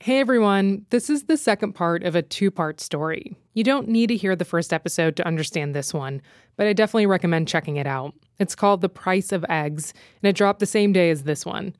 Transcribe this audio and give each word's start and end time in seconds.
Hey 0.00 0.20
everyone, 0.20 0.86
this 0.90 1.10
is 1.10 1.24
the 1.24 1.36
second 1.36 1.72
part 1.72 2.04
of 2.04 2.14
a 2.14 2.22
two 2.22 2.52
part 2.52 2.80
story. 2.80 3.36
You 3.54 3.64
don't 3.64 3.88
need 3.88 4.06
to 4.06 4.16
hear 4.16 4.36
the 4.36 4.44
first 4.44 4.72
episode 4.72 5.16
to 5.16 5.26
understand 5.26 5.74
this 5.74 5.92
one, 5.92 6.22
but 6.56 6.68
I 6.68 6.72
definitely 6.72 7.06
recommend 7.06 7.48
checking 7.48 7.78
it 7.78 7.86
out. 7.86 8.14
It's 8.38 8.54
called 8.54 8.80
The 8.80 8.88
Price 8.88 9.32
of 9.32 9.44
Eggs, 9.48 9.92
and 10.22 10.30
it 10.30 10.36
dropped 10.36 10.60
the 10.60 10.66
same 10.66 10.92
day 10.92 11.10
as 11.10 11.24
this 11.24 11.44
one. 11.44 11.74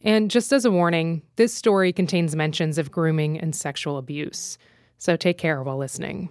And 0.00 0.30
just 0.30 0.52
as 0.52 0.64
a 0.64 0.70
warning, 0.70 1.22
this 1.34 1.52
story 1.52 1.92
contains 1.92 2.36
mentions 2.36 2.78
of 2.78 2.92
grooming 2.92 3.36
and 3.40 3.52
sexual 3.52 3.98
abuse. 3.98 4.58
So 4.98 5.16
take 5.16 5.36
care 5.36 5.60
while 5.60 5.76
listening. 5.76 6.28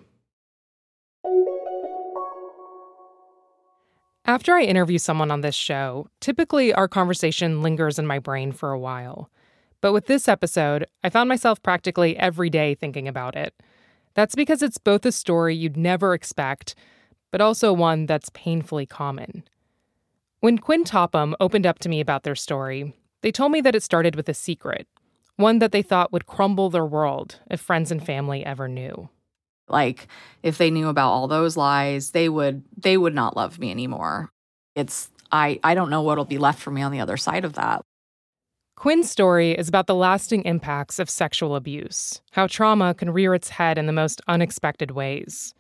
After 4.23 4.54
I 4.54 4.61
interview 4.61 4.99
someone 4.99 5.31
on 5.31 5.41
this 5.41 5.54
show, 5.54 6.07
typically 6.21 6.73
our 6.73 6.88
conversation 6.88 7.61
lingers 7.61 7.99
in 7.99 8.07
my 8.07 8.20
brain 8.20 8.54
for 8.54 8.71
a 8.71 8.79
while. 8.79 9.29
But 9.86 9.93
with 9.93 10.07
this 10.07 10.27
episode, 10.27 10.88
I 11.04 11.11
found 11.11 11.29
myself 11.29 11.61
practically 11.61 12.17
every 12.17 12.49
day 12.49 12.73
thinking 12.73 13.07
about 13.07 13.35
it. 13.35 13.53
That's 14.16 14.34
because 14.34 14.63
it's 14.63 14.80
both 14.80 15.05
a 15.05 15.11
story 15.11 15.55
you'd 15.55 15.77
never 15.77 16.16
expect, 16.16 16.73
but 17.31 17.39
also 17.39 17.71
one 17.71 18.08
that's 18.08 18.31
painfully 18.34 18.88
common. 18.88 19.44
When 20.39 20.58
Quinn 20.58 20.85
Topham 20.85 21.35
opened 21.39 21.67
up 21.67 21.77
to 21.81 21.89
me 21.89 21.99
about 21.99 22.23
their 22.23 22.34
story, 22.34 22.95
they 23.21 23.31
told 23.31 23.52
me 23.52 23.61
that 23.61 23.75
it 23.75 23.84
started 23.84 24.16
with 24.16 24.27
a 24.27 24.34
secret, 24.34 24.88
one 25.35 25.59
that 25.59 25.71
they 25.71 25.84
thought 25.84 26.11
would 26.11 26.25
crumble 26.25 26.72
their 26.72 26.83
world 26.83 27.39
if 27.52 27.61
friends 27.61 27.91
and 27.91 28.03
family 28.03 28.44
ever 28.44 28.67
knew. 28.67 29.09
Like 29.67 30.08
if 30.41 30.58
they 30.58 30.72
knew 30.72 30.88
about 30.88 31.11
all 31.11 31.27
those 31.27 31.55
lies, 31.55 32.09
they 32.09 32.27
would 32.27 32.63
they 32.75 32.97
would 32.97 33.13
not 33.13 33.38
love 33.38 33.59
me 33.59 33.70
anymore. 33.70 34.31
It's 34.73 35.11
I 35.31 35.59
I 35.63 35.75
don't 35.75 35.91
know 35.91 36.02
what'll 36.02 36.25
be 36.25 36.39
left 36.39 36.59
for 36.59 36.72
me 36.72 36.81
on 36.81 36.91
the 36.91 37.02
other 37.02 37.17
side 37.17 37.45
of 37.45 37.53
that. 37.53 37.83
Quinn's 38.75 39.09
story 39.09 39.53
is 39.53 39.70
about 39.70 39.88
the 39.88 39.95
lasting 39.95 40.43
impacts 40.43 40.99
of 40.99 41.09
sexual 41.09 41.55
abuse, 41.55 42.21
how 42.31 42.45
trauma 42.45 42.93
can 42.93 43.09
rear 43.09 43.33
its 43.33 43.49
head 43.49 43.77
in 43.77 43.85
the 43.85 43.93
most 43.93 44.21
unexpected 44.27 44.91
ways. 44.91 45.53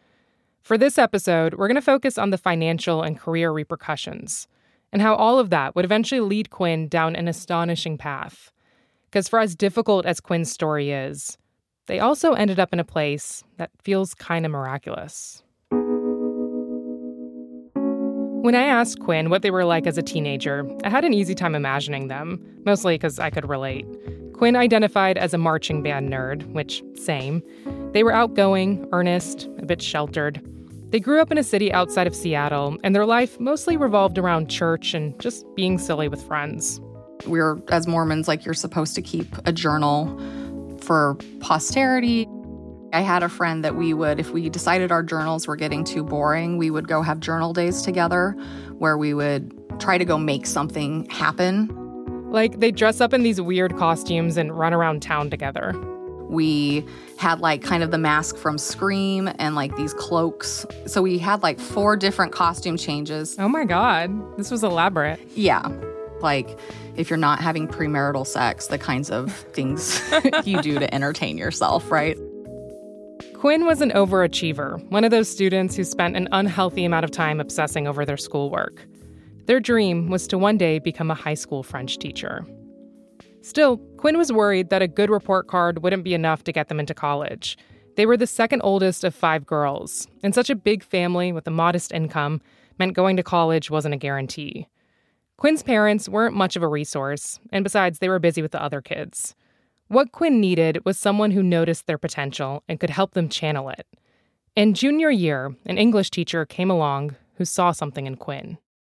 For 0.61 0.77
this 0.77 0.97
episode, 0.97 1.53
we're 1.53 1.69
going 1.69 1.75
to 1.75 1.81
focus 1.81 2.17
on 2.17 2.31
the 2.31 2.37
financial 2.37 3.01
and 3.01 3.17
career 3.17 3.51
repercussions, 3.51 4.49
and 4.91 5.01
how 5.01 5.15
all 5.15 5.39
of 5.39 5.49
that 5.49 5.75
would 5.75 5.85
eventually 5.85 6.19
lead 6.19 6.49
Quinn 6.49 6.89
down 6.89 7.15
an 7.15 7.29
astonishing 7.29 7.97
path. 7.97 8.51
Because 9.09 9.29
for 9.29 9.39
as 9.39 9.55
difficult 9.55 10.05
as 10.05 10.19
Quinn's 10.19 10.51
story 10.51 10.91
is, 10.91 11.37
they 11.87 11.99
also 11.99 12.33
ended 12.33 12.59
up 12.59 12.73
in 12.73 12.81
a 12.81 12.83
place 12.83 13.43
that 13.55 13.71
feels 13.81 14.13
kind 14.13 14.45
of 14.45 14.51
miraculous. 14.51 15.41
When 18.45 18.53
I 18.53 18.65
asked 18.65 18.99
Quinn 18.99 19.31
what 19.31 19.41
they 19.41 19.49
were 19.49 19.65
like 19.65 19.87
as 19.87 19.97
a 19.97 20.03
teenager, 20.03 20.69
I 20.83 20.89
had 20.91 21.03
an 21.03 21.15
easy 21.15 21.33
time 21.33 21.55
imagining 21.55 22.09
them, 22.09 22.39
mostly 22.63 22.93
because 22.93 23.17
I 23.17 23.31
could 23.31 23.49
relate. 23.49 23.87
Quinn 24.33 24.55
identified 24.55 25.17
as 25.17 25.33
a 25.33 25.39
marching 25.39 25.81
band 25.81 26.13
nerd, 26.13 26.45
which, 26.51 26.83
same. 26.93 27.41
They 27.91 28.03
were 28.03 28.13
outgoing, 28.13 28.87
earnest, 28.91 29.47
a 29.57 29.65
bit 29.65 29.81
sheltered. 29.81 30.39
They 30.91 30.99
grew 30.99 31.21
up 31.21 31.31
in 31.31 31.39
a 31.39 31.43
city 31.43 31.73
outside 31.73 32.05
of 32.05 32.15
Seattle, 32.15 32.77
and 32.83 32.93
their 32.93 33.07
life 33.07 33.39
mostly 33.39 33.77
revolved 33.77 34.19
around 34.19 34.47
church 34.47 34.93
and 34.93 35.19
just 35.19 35.43
being 35.55 35.79
silly 35.79 36.07
with 36.07 36.21
friends. 36.21 36.79
We're, 37.25 37.57
as 37.69 37.87
Mormons, 37.87 38.27
like 38.27 38.45
you're 38.45 38.53
supposed 38.53 38.93
to 38.93 39.01
keep 39.01 39.35
a 39.45 39.51
journal 39.51 40.05
for 40.81 41.17
posterity. 41.39 42.27
I 42.95 43.01
had 43.01 43.23
a 43.23 43.27
friend 43.27 43.61
that 43.65 43.75
we 43.75 43.93
would, 43.93 44.21
if 44.21 44.31
we 44.31 44.49
decided 44.49 44.89
our 44.89 45.03
journals 45.03 45.47
were 45.47 45.57
getting 45.57 45.83
too 45.83 46.01
boring, 46.01 46.55
we 46.57 46.71
would 46.71 46.87
go 46.87 47.01
have 47.01 47.19
journal 47.19 47.51
days 47.51 47.81
together 47.81 48.37
where 48.77 48.97
we 48.97 49.13
would 49.13 49.53
try 49.81 49.97
to 49.97 50.05
go 50.05 50.17
make 50.17 50.45
something 50.45 51.05
happen. 51.09 51.67
Like 52.31 52.61
they 52.61 52.71
dress 52.71 53.01
up 53.01 53.13
in 53.13 53.21
these 53.21 53.41
weird 53.41 53.75
costumes 53.75 54.37
and 54.37 54.57
run 54.57 54.73
around 54.73 55.01
town 55.01 55.29
together. 55.29 55.73
We 56.29 56.85
had 57.17 57.41
like 57.41 57.61
kind 57.61 57.83
of 57.83 57.91
the 57.91 57.97
mask 57.97 58.37
from 58.37 58.57
Scream 58.57 59.29
and 59.39 59.55
like 59.55 59.75
these 59.75 59.93
cloaks. 59.93 60.65
So 60.85 61.01
we 61.01 61.17
had 61.17 61.43
like 61.43 61.59
four 61.59 61.97
different 61.97 62.31
costume 62.31 62.77
changes. 62.77 63.35
Oh 63.37 63.49
my 63.49 63.65
God, 63.65 64.37
this 64.37 64.49
was 64.49 64.63
elaborate. 64.63 65.19
Yeah. 65.35 65.67
Like 66.21 66.57
if 66.95 67.09
you're 67.09 67.17
not 67.17 67.41
having 67.41 67.67
premarital 67.67 68.25
sex, 68.25 68.67
the 68.67 68.77
kinds 68.77 69.11
of 69.11 69.33
things 69.51 70.01
you 70.45 70.61
do 70.61 70.79
to 70.79 70.93
entertain 70.95 71.37
yourself, 71.37 71.91
right? 71.91 72.17
Quinn 73.39 73.65
was 73.65 73.81
an 73.81 73.91
overachiever, 73.91 74.81
one 74.89 75.03
of 75.03 75.11
those 75.11 75.29
students 75.29 75.75
who 75.75 75.83
spent 75.83 76.15
an 76.15 76.27
unhealthy 76.31 76.85
amount 76.85 77.03
of 77.03 77.11
time 77.11 77.39
obsessing 77.39 77.85
over 77.85 78.05
their 78.05 78.17
schoolwork. 78.17 78.87
Their 79.45 79.59
dream 79.59 80.09
was 80.09 80.25
to 80.27 80.37
one 80.37 80.57
day 80.57 80.79
become 80.79 81.11
a 81.11 81.15
high 81.15 81.33
school 81.33 81.61
French 81.61 81.99
teacher. 81.99 82.45
Still, 83.41 83.77
Quinn 83.97 84.17
was 84.17 84.31
worried 84.31 84.69
that 84.69 84.81
a 84.81 84.87
good 84.87 85.09
report 85.09 85.47
card 85.47 85.83
wouldn't 85.83 86.05
be 86.05 86.13
enough 86.13 86.43
to 86.45 86.51
get 86.51 86.69
them 86.69 86.79
into 86.79 86.93
college. 86.93 87.57
They 87.97 88.05
were 88.05 88.17
the 88.17 88.25
second 88.25 88.61
oldest 88.61 89.03
of 89.03 89.13
five 89.13 89.45
girls, 89.45 90.07
and 90.23 90.33
such 90.33 90.49
a 90.49 90.55
big 90.55 90.81
family 90.81 91.31
with 91.31 91.45
a 91.45 91.51
modest 91.51 91.91
income 91.91 92.41
meant 92.79 92.93
going 92.93 93.17
to 93.17 93.23
college 93.23 93.69
wasn't 93.69 93.93
a 93.93 93.97
guarantee. 93.97 94.67
Quinn's 95.37 95.61
parents 95.61 96.07
weren't 96.07 96.35
much 96.35 96.55
of 96.55 96.63
a 96.63 96.67
resource, 96.67 97.39
and 97.51 97.63
besides, 97.63 97.99
they 97.99 98.09
were 98.09 98.19
busy 98.19 98.41
with 98.41 98.53
the 98.53 98.63
other 98.63 98.81
kids. 98.81 99.35
What 99.87 100.11
Quinn 100.11 100.39
needed 100.39 100.83
was 100.83 100.97
someone 100.97 101.31
who 101.31 101.43
noticed 101.43 101.85
their 101.85 101.99
potential 101.99 102.63
and 102.67 102.79
could 102.79 102.89
help 102.89 103.13
them 103.13 103.29
channel 103.29 103.69
it. 103.69 103.85
In 104.55 104.73
junior 104.73 105.11
year, 105.11 105.55
an 105.65 105.77
English 105.77 106.09
teacher 106.09 106.45
came 106.45 106.71
along 106.71 107.15
who 107.35 107.45
saw 107.45 107.71
something 107.71 108.07
in 108.07 108.15
Quinn. 108.15 108.57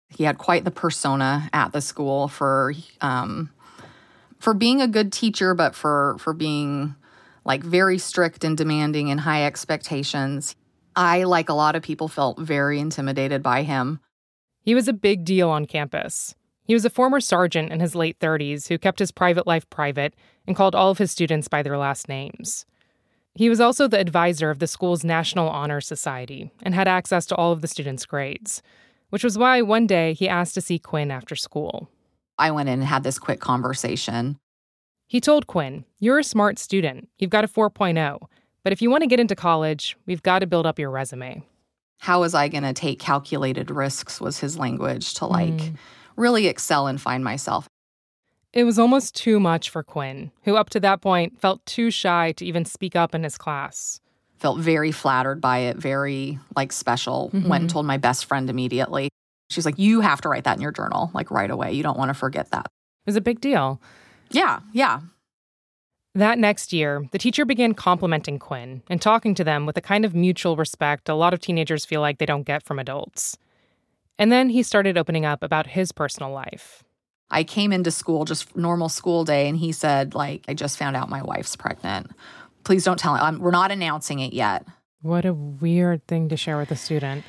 He 0.09 0.23
had 0.23 0.37
quite 0.37 0.63
the 0.63 0.71
persona 0.71 1.49
at 1.51 1.73
the 1.73 1.81
school 1.81 2.29
for 2.29 2.73
um, 3.01 3.49
for 4.39 4.53
being 4.53 4.81
a 4.81 4.87
good 4.87 5.11
teacher, 5.11 5.53
but 5.53 5.75
for 5.75 6.15
for 6.19 6.31
being 6.31 6.95
like 7.43 7.63
very 7.63 7.97
strict 7.97 8.45
and 8.45 8.55
demanding 8.55 9.11
and 9.11 9.21
high 9.21 9.45
expectations. 9.45 10.55
I, 10.95 11.23
like 11.23 11.49
a 11.49 11.53
lot 11.53 11.75
of 11.75 11.83
people, 11.83 12.07
felt 12.07 12.39
very 12.39 12.79
intimidated 12.79 13.43
by 13.43 13.63
him. 13.63 13.99
He 14.61 14.73
was 14.73 14.87
a 14.87 14.93
big 14.93 15.25
deal 15.25 15.49
on 15.49 15.65
campus. 15.65 16.33
He 16.63 16.73
was 16.73 16.85
a 16.85 16.89
former 16.89 17.21
sergeant 17.21 17.71
in 17.71 17.79
his 17.79 17.95
late 17.95 18.19
30s 18.19 18.67
who 18.67 18.77
kept 18.77 18.99
his 18.99 19.11
private 19.11 19.47
life 19.47 19.69
private 19.69 20.13
and 20.47 20.55
called 20.55 20.73
all 20.73 20.89
of 20.89 20.97
his 20.97 21.11
students 21.11 21.47
by 21.47 21.61
their 21.61 21.77
last 21.77 22.09
names. 22.09 22.65
He 23.35 23.49
was 23.49 23.61
also 23.61 23.87
the 23.87 23.99
advisor 23.99 24.49
of 24.49 24.59
the 24.59 24.65
school's 24.65 25.03
National 25.03 25.47
Honor 25.49 25.81
Society 25.81 26.51
and 26.63 26.73
had 26.73 26.87
access 26.87 27.25
to 27.27 27.35
all 27.35 27.51
of 27.51 27.61
the 27.61 27.67
students' 27.67 28.05
grades, 28.05 28.63
which 29.09 29.23
was 29.23 29.37
why 29.37 29.61
one 29.61 29.85
day 29.85 30.13
he 30.13 30.27
asked 30.27 30.55
to 30.55 30.61
see 30.61 30.79
Quinn 30.79 31.11
after 31.11 31.35
school. 31.35 31.89
I 32.39 32.49
went 32.49 32.69
in 32.69 32.79
and 32.79 32.87
had 32.87 33.03
this 33.03 33.19
quick 33.19 33.39
conversation. 33.39 34.39
He 35.05 35.21
told 35.21 35.45
Quinn, 35.45 35.85
You're 35.99 36.19
a 36.19 36.23
smart 36.23 36.57
student. 36.57 37.09
You've 37.19 37.29
got 37.29 37.43
a 37.43 37.47
4.0. 37.47 38.27
But 38.63 38.73
if 38.73 38.81
you 38.81 38.89
want 38.89 39.03
to 39.03 39.07
get 39.07 39.19
into 39.19 39.35
college, 39.35 39.95
we've 40.07 40.23
got 40.23 40.39
to 40.39 40.47
build 40.47 40.65
up 40.65 40.79
your 40.79 40.89
resume. 40.89 41.43
How 41.99 42.21
was 42.21 42.33
I 42.33 42.47
going 42.47 42.63
to 42.63 42.73
take 42.73 42.99
calculated 42.99 43.71
risks? 43.71 44.19
Was 44.19 44.39
his 44.39 44.57
language 44.57 45.13
to 45.15 45.25
like. 45.25 45.53
Mm 45.53 45.77
really 46.17 46.47
excel 46.47 46.87
and 46.87 46.99
find 46.99 47.23
myself. 47.23 47.69
It 48.53 48.63
was 48.63 48.79
almost 48.79 49.15
too 49.15 49.39
much 49.39 49.69
for 49.69 49.83
Quinn, 49.83 50.31
who 50.43 50.55
up 50.55 50.69
to 50.71 50.79
that 50.79 51.01
point 51.01 51.39
felt 51.39 51.65
too 51.65 51.91
shy 51.91 52.31
to 52.33 52.45
even 52.45 52.65
speak 52.65 52.95
up 52.95 53.13
in 53.13 53.23
his 53.23 53.37
class. 53.37 53.99
Felt 54.37 54.59
very 54.59 54.91
flattered 54.91 55.41
by 55.41 55.59
it, 55.59 55.77
very 55.77 56.39
like 56.55 56.71
special. 56.71 57.29
Mm-hmm. 57.33 57.47
Went 57.47 57.61
and 57.63 57.69
told 57.69 57.85
my 57.85 57.97
best 57.97 58.25
friend 58.25 58.49
immediately. 58.49 59.09
She's 59.49 59.65
like, 59.65 59.77
You 59.77 60.01
have 60.01 60.21
to 60.21 60.29
write 60.29 60.45
that 60.45 60.57
in 60.57 60.61
your 60.61 60.71
journal, 60.71 61.11
like 61.13 61.31
right 61.31 61.49
away. 61.49 61.73
You 61.73 61.83
don't 61.83 61.97
want 61.97 62.09
to 62.09 62.13
forget 62.13 62.51
that. 62.51 62.65
It 62.65 63.09
was 63.09 63.15
a 63.15 63.21
big 63.21 63.41
deal. 63.41 63.81
Yeah, 64.31 64.59
yeah. 64.73 65.01
That 66.17 66.39
next 66.39 66.73
year, 66.73 67.07
the 67.11 67.19
teacher 67.19 67.45
began 67.45 67.75
complimenting 67.75 68.39
Quinn 68.39 68.81
and 68.89 68.99
talking 68.99 69.35
to 69.35 69.43
them 69.43 69.67
with 69.67 69.77
a 69.77 69.81
kind 69.81 70.03
of 70.03 70.15
mutual 70.15 70.55
respect 70.55 71.09
a 71.09 71.13
lot 71.13 71.33
of 71.33 71.39
teenagers 71.39 71.85
feel 71.85 72.01
like 72.01 72.17
they 72.17 72.25
don't 72.25 72.41
get 72.41 72.63
from 72.63 72.79
adults. 72.79 73.37
And 74.17 74.31
then 74.31 74.49
he 74.49 74.63
started 74.63 74.97
opening 74.97 75.25
up 75.25 75.43
about 75.43 75.67
his 75.67 75.91
personal 75.91 76.31
life. 76.31 76.83
I 77.29 77.43
came 77.43 77.73
into 77.73 77.91
school, 77.91 78.25
just 78.25 78.55
normal 78.55 78.89
school 78.89 79.25
day, 79.25 79.47
and 79.49 79.57
he 79.57 79.71
said, 79.71 80.15
like, 80.15 80.45
I 80.47 80.53
just 80.53 80.77
found 80.77 80.95
out 80.95 81.09
my 81.09 81.21
wife's 81.21 81.55
pregnant. 81.55 82.11
Please 82.63 82.83
don't 82.83 82.99
tell 82.99 83.15
him. 83.15 83.39
we're 83.39 83.51
not 83.51 83.71
announcing 83.71 84.19
it 84.19 84.33
yet. 84.33 84.65
What 85.01 85.25
a 85.25 85.33
weird 85.33 86.05
thing 86.07 86.29
to 86.29 86.37
share 86.37 86.57
with 86.57 86.71
a 86.71 86.75
student. 86.75 87.23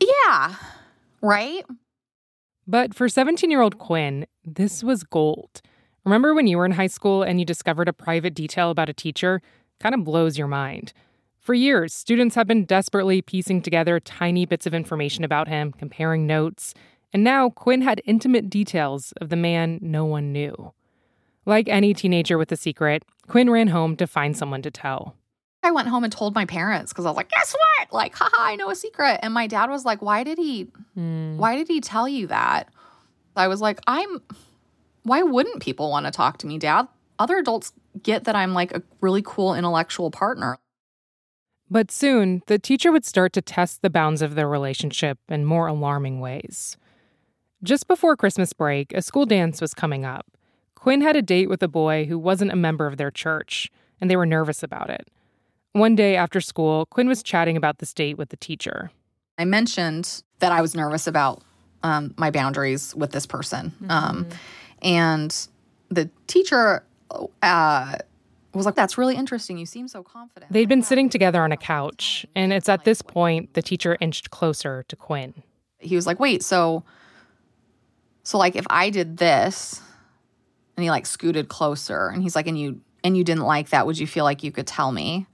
Yeah, 0.00 0.54
right? 1.22 1.64
But 2.66 2.94
for 2.94 3.08
17 3.08 3.50
year 3.50 3.60
old 3.60 3.78
Quinn, 3.78 4.26
this 4.44 4.82
was 4.82 5.02
gold. 5.02 5.62
Remember 6.04 6.34
when 6.34 6.46
you 6.46 6.58
were 6.58 6.66
in 6.66 6.72
high 6.72 6.86
school 6.86 7.22
and 7.22 7.40
you 7.40 7.46
discovered 7.46 7.88
a 7.88 7.92
private 7.92 8.34
detail 8.34 8.70
about 8.70 8.88
a 8.88 8.92
teacher? 8.92 9.40
Kind 9.80 9.94
of 9.94 10.04
blows 10.04 10.38
your 10.38 10.46
mind. 10.46 10.92
For 11.40 11.54
years, 11.54 11.94
students 11.94 12.34
have 12.34 12.48
been 12.48 12.64
desperately 12.64 13.22
piecing 13.22 13.62
together 13.62 14.00
tiny 14.00 14.46
bits 14.46 14.66
of 14.66 14.74
information 14.74 15.22
about 15.22 15.46
him, 15.46 15.72
comparing 15.72 16.26
notes, 16.26 16.74
and 17.16 17.24
now 17.24 17.48
Quinn 17.48 17.80
had 17.80 18.02
intimate 18.04 18.50
details 18.50 19.12
of 19.22 19.30
the 19.30 19.36
man 19.36 19.78
no 19.80 20.04
one 20.04 20.32
knew. 20.34 20.74
Like 21.46 21.66
any 21.66 21.94
teenager 21.94 22.36
with 22.36 22.52
a 22.52 22.56
secret, 22.56 23.06
Quinn 23.26 23.48
ran 23.48 23.68
home 23.68 23.96
to 23.96 24.06
find 24.06 24.36
someone 24.36 24.60
to 24.60 24.70
tell. 24.70 25.16
I 25.62 25.70
went 25.70 25.88
home 25.88 26.04
and 26.04 26.12
told 26.12 26.34
my 26.34 26.44
parents 26.44 26.92
because 26.92 27.06
I 27.06 27.08
was 27.08 27.16
like, 27.16 27.30
guess 27.30 27.54
what? 27.54 27.90
Like, 27.90 28.14
haha, 28.14 28.36
I 28.38 28.56
know 28.56 28.68
a 28.68 28.74
secret. 28.74 29.20
And 29.22 29.32
my 29.32 29.46
dad 29.46 29.70
was 29.70 29.86
like, 29.86 30.02
why 30.02 30.24
did 30.24 30.36
he, 30.36 30.68
mm. 30.94 31.38
why 31.38 31.56
did 31.56 31.68
he 31.68 31.80
tell 31.80 32.06
you 32.06 32.26
that? 32.26 32.68
I 33.34 33.48
was 33.48 33.62
like, 33.62 33.80
I'm, 33.86 34.20
why 35.04 35.22
wouldn't 35.22 35.62
people 35.62 35.90
want 35.90 36.04
to 36.04 36.12
talk 36.12 36.36
to 36.40 36.46
me, 36.46 36.58
dad? 36.58 36.86
other 37.18 37.38
adults 37.38 37.72
get 38.02 38.24
that 38.24 38.36
I'm 38.36 38.52
like 38.52 38.72
a 38.72 38.82
really 39.00 39.22
cool 39.24 39.54
intellectual 39.54 40.10
partner. 40.10 40.58
But 41.70 41.90
soon, 41.90 42.42
the 42.46 42.58
teacher 42.58 42.92
would 42.92 43.06
start 43.06 43.32
to 43.32 43.40
test 43.40 43.80
the 43.80 43.88
bounds 43.88 44.20
of 44.20 44.34
their 44.34 44.48
relationship 44.48 45.18
in 45.30 45.46
more 45.46 45.66
alarming 45.66 46.20
ways. 46.20 46.76
Just 47.66 47.88
before 47.88 48.16
Christmas 48.16 48.52
break, 48.52 48.92
a 48.92 49.02
school 49.02 49.26
dance 49.26 49.60
was 49.60 49.74
coming 49.74 50.04
up. 50.04 50.24
Quinn 50.76 51.00
had 51.00 51.16
a 51.16 51.20
date 51.20 51.48
with 51.48 51.60
a 51.64 51.68
boy 51.68 52.04
who 52.04 52.16
wasn't 52.16 52.52
a 52.52 52.56
member 52.56 52.86
of 52.86 52.96
their 52.96 53.10
church, 53.10 53.72
and 54.00 54.08
they 54.08 54.14
were 54.14 54.24
nervous 54.24 54.62
about 54.62 54.88
it. 54.88 55.08
One 55.72 55.96
day 55.96 56.14
after 56.14 56.40
school, 56.40 56.86
Quinn 56.86 57.08
was 57.08 57.24
chatting 57.24 57.56
about 57.56 57.78
this 57.78 57.92
date 57.92 58.18
with 58.18 58.28
the 58.28 58.36
teacher. 58.36 58.92
I 59.36 59.46
mentioned 59.46 60.22
that 60.38 60.52
I 60.52 60.60
was 60.60 60.76
nervous 60.76 61.08
about 61.08 61.42
um, 61.82 62.14
my 62.16 62.30
boundaries 62.30 62.94
with 62.94 63.10
this 63.10 63.26
person. 63.26 63.72
Mm-hmm. 63.82 63.90
Um, 63.90 64.28
and 64.80 65.48
the 65.88 66.08
teacher 66.28 66.84
uh, 67.42 67.96
was 68.54 68.64
like, 68.64 68.76
That's 68.76 68.96
really 68.96 69.16
interesting. 69.16 69.58
You 69.58 69.66
seem 69.66 69.88
so 69.88 70.04
confident. 70.04 70.52
They'd 70.52 70.68
been 70.68 70.84
sitting 70.84 71.08
together 71.08 71.42
on 71.42 71.50
a 71.50 71.56
couch, 71.56 72.24
and 72.36 72.52
it's 72.52 72.68
at 72.68 72.84
this 72.84 73.02
point 73.02 73.54
the 73.54 73.62
teacher 73.62 73.96
inched 74.00 74.30
closer 74.30 74.84
to 74.86 74.94
Quinn. 74.94 75.34
He 75.80 75.96
was 75.96 76.06
like, 76.06 76.20
Wait, 76.20 76.44
so, 76.44 76.84
so 78.26 78.38
like 78.38 78.56
if 78.56 78.66
I 78.68 78.90
did 78.90 79.18
this, 79.18 79.80
and 80.76 80.82
he 80.82 80.90
like 80.90 81.06
scooted 81.06 81.48
closer, 81.48 82.08
and 82.08 82.22
he's 82.22 82.34
like, 82.34 82.48
And 82.48 82.58
you, 82.58 82.80
and 83.04 83.16
you 83.16 83.22
didn't 83.22 83.44
like 83.44 83.68
that, 83.68 83.86
would 83.86 83.98
you 83.98 84.06
feel 84.08 84.24
like 84.24 84.42
you 84.42 84.50
could 84.50 84.66
tell 84.66 84.90
me? 84.90 85.26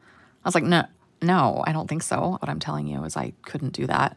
I 0.45 0.49
was 0.49 0.55
like, 0.55 0.65
No, 0.65 0.85
no, 1.23 1.65
I 1.67 1.73
don't 1.73 1.89
think 1.89 2.03
so. 2.03 2.37
What 2.39 2.51
I'm 2.51 2.61
telling 2.61 2.87
you 2.87 3.03
is 3.05 3.17
I 3.17 3.33
couldn't 3.47 3.73
do 3.73 3.87
that. 3.87 4.15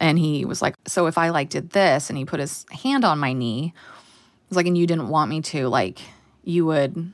And 0.00 0.18
he 0.18 0.44
was 0.44 0.60
like, 0.60 0.74
So 0.88 1.06
if 1.06 1.18
I 1.18 1.28
like 1.28 1.50
did 1.50 1.70
this 1.70 2.10
and 2.10 2.18
he 2.18 2.24
put 2.24 2.40
his 2.40 2.66
hand 2.72 3.04
on 3.04 3.20
my 3.20 3.32
knee, 3.32 3.72
was 4.48 4.56
like, 4.56 4.66
and 4.66 4.76
you 4.76 4.88
didn't 4.88 5.08
want 5.08 5.30
me 5.30 5.40
to, 5.42 5.68
like, 5.68 6.00
you 6.42 6.66
would, 6.66 7.12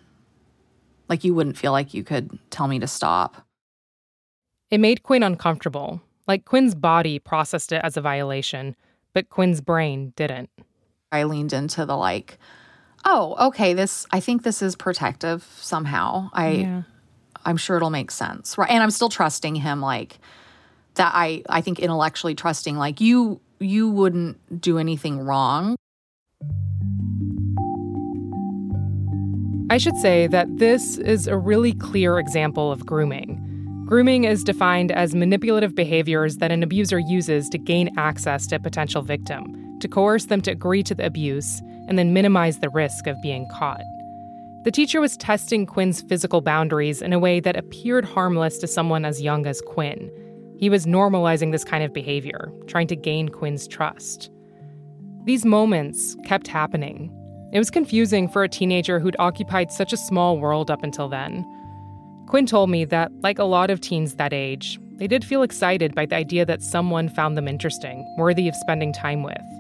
like, 1.11 1.25
you 1.25 1.35
wouldn't 1.35 1.59
feel 1.59 1.73
like 1.73 1.93
you 1.93 2.03
could 2.03 2.39
tell 2.49 2.69
me 2.69 2.79
to 2.79 2.87
stop. 2.87 3.47
It 4.71 4.79
made 4.79 5.03
Quinn 5.03 5.23
uncomfortable. 5.23 6.01
Like, 6.27 6.47
Quinn's 6.47 6.75
body 6.75 7.19
processed 7.19 7.71
it 7.71 7.83
as 7.85 7.99
a 7.99 8.01
violation, 8.01 8.75
but 9.13 9.29
Quinn's 9.29 9.61
brain 9.61 10.15
didn't. 10.17 10.49
I 11.17 11.25
leaned 11.25 11.53
into 11.53 11.85
the, 11.85 11.97
like, 11.97 12.39
oh, 13.05 13.49
okay, 13.49 13.75
this, 13.75 14.07
I 14.11 14.21
think 14.21 14.43
this 14.43 14.63
is 14.63 14.77
protective 14.77 15.45
somehow. 15.61 16.31
I, 16.33 16.49
yeah. 16.51 16.83
I'm 17.45 17.57
sure 17.57 17.77
it'll 17.77 17.91
make 17.91 18.11
sense. 18.11 18.59
Right. 18.59 18.71
And 18.71 18.83
I'm 18.83 18.91
still 18.91 19.09
trusting 19.09 19.55
him 19.55 19.81
like 19.81 20.19
that 20.97 21.13
I 21.15 21.43
I 21.49 21.61
think 21.61 21.79
intellectually 21.79 22.35
trusting 22.35 22.77
like 22.77 23.01
you 23.01 23.41
you 23.61 23.89
wouldn't 23.89 24.61
do 24.61 24.79
anything 24.79 25.21
wrong. 25.21 25.77
I 29.71 29.79
should 29.79 29.97
say 29.97 30.27
that 30.29 30.47
this 30.59 30.99
is 30.99 31.27
a 31.27 31.37
really 31.37 31.73
clear 31.73 32.19
example 32.19 32.71
of 32.71 32.87
grooming. 32.87 33.43
Grooming 33.87 34.25
is 34.25 34.43
defined 34.43 34.91
as 34.93 35.15
manipulative 35.15 35.75
behaviors 35.75 36.37
that 36.39 36.51
an 36.51 36.63
abuser 36.63 36.99
uses 36.99 37.49
to 37.51 37.59
gain 37.59 37.91
access 37.97 38.47
to 38.49 38.57
a 38.57 38.59
potential 38.59 39.03
victim, 39.03 39.45
to 39.87 39.93
coerce 39.93 40.27
them 40.27 40.41
to 40.43 40.51
agree 40.51 40.83
to 40.83 40.95
the 40.95 41.07
abuse, 41.07 41.63
and 41.87 41.97
then 41.97 42.13
minimize 42.13 42.59
the 42.59 42.69
risk 42.69 43.07
of 43.07 43.23
being 43.23 43.47
caught. 43.49 43.85
The 44.65 44.73
teacher 44.73 45.01
was 45.01 45.17
testing 45.17 45.65
Quinn's 45.65 46.03
physical 46.03 46.41
boundaries 46.41 47.01
in 47.01 47.13
a 47.13 47.21
way 47.21 47.39
that 47.39 47.57
appeared 47.57 48.05
harmless 48.05 48.59
to 48.59 48.67
someone 48.67 49.05
as 49.05 49.23
young 49.23 49.47
as 49.47 49.61
Quinn. 49.61 50.11
He 50.59 50.69
was 50.69 50.87
normalizing 50.87 51.53
this 51.53 51.63
kind 51.63 51.85
of 51.85 51.95
behavior, 51.95 52.51
trying 52.67 52.89
to 52.89 52.97
gain 52.97 53.29
Quinn's 53.29 53.69
trust. 53.69 54.29
These 55.25 55.45
moments 55.45 56.17
kept 56.25 56.49
happening. 56.49 57.13
It 57.53 57.59
was 57.59 57.71
confusing 57.71 58.29
for 58.29 58.43
a 58.43 58.49
teenager 58.49 58.99
who'd 58.99 59.17
occupied 59.21 59.71
such 59.71 59.93
a 59.93 59.97
small 59.97 60.39
world 60.39 60.69
up 60.69 60.83
until 60.83 61.09
then. 61.09 61.45
Quinn 62.27 62.47
told 62.47 62.71
me 62.71 62.85
that, 62.87 63.13
like 63.23 63.39
a 63.39 63.45
lot 63.45 63.71
of 63.71 63.81
teens 63.81 64.17
that 64.17 64.33
age, 64.33 64.81
they 64.97 65.07
did 65.07 65.25
feel 65.25 65.45
excited 65.45 65.95
by 65.95 66.07
the 66.07 66.17
idea 66.17 66.45
that 66.45 66.63
someone 66.63 67.09
found 67.09 67.37
them 67.37 67.47
interesting, 67.47 68.05
worthy 68.19 68.49
of 68.49 68.57
spending 68.57 68.93
time 68.93 69.23
with. 69.23 69.56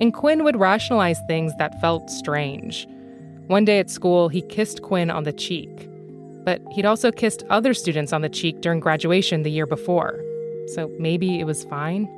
And 0.00 0.14
Quinn 0.14 0.44
would 0.44 0.56
rationalize 0.56 1.20
things 1.28 1.52
that 1.58 1.80
felt 1.80 2.10
strange. 2.10 2.88
One 3.48 3.64
day 3.64 3.78
at 3.78 3.90
school, 3.90 4.28
he 4.28 4.42
kissed 4.42 4.82
Quinn 4.82 5.10
on 5.10 5.24
the 5.24 5.32
cheek. 5.32 5.88
But 6.44 6.62
he'd 6.72 6.86
also 6.86 7.12
kissed 7.12 7.44
other 7.50 7.74
students 7.74 8.12
on 8.12 8.22
the 8.22 8.28
cheek 8.28 8.62
during 8.62 8.80
graduation 8.80 9.42
the 9.42 9.50
year 9.50 9.66
before. 9.66 10.18
So 10.74 10.90
maybe 10.98 11.38
it 11.38 11.44
was 11.44 11.64
fine. 11.64 12.08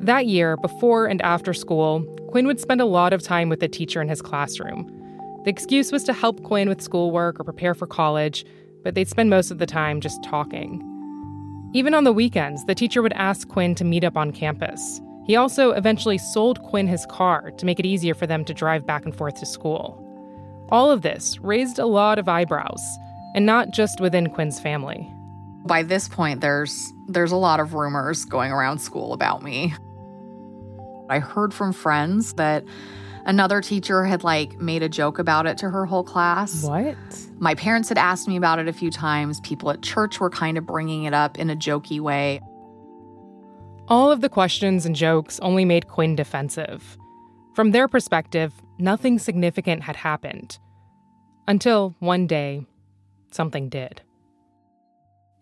That 0.00 0.26
year, 0.26 0.56
before 0.56 1.06
and 1.06 1.20
after 1.20 1.52
school, 1.52 2.02
Quinn 2.30 2.46
would 2.46 2.60
spend 2.60 2.80
a 2.80 2.86
lot 2.86 3.12
of 3.12 3.22
time 3.22 3.50
with 3.50 3.60
the 3.60 3.68
teacher 3.68 4.00
in 4.00 4.08
his 4.08 4.22
classroom. 4.22 4.90
The 5.44 5.50
excuse 5.50 5.92
was 5.92 6.04
to 6.04 6.12
help 6.12 6.42
Quinn 6.44 6.68
with 6.68 6.80
schoolwork 6.80 7.38
or 7.38 7.44
prepare 7.44 7.74
for 7.74 7.86
college, 7.86 8.46
but 8.82 8.94
they'd 8.94 9.08
spend 9.08 9.28
most 9.28 9.50
of 9.50 9.58
the 9.58 9.66
time 9.66 10.00
just 10.00 10.22
talking. 10.22 10.86
Even 11.74 11.92
on 11.92 12.04
the 12.04 12.12
weekends, 12.12 12.64
the 12.64 12.74
teacher 12.74 13.02
would 13.02 13.12
ask 13.12 13.48
Quinn 13.48 13.74
to 13.74 13.84
meet 13.84 14.04
up 14.04 14.16
on 14.16 14.32
campus. 14.32 15.00
He 15.30 15.36
also 15.36 15.70
eventually 15.70 16.18
sold 16.18 16.60
Quinn 16.60 16.88
his 16.88 17.06
car 17.06 17.52
to 17.52 17.64
make 17.64 17.78
it 17.78 17.86
easier 17.86 18.14
for 18.14 18.26
them 18.26 18.44
to 18.46 18.52
drive 18.52 18.84
back 18.84 19.04
and 19.04 19.14
forth 19.14 19.38
to 19.38 19.46
school. 19.46 19.96
All 20.70 20.90
of 20.90 21.02
this 21.02 21.38
raised 21.38 21.78
a 21.78 21.86
lot 21.86 22.18
of 22.18 22.28
eyebrows, 22.28 22.82
and 23.36 23.46
not 23.46 23.70
just 23.70 24.00
within 24.00 24.30
Quinn's 24.30 24.58
family. 24.58 25.08
By 25.64 25.84
this 25.84 26.08
point 26.08 26.40
there's 26.40 26.92
there's 27.06 27.30
a 27.30 27.36
lot 27.36 27.60
of 27.60 27.74
rumors 27.74 28.24
going 28.24 28.50
around 28.50 28.80
school 28.80 29.12
about 29.12 29.40
me. 29.40 29.72
I 31.08 31.20
heard 31.20 31.54
from 31.54 31.72
friends 31.74 32.32
that 32.32 32.64
another 33.24 33.60
teacher 33.60 34.04
had 34.04 34.24
like 34.24 34.58
made 34.58 34.82
a 34.82 34.88
joke 34.88 35.20
about 35.20 35.46
it 35.46 35.58
to 35.58 35.70
her 35.70 35.86
whole 35.86 36.02
class. 36.02 36.64
What? 36.64 36.96
My 37.38 37.54
parents 37.54 37.88
had 37.88 37.98
asked 37.98 38.26
me 38.26 38.36
about 38.36 38.58
it 38.58 38.66
a 38.66 38.72
few 38.72 38.90
times. 38.90 39.38
People 39.38 39.70
at 39.70 39.80
church 39.80 40.18
were 40.18 40.30
kind 40.30 40.58
of 40.58 40.66
bringing 40.66 41.04
it 41.04 41.14
up 41.14 41.38
in 41.38 41.50
a 41.50 41.54
jokey 41.54 42.00
way. 42.00 42.40
All 43.90 44.12
of 44.12 44.20
the 44.20 44.28
questions 44.28 44.86
and 44.86 44.94
jokes 44.94 45.40
only 45.40 45.64
made 45.64 45.88
Quinn 45.88 46.14
defensive. 46.14 46.96
From 47.56 47.72
their 47.72 47.88
perspective, 47.88 48.52
nothing 48.78 49.18
significant 49.18 49.82
had 49.82 49.96
happened. 49.96 50.60
Until 51.48 51.96
one 51.98 52.28
day, 52.28 52.64
something 53.32 53.68
did. 53.68 54.00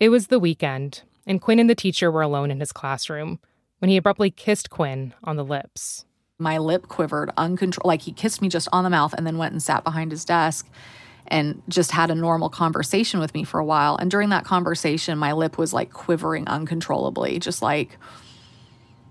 It 0.01 0.09
was 0.09 0.29
the 0.29 0.39
weekend, 0.39 1.03
and 1.27 1.43
Quinn 1.43 1.59
and 1.59 1.69
the 1.69 1.75
teacher 1.75 2.11
were 2.11 2.23
alone 2.23 2.51
in 2.51 2.61
his 2.61 2.73
classroom 2.73 3.39
when 3.81 3.91
he 3.91 3.99
abruptly 3.99 4.31
kissed 4.31 4.71
Quinn 4.71 5.13
on 5.23 5.37
the 5.37 5.45
lips. 5.45 6.07
My 6.39 6.57
lip 6.57 6.89
quivered 6.89 7.31
uncontrolled, 7.37 7.87
like 7.87 8.01
he 8.01 8.13
kissed 8.13 8.41
me 8.41 8.49
just 8.49 8.69
on 8.73 8.83
the 8.83 8.89
mouth 8.89 9.13
and 9.13 9.27
then 9.27 9.37
went 9.37 9.53
and 9.53 9.63
sat 9.63 9.85
behind 9.85 10.11
his 10.11 10.25
desk 10.25 10.67
and 11.27 11.63
just 11.69 11.91
had 11.91 12.11
a 12.11 12.15
normal 12.15 12.49
conversation 12.49 13.21
with 13.21 13.35
me 13.35 13.45
for 13.45 13.61
a 13.61 13.65
while. 13.65 13.97
And 13.97 14.11
during 14.11 14.31
that 14.31 14.47
conversation, 14.47 15.19
my 15.19 15.35
lip 15.35 15.59
was 15.59 15.75
like 15.75 15.93
quivering 15.93 16.49
uncontrollably, 16.49 17.39
just 17.41 17.61
like 17.61 17.99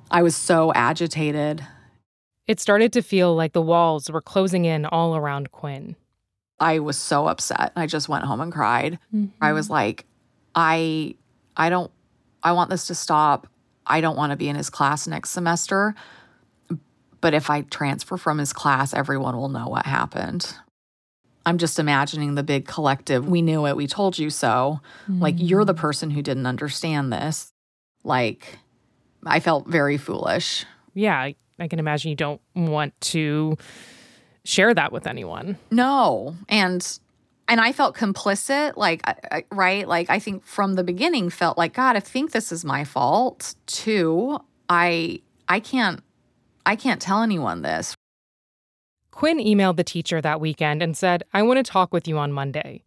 I 0.09 0.23
was 0.23 0.35
so 0.35 0.71
agitated 0.73 1.65
it 2.47 2.61
started 2.61 2.93
to 2.93 3.01
feel 3.01 3.35
like 3.35 3.53
the 3.53 3.61
walls 3.61 4.09
were 4.09 4.21
closing 4.21 4.65
in 4.65 4.85
all 4.85 5.15
around 5.15 5.51
Quinn. 5.51 5.95
I 6.59 6.79
was 6.79 6.97
so 6.97 7.27
upset. 7.27 7.73
I 7.75 7.85
just 7.85 8.09
went 8.09 8.23
home 8.23 8.41
and 8.41 8.51
cried. 8.51 8.99
Mm-hmm. 9.13 9.27
I 9.41 9.53
was 9.53 9.69
like, 9.69 10.05
I 10.55 11.15
I 11.55 11.69
don't 11.69 11.91
I 12.41 12.53
want 12.53 12.69
this 12.69 12.87
to 12.87 12.95
stop. 12.95 13.47
I 13.85 14.01
don't 14.01 14.15
want 14.15 14.31
to 14.31 14.37
be 14.37 14.49
in 14.49 14.55
his 14.55 14.69
class 14.69 15.07
next 15.07 15.31
semester. 15.31 15.93
But 17.19 17.33
if 17.33 17.49
I 17.49 17.61
transfer 17.61 18.15
from 18.17 18.37
his 18.37 18.53
class, 18.53 18.93
everyone 18.93 19.35
will 19.35 19.49
know 19.49 19.67
what 19.67 19.85
happened. 19.85 20.55
I'm 21.45 21.57
just 21.57 21.79
imagining 21.79 22.35
the 22.35 22.43
big 22.43 22.67
collective. 22.67 23.27
We 23.27 23.41
knew 23.41 23.65
it. 23.65 23.75
We 23.75 23.87
told 23.87 24.19
you 24.19 24.29
so. 24.29 24.81
Mm-hmm. 25.03 25.21
Like, 25.21 25.35
you're 25.37 25.65
the 25.65 25.73
mm-hmm. 25.73 25.81
person 25.81 26.09
who 26.11 26.21
didn't 26.21 26.45
understand 26.45 27.11
this. 27.11 27.53
Like, 28.03 28.59
I 29.25 29.39
felt 29.39 29.67
very 29.67 29.97
foolish. 29.97 30.65
Yeah, 30.93 31.31
I 31.59 31.67
can 31.67 31.79
imagine 31.79 32.09
you 32.09 32.15
don't 32.15 32.41
want 32.55 32.99
to 33.01 33.57
share 34.43 34.73
that 34.73 34.91
with 34.91 35.07
anyone. 35.07 35.57
No. 35.71 36.35
And 36.49 36.99
and 37.49 37.61
I 37.61 37.71
felt 37.71 37.95
complicit, 37.95 38.75
like 38.75 39.01
I, 39.05 39.45
right, 39.51 39.87
like 39.87 40.09
I 40.09 40.19
think 40.19 40.45
from 40.45 40.73
the 40.75 40.83
beginning 40.83 41.29
felt 41.29 41.57
like 41.57 41.73
God, 41.73 41.95
I 41.95 41.99
think 42.01 42.31
this 42.31 42.51
is 42.51 42.65
my 42.65 42.83
fault 42.83 43.55
too. 43.65 44.39
I 44.69 45.21
I 45.47 45.59
can't 45.59 46.01
I 46.65 46.75
can't 46.75 47.01
tell 47.01 47.21
anyone 47.21 47.61
this. 47.61 47.95
Quinn 49.11 49.39
emailed 49.39 49.77
the 49.77 49.83
teacher 49.83 50.21
that 50.21 50.39
weekend 50.39 50.83
and 50.83 50.95
said, 50.95 51.23
"I 51.33 51.41
want 51.41 51.57
to 51.57 51.71
talk 51.71 51.93
with 51.93 52.07
you 52.07 52.17
on 52.17 52.31
Monday." 52.31 52.83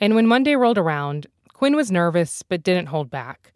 And 0.00 0.14
when 0.14 0.26
Monday 0.26 0.54
rolled 0.54 0.78
around, 0.78 1.26
Quinn 1.52 1.74
was 1.74 1.90
nervous 1.90 2.42
but 2.42 2.62
didn't 2.62 2.86
hold 2.88 3.10
back. 3.10 3.52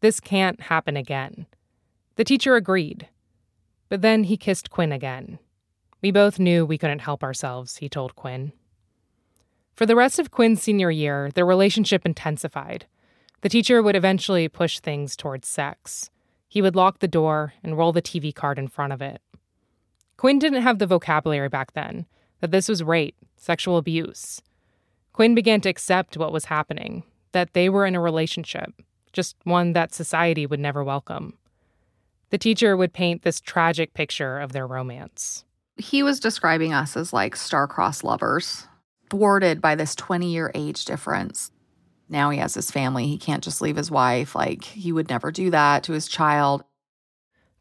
This 0.00 0.18
can't 0.18 0.60
happen 0.62 0.96
again. 0.96 1.46
The 2.20 2.24
teacher 2.24 2.54
agreed. 2.54 3.08
But 3.88 4.02
then 4.02 4.24
he 4.24 4.36
kissed 4.36 4.68
Quinn 4.68 4.92
again. 4.92 5.38
We 6.02 6.10
both 6.10 6.38
knew 6.38 6.66
we 6.66 6.76
couldn't 6.76 6.98
help 6.98 7.22
ourselves, 7.22 7.78
he 7.78 7.88
told 7.88 8.14
Quinn. 8.14 8.52
For 9.72 9.86
the 9.86 9.96
rest 9.96 10.18
of 10.18 10.30
Quinn's 10.30 10.62
senior 10.62 10.90
year, 10.90 11.30
their 11.30 11.46
relationship 11.46 12.04
intensified. 12.04 12.84
The 13.40 13.48
teacher 13.48 13.82
would 13.82 13.96
eventually 13.96 14.48
push 14.48 14.80
things 14.80 15.16
towards 15.16 15.48
sex. 15.48 16.10
He 16.46 16.60
would 16.60 16.76
lock 16.76 16.98
the 16.98 17.08
door 17.08 17.54
and 17.64 17.78
roll 17.78 17.90
the 17.90 18.02
TV 18.02 18.34
card 18.34 18.58
in 18.58 18.68
front 18.68 18.92
of 18.92 19.00
it. 19.00 19.22
Quinn 20.18 20.38
didn't 20.38 20.60
have 20.60 20.78
the 20.78 20.86
vocabulary 20.86 21.48
back 21.48 21.72
then, 21.72 22.04
that 22.40 22.50
this 22.50 22.68
was 22.68 22.84
rape, 22.84 23.16
sexual 23.38 23.78
abuse. 23.78 24.42
Quinn 25.14 25.34
began 25.34 25.62
to 25.62 25.70
accept 25.70 26.18
what 26.18 26.34
was 26.34 26.44
happening, 26.44 27.02
that 27.32 27.54
they 27.54 27.70
were 27.70 27.86
in 27.86 27.94
a 27.94 28.00
relationship, 28.00 28.74
just 29.10 29.36
one 29.44 29.72
that 29.72 29.94
society 29.94 30.44
would 30.44 30.60
never 30.60 30.84
welcome. 30.84 31.38
The 32.30 32.38
teacher 32.38 32.76
would 32.76 32.92
paint 32.92 33.22
this 33.22 33.40
tragic 33.40 33.92
picture 33.92 34.38
of 34.38 34.52
their 34.52 34.66
romance. 34.66 35.44
He 35.76 36.02
was 36.02 36.20
describing 36.20 36.72
us 36.72 36.96
as 36.96 37.12
like 37.12 37.34
star-crossed 37.36 38.04
lovers, 38.04 38.66
thwarted 39.08 39.60
by 39.60 39.74
this 39.74 39.94
20 39.94 40.30
year 40.30 40.50
age 40.54 40.84
difference. 40.84 41.50
Now 42.08 42.30
he 42.30 42.38
has 42.38 42.54
his 42.54 42.70
family. 42.70 43.06
He 43.06 43.18
can't 43.18 43.42
just 43.44 43.60
leave 43.60 43.76
his 43.76 43.90
wife. 43.90 44.34
Like, 44.34 44.64
he 44.64 44.90
would 44.92 45.08
never 45.08 45.30
do 45.30 45.50
that 45.50 45.84
to 45.84 45.92
his 45.92 46.08
child. 46.08 46.64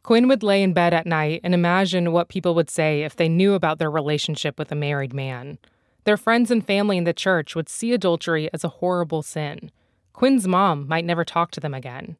Quinn 0.02 0.28
would 0.28 0.42
lay 0.42 0.64
in 0.64 0.74
bed 0.74 0.94
at 0.94 1.06
night 1.06 1.42
and 1.44 1.54
imagine 1.54 2.12
what 2.12 2.30
people 2.30 2.56
would 2.56 2.70
say 2.70 3.04
if 3.04 3.16
they 3.16 3.30
knew 3.30 3.54
about 3.54 3.78
their 3.78 3.92
relationship 3.92 4.58
with 4.58 4.72
a 4.72 4.76
married 4.76 5.14
man. 5.14 5.60
Their 6.04 6.18
friends 6.18 6.50
and 6.50 6.66
family 6.66 6.98
in 6.98 7.04
the 7.04 7.14
church 7.14 7.56
would 7.56 7.70
see 7.70 7.94
adultery 7.94 8.50
as 8.54 8.64
a 8.64 8.70
horrible 8.70 9.22
sin. 9.22 9.72
Quinn's 10.14 10.48
mom 10.48 10.88
might 10.88 11.06
never 11.06 11.24
talk 11.24 11.52
to 11.52 11.60
them 11.60 11.74
again. 11.74 12.18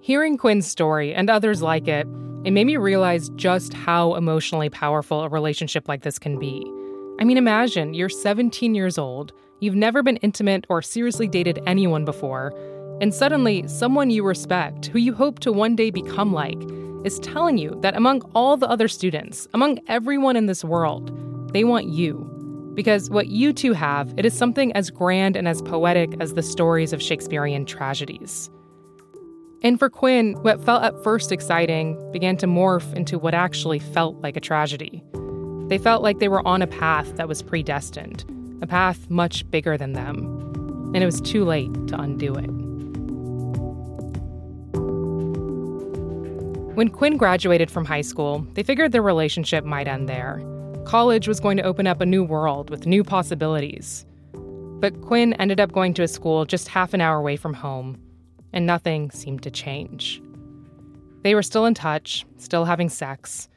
Hearing 0.00 0.38
Quinn's 0.38 0.66
story 0.66 1.12
and 1.12 1.28
others 1.28 1.60
like 1.60 1.88
it, 1.88 2.06
it 2.44 2.52
made 2.52 2.66
me 2.66 2.76
realize 2.76 3.30
just 3.30 3.74
how 3.74 4.14
emotionally 4.14 4.70
powerful 4.70 5.22
a 5.22 5.28
relationship 5.28 5.88
like 5.88 6.02
this 6.02 6.18
can 6.18 6.38
be. 6.38 6.64
I 7.20 7.24
mean, 7.24 7.36
imagine 7.36 7.94
you're 7.94 8.08
17 8.08 8.76
years 8.76 8.96
old, 8.96 9.32
you've 9.58 9.74
never 9.74 10.04
been 10.04 10.16
intimate 10.18 10.66
or 10.68 10.82
seriously 10.82 11.26
dated 11.26 11.60
anyone 11.66 12.04
before, 12.04 12.54
and 13.00 13.12
suddenly 13.12 13.66
someone 13.66 14.08
you 14.08 14.24
respect, 14.24 14.86
who 14.86 15.00
you 15.00 15.12
hope 15.12 15.40
to 15.40 15.52
one 15.52 15.74
day 15.74 15.90
become 15.90 16.32
like, 16.32 16.62
is 17.04 17.18
telling 17.18 17.58
you 17.58 17.76
that 17.82 17.96
among 17.96 18.22
all 18.36 18.56
the 18.56 18.70
other 18.70 18.88
students, 18.88 19.48
among 19.52 19.80
everyone 19.88 20.36
in 20.36 20.46
this 20.46 20.64
world, 20.64 21.12
they 21.52 21.64
want 21.64 21.86
you. 21.86 22.24
Because 22.74 23.10
what 23.10 23.26
you 23.26 23.52
two 23.52 23.72
have, 23.72 24.14
it 24.16 24.24
is 24.24 24.32
something 24.32 24.72
as 24.74 24.90
grand 24.90 25.34
and 25.34 25.48
as 25.48 25.60
poetic 25.60 26.14
as 26.20 26.34
the 26.34 26.42
stories 26.42 26.92
of 26.92 27.02
Shakespearean 27.02 27.66
tragedies. 27.66 28.48
And 29.60 29.76
for 29.78 29.90
Quinn, 29.90 30.34
what 30.42 30.64
felt 30.64 30.84
at 30.84 31.02
first 31.02 31.32
exciting 31.32 31.98
began 32.12 32.36
to 32.36 32.46
morph 32.46 32.94
into 32.94 33.18
what 33.18 33.34
actually 33.34 33.80
felt 33.80 34.16
like 34.22 34.36
a 34.36 34.40
tragedy. 34.40 35.02
They 35.66 35.78
felt 35.78 36.02
like 36.02 36.20
they 36.20 36.28
were 36.28 36.46
on 36.46 36.62
a 36.62 36.66
path 36.68 37.16
that 37.16 37.26
was 37.26 37.42
predestined, 37.42 38.24
a 38.62 38.68
path 38.68 39.10
much 39.10 39.48
bigger 39.50 39.76
than 39.76 39.94
them. 39.94 40.26
And 40.94 40.98
it 40.98 41.06
was 41.06 41.20
too 41.20 41.44
late 41.44 41.72
to 41.88 42.00
undo 42.00 42.34
it. 42.34 42.50
When 46.76 46.88
Quinn 46.88 47.16
graduated 47.16 47.68
from 47.68 47.84
high 47.84 48.02
school, 48.02 48.46
they 48.52 48.62
figured 48.62 48.92
their 48.92 49.02
relationship 49.02 49.64
might 49.64 49.88
end 49.88 50.08
there. 50.08 50.40
College 50.84 51.26
was 51.26 51.40
going 51.40 51.56
to 51.56 51.64
open 51.64 51.88
up 51.88 52.00
a 52.00 52.06
new 52.06 52.22
world 52.22 52.70
with 52.70 52.86
new 52.86 53.02
possibilities. 53.02 54.06
But 54.32 55.02
Quinn 55.02 55.32
ended 55.34 55.58
up 55.58 55.72
going 55.72 55.94
to 55.94 56.04
a 56.04 56.08
school 56.08 56.44
just 56.44 56.68
half 56.68 56.94
an 56.94 57.00
hour 57.00 57.18
away 57.18 57.36
from 57.36 57.52
home, 57.52 58.00
and 58.52 58.66
nothing 58.66 59.10
seemed 59.10 59.42
to 59.42 59.50
change. 59.50 60.22
They 61.22 61.34
were 61.34 61.42
still 61.42 61.66
in 61.66 61.74
touch, 61.74 62.24
still 62.36 62.64
having 62.64 62.88
sex, 62.88 63.48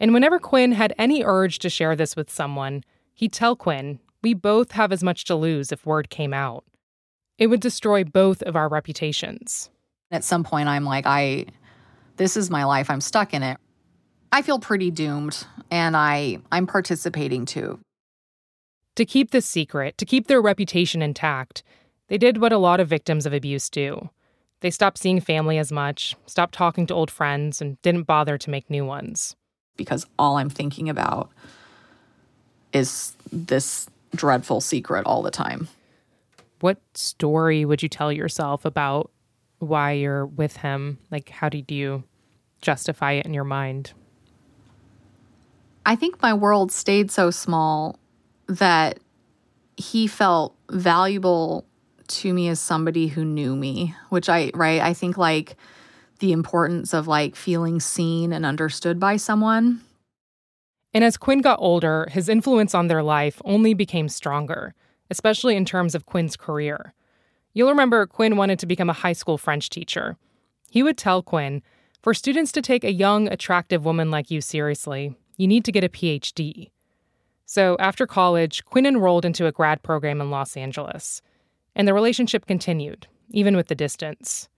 and 0.00 0.12
whenever 0.12 0.38
Quinn 0.38 0.72
had 0.72 0.92
any 0.98 1.22
urge 1.24 1.58
to 1.60 1.70
share 1.70 1.96
this 1.96 2.16
with 2.16 2.30
someone, 2.30 2.82
he'd 3.14 3.32
tell 3.32 3.56
Quinn, 3.56 4.00
We 4.22 4.34
both 4.34 4.72
have 4.72 4.92
as 4.92 5.04
much 5.04 5.24
to 5.26 5.34
lose 5.34 5.72
if 5.72 5.86
word 5.86 6.10
came 6.10 6.34
out. 6.34 6.64
It 7.38 7.48
would 7.48 7.60
destroy 7.60 8.04
both 8.04 8.42
of 8.42 8.56
our 8.56 8.68
reputations. 8.68 9.70
At 10.10 10.24
some 10.24 10.44
point, 10.44 10.68
I'm 10.68 10.84
like, 10.84 11.06
I, 11.06 11.46
this 12.16 12.36
is 12.36 12.50
my 12.50 12.64
life. 12.64 12.90
I'm 12.90 13.00
stuck 13.00 13.34
in 13.34 13.42
it. 13.42 13.58
I 14.30 14.42
feel 14.42 14.58
pretty 14.58 14.90
doomed, 14.90 15.46
and 15.70 15.96
I, 15.96 16.38
I'm 16.50 16.66
participating 16.66 17.46
too. 17.46 17.78
To 18.96 19.04
keep 19.04 19.30
this 19.30 19.46
secret, 19.46 19.98
to 19.98 20.04
keep 20.04 20.26
their 20.26 20.40
reputation 20.40 21.02
intact, 21.02 21.62
they 22.08 22.18
did 22.18 22.38
what 22.38 22.52
a 22.52 22.58
lot 22.58 22.80
of 22.80 22.88
victims 22.88 23.26
of 23.26 23.32
abuse 23.32 23.68
do. 23.68 24.10
They 24.64 24.70
stopped 24.70 24.96
seeing 24.96 25.20
family 25.20 25.58
as 25.58 25.70
much, 25.70 26.16
stopped 26.24 26.54
talking 26.54 26.86
to 26.86 26.94
old 26.94 27.10
friends, 27.10 27.60
and 27.60 27.76
didn't 27.82 28.04
bother 28.04 28.38
to 28.38 28.48
make 28.48 28.70
new 28.70 28.82
ones 28.82 29.36
because 29.76 30.06
all 30.18 30.38
I'm 30.38 30.48
thinking 30.48 30.88
about 30.88 31.28
is 32.72 33.12
this 33.30 33.90
dreadful 34.16 34.62
secret 34.62 35.04
all 35.04 35.20
the 35.20 35.30
time. 35.30 35.68
What 36.60 36.78
story 36.94 37.66
would 37.66 37.82
you 37.82 37.90
tell 37.90 38.10
yourself 38.10 38.64
about 38.64 39.10
why 39.58 39.92
you're 39.92 40.24
with 40.24 40.56
him? 40.56 40.96
Like, 41.10 41.28
how 41.28 41.50
did 41.50 41.70
you 41.70 42.04
justify 42.62 43.12
it 43.12 43.26
in 43.26 43.34
your 43.34 43.44
mind? 43.44 43.92
I 45.84 45.94
think 45.94 46.22
my 46.22 46.32
world 46.32 46.72
stayed 46.72 47.10
so 47.10 47.30
small 47.30 47.98
that 48.46 48.98
he 49.76 50.06
felt 50.06 50.56
valuable 50.70 51.66
to 52.08 52.32
me 52.32 52.48
as 52.48 52.60
somebody 52.60 53.08
who 53.08 53.24
knew 53.24 53.56
me, 53.56 53.94
which 54.08 54.28
I, 54.28 54.50
right? 54.54 54.80
I 54.80 54.94
think 54.94 55.16
like 55.16 55.56
the 56.18 56.32
importance 56.32 56.94
of 56.94 57.08
like 57.08 57.36
feeling 57.36 57.80
seen 57.80 58.32
and 58.32 58.46
understood 58.46 59.00
by 59.00 59.16
someone. 59.16 59.80
And 60.92 61.02
as 61.02 61.16
Quinn 61.16 61.40
got 61.40 61.58
older, 61.60 62.06
his 62.10 62.28
influence 62.28 62.74
on 62.74 62.86
their 62.86 63.02
life 63.02 63.42
only 63.44 63.74
became 63.74 64.08
stronger, 64.08 64.74
especially 65.10 65.56
in 65.56 65.64
terms 65.64 65.94
of 65.94 66.06
Quinn's 66.06 66.36
career. 66.36 66.94
You'll 67.52 67.70
remember 67.70 68.06
Quinn 68.06 68.36
wanted 68.36 68.58
to 68.60 68.66
become 68.66 68.90
a 68.90 68.94
high 68.94 69.12
school 69.12 69.38
French 69.38 69.70
teacher. 69.70 70.16
He 70.70 70.82
would 70.82 70.98
tell 70.98 71.22
Quinn, 71.22 71.62
for 72.02 72.14
students 72.14 72.52
to 72.52 72.62
take 72.62 72.84
a 72.84 72.92
young, 72.92 73.28
attractive 73.28 73.84
woman 73.84 74.10
like 74.10 74.30
you 74.30 74.40
seriously, 74.40 75.16
you 75.36 75.46
need 75.46 75.64
to 75.64 75.72
get 75.72 75.84
a 75.84 75.88
PhD. 75.88 76.70
So 77.46 77.76
after 77.78 78.06
college, 78.06 78.64
Quinn 78.64 78.86
enrolled 78.86 79.24
into 79.24 79.46
a 79.46 79.52
grad 79.52 79.82
program 79.82 80.20
in 80.20 80.30
Los 80.30 80.56
Angeles. 80.56 81.22
And 81.76 81.88
the 81.88 81.94
relationship 81.94 82.46
continued, 82.46 83.06
even 83.30 83.56
with 83.56 83.68
the 83.68 83.74
distance. 83.74 84.48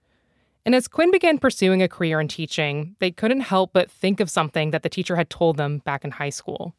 And 0.65 0.75
as 0.75 0.87
Quinn 0.87 1.11
began 1.11 1.37
pursuing 1.37 1.81
a 1.81 1.87
career 1.87 2.19
in 2.19 2.27
teaching, 2.27 2.95
they 2.99 3.09
couldn't 3.09 3.39
help 3.39 3.71
but 3.71 3.89
think 3.89 4.19
of 4.19 4.29
something 4.29 4.71
that 4.71 4.83
the 4.83 4.89
teacher 4.89 5.15
had 5.15 5.29
told 5.29 5.55
them 5.57 5.79
back 5.79 6.03
in 6.03 6.11
high 6.11 6.29
school. 6.29 6.75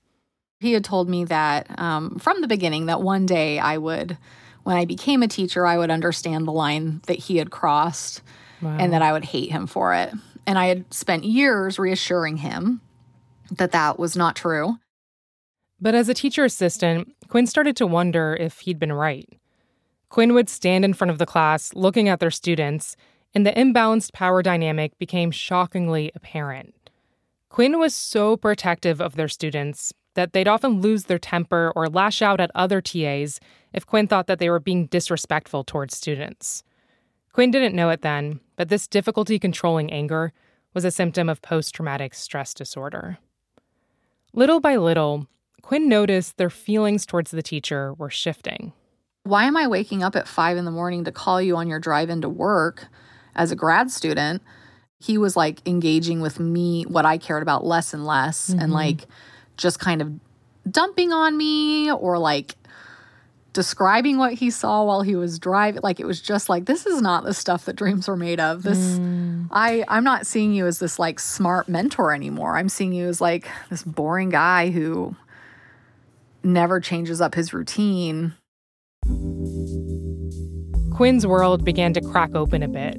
He 0.61 0.73
had 0.73 0.85
told 0.85 1.09
me 1.09 1.25
that 1.25 1.67
um, 1.79 2.19
from 2.19 2.41
the 2.41 2.49
beginning 2.49 2.87
that 2.87 3.01
one 3.01 3.25
day 3.25 3.59
I 3.59 3.79
would, 3.79 4.19
when 4.65 4.77
I 4.77 4.85
became 4.85 5.23
a 5.23 5.29
teacher, 5.29 5.67
I 5.67 5.79
would 5.79 5.91
understand 5.91 6.47
the 6.47 6.53
line 6.53 7.01
that 7.07 7.19
he 7.19 7.39
had 7.39 7.51
crossed 7.51 8.21
wow. 8.61 8.77
and 8.79 8.93
that 8.93 9.01
I 9.01 9.13
would 9.13 9.25
hate 9.25 9.51
him 9.51 9.67
for 9.67 9.95
it. 9.95 10.13
And 10.47 10.59
I 10.59 10.67
had 10.67 10.93
spent 10.93 11.25
years 11.25 11.79
reassuring 11.79 12.39
him 12.39 12.81
that 13.51 13.73
that 13.73 13.99
was 13.99 14.17
not 14.17 14.37
true. 14.37 14.79
But 15.81 15.95
as 15.95 16.09
a 16.09 16.15
teacher 16.15 16.45
assistant, 16.45 17.15
Quinn 17.29 17.47
started 17.47 17.77
to 17.77 17.87
wonder 17.87 18.37
if 18.39 18.61
he'd 18.61 18.79
been 18.79 18.93
right. 18.93 19.29
Quinn 20.09 20.35
would 20.35 20.49
stand 20.49 20.85
in 20.85 20.95
front 20.95 21.11
of 21.11 21.19
the 21.19 21.27
class 21.27 21.75
looking 21.75 22.09
at 22.09 22.21
their 22.21 22.31
students 22.31 22.97
and 23.35 23.47
the 23.47 23.53
imbalanced 23.53 24.13
power 24.13 24.43
dynamic 24.43 24.97
became 24.99 25.31
shockingly 25.31 26.11
apparent. 26.15 26.75
Quinn 27.51 27.79
was 27.79 27.95
so 27.95 28.37
protective 28.37 29.01
of 29.01 29.17
their 29.17 29.29
students 29.29 29.93
that 30.15 30.33
they'd 30.33 30.49
often 30.49 30.81
lose 30.81 31.05
their 31.05 31.19
temper 31.19 31.73
or 31.77 31.89
lash 31.89 32.23
out 32.23 32.41
at 32.41 32.51
other 32.55 32.81
TAs 32.81 33.39
if 33.73 33.87
Quinn 33.87 34.07
thought 34.07 34.27
that 34.27 34.39
they 34.39 34.51
were 34.51 34.61
being 34.61 34.87
disrespectful 34.87 35.65
towards 35.65 35.97
students. 35.97 36.63
Quinn 37.33 37.51
didn't 37.51 37.77
know 37.77 37.91
it 37.91 38.03
then, 38.03 38.41
but 38.57 38.69
this 38.69 38.89
difficulty 38.89 39.39
controlling 39.39 39.93
anger 39.93 40.33
was 40.75 40.85
a 40.85 40.91
symptom 40.91 41.29
of 41.29 41.43
post 41.43 41.75
traumatic 41.75 42.15
stress 42.15 42.53
disorder. 42.53 43.19
Little 44.33 44.61
by 44.61 44.77
little, 44.77 45.27
Quinn 45.63 45.89
noticed 45.89 46.37
their 46.37 46.51
feelings 46.51 47.07
towards 47.07 47.31
the 47.31 47.43
teacher 47.43 47.95
were 47.95 48.11
shifting. 48.11 48.73
Why 49.29 49.45
am 49.45 49.59
I 49.59 49.67
waking 49.67 50.03
up 50.03 50.17
at 50.17 50.27
five 50.27 50.57
in 50.57 50.65
the 50.65 50.71
morning 50.71 51.05
to 51.05 51.13
call 51.13 51.43
you 51.43 51.57
on 51.57 51.69
your 51.69 51.79
drive 51.79 52.09
into 52.09 52.31
work 52.31 52.89
as 53.37 53.53
a 53.53 53.57
grad 53.57 53.91
student, 53.91 54.43
he 54.99 55.19
was 55.19 55.37
like 55.37 55.61
engaging 55.69 56.23
with 56.23 56.41
me, 56.41 56.85
what 56.85 57.05
I 57.05 57.19
cared 57.19 57.43
about 57.43 57.63
less 57.63 57.93
and 57.93 58.07
less, 58.07 58.49
mm-hmm. 58.49 58.61
and 58.61 58.73
like 58.73 59.07
just 59.59 59.79
kind 59.81 60.01
of 60.01 60.13
dumping 60.71 61.13
on 61.13 61.37
me 61.37 61.93
or 61.93 62.19
like 62.19 62.57
describing 63.53 64.17
what 64.17 64.33
he 64.33 64.51
saw 64.51 64.83
while 64.85 65.03
he 65.03 65.15
was 65.15 65.39
driving. 65.39 65.83
Like 65.83 66.01
it 66.01 66.07
was 66.07 66.23
just 66.23 66.49
like 66.49 66.65
this 66.65 66.87
is 66.87 67.03
not 67.03 67.25
the 67.25 67.35
stuff 67.35 67.67
that 67.67 67.77
dreams 67.77 68.09
were 68.09 68.17
made 68.17 68.41
of. 68.41 68.63
This 68.63 68.79
mm. 68.79 69.47
i 69.51 69.85
i'm 69.89 70.05
not 70.05 70.27
seeing 70.27 70.55
you 70.55 70.67
as 70.67 70.79
this 70.79 70.99
like 70.99 71.21
smart 71.21 71.69
mentor 71.69 72.15
anymore. 72.15 72.57
I'm 72.57 72.71
seeing 72.71 72.95
you 72.95 73.09
as 73.09 73.21
like 73.21 73.47
this 73.69 73.83
boring 73.83 74.31
guy 74.31 74.71
who 74.71 75.17
never 76.43 76.81
changes 76.81 77.21
up 77.21 77.35
his 77.35 77.53
routine 77.53 78.33
quinn's 80.95 81.27
world 81.27 81.65
began 81.65 81.93
to 81.93 82.01
crack 82.01 82.35
open 82.35 82.63
a 82.63 82.69
bit 82.69 82.99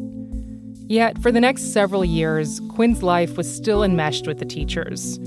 Yet, 0.90 1.22
for 1.22 1.32
the 1.32 1.40
next 1.40 1.72
several 1.72 2.04
years, 2.04 2.60
Quinn's 2.62 3.04
life 3.04 3.38
was 3.38 3.56
still 3.56 3.84
enmeshed 3.84 4.26
with 4.26 4.40
the 4.40 4.46
teachers. 4.46 5.20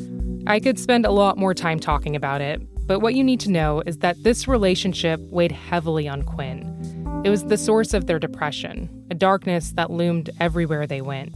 I 0.44 0.58
could 0.58 0.76
spend 0.76 1.06
a 1.06 1.12
lot 1.12 1.38
more 1.38 1.54
time 1.54 1.78
talking 1.78 2.16
about 2.16 2.40
it, 2.40 2.60
but 2.88 2.98
what 2.98 3.14
you 3.14 3.22
need 3.22 3.38
to 3.40 3.50
know 3.50 3.80
is 3.86 3.98
that 3.98 4.20
this 4.24 4.48
relationship 4.48 5.20
weighed 5.30 5.52
heavily 5.52 6.08
on 6.08 6.24
Quinn. 6.24 7.22
It 7.24 7.30
was 7.30 7.44
the 7.44 7.56
source 7.56 7.94
of 7.94 8.08
their 8.08 8.18
depression, 8.18 8.90
a 9.08 9.14
darkness 9.14 9.70
that 9.76 9.92
loomed 9.92 10.30
everywhere 10.40 10.84
they 10.84 11.00
went, 11.00 11.32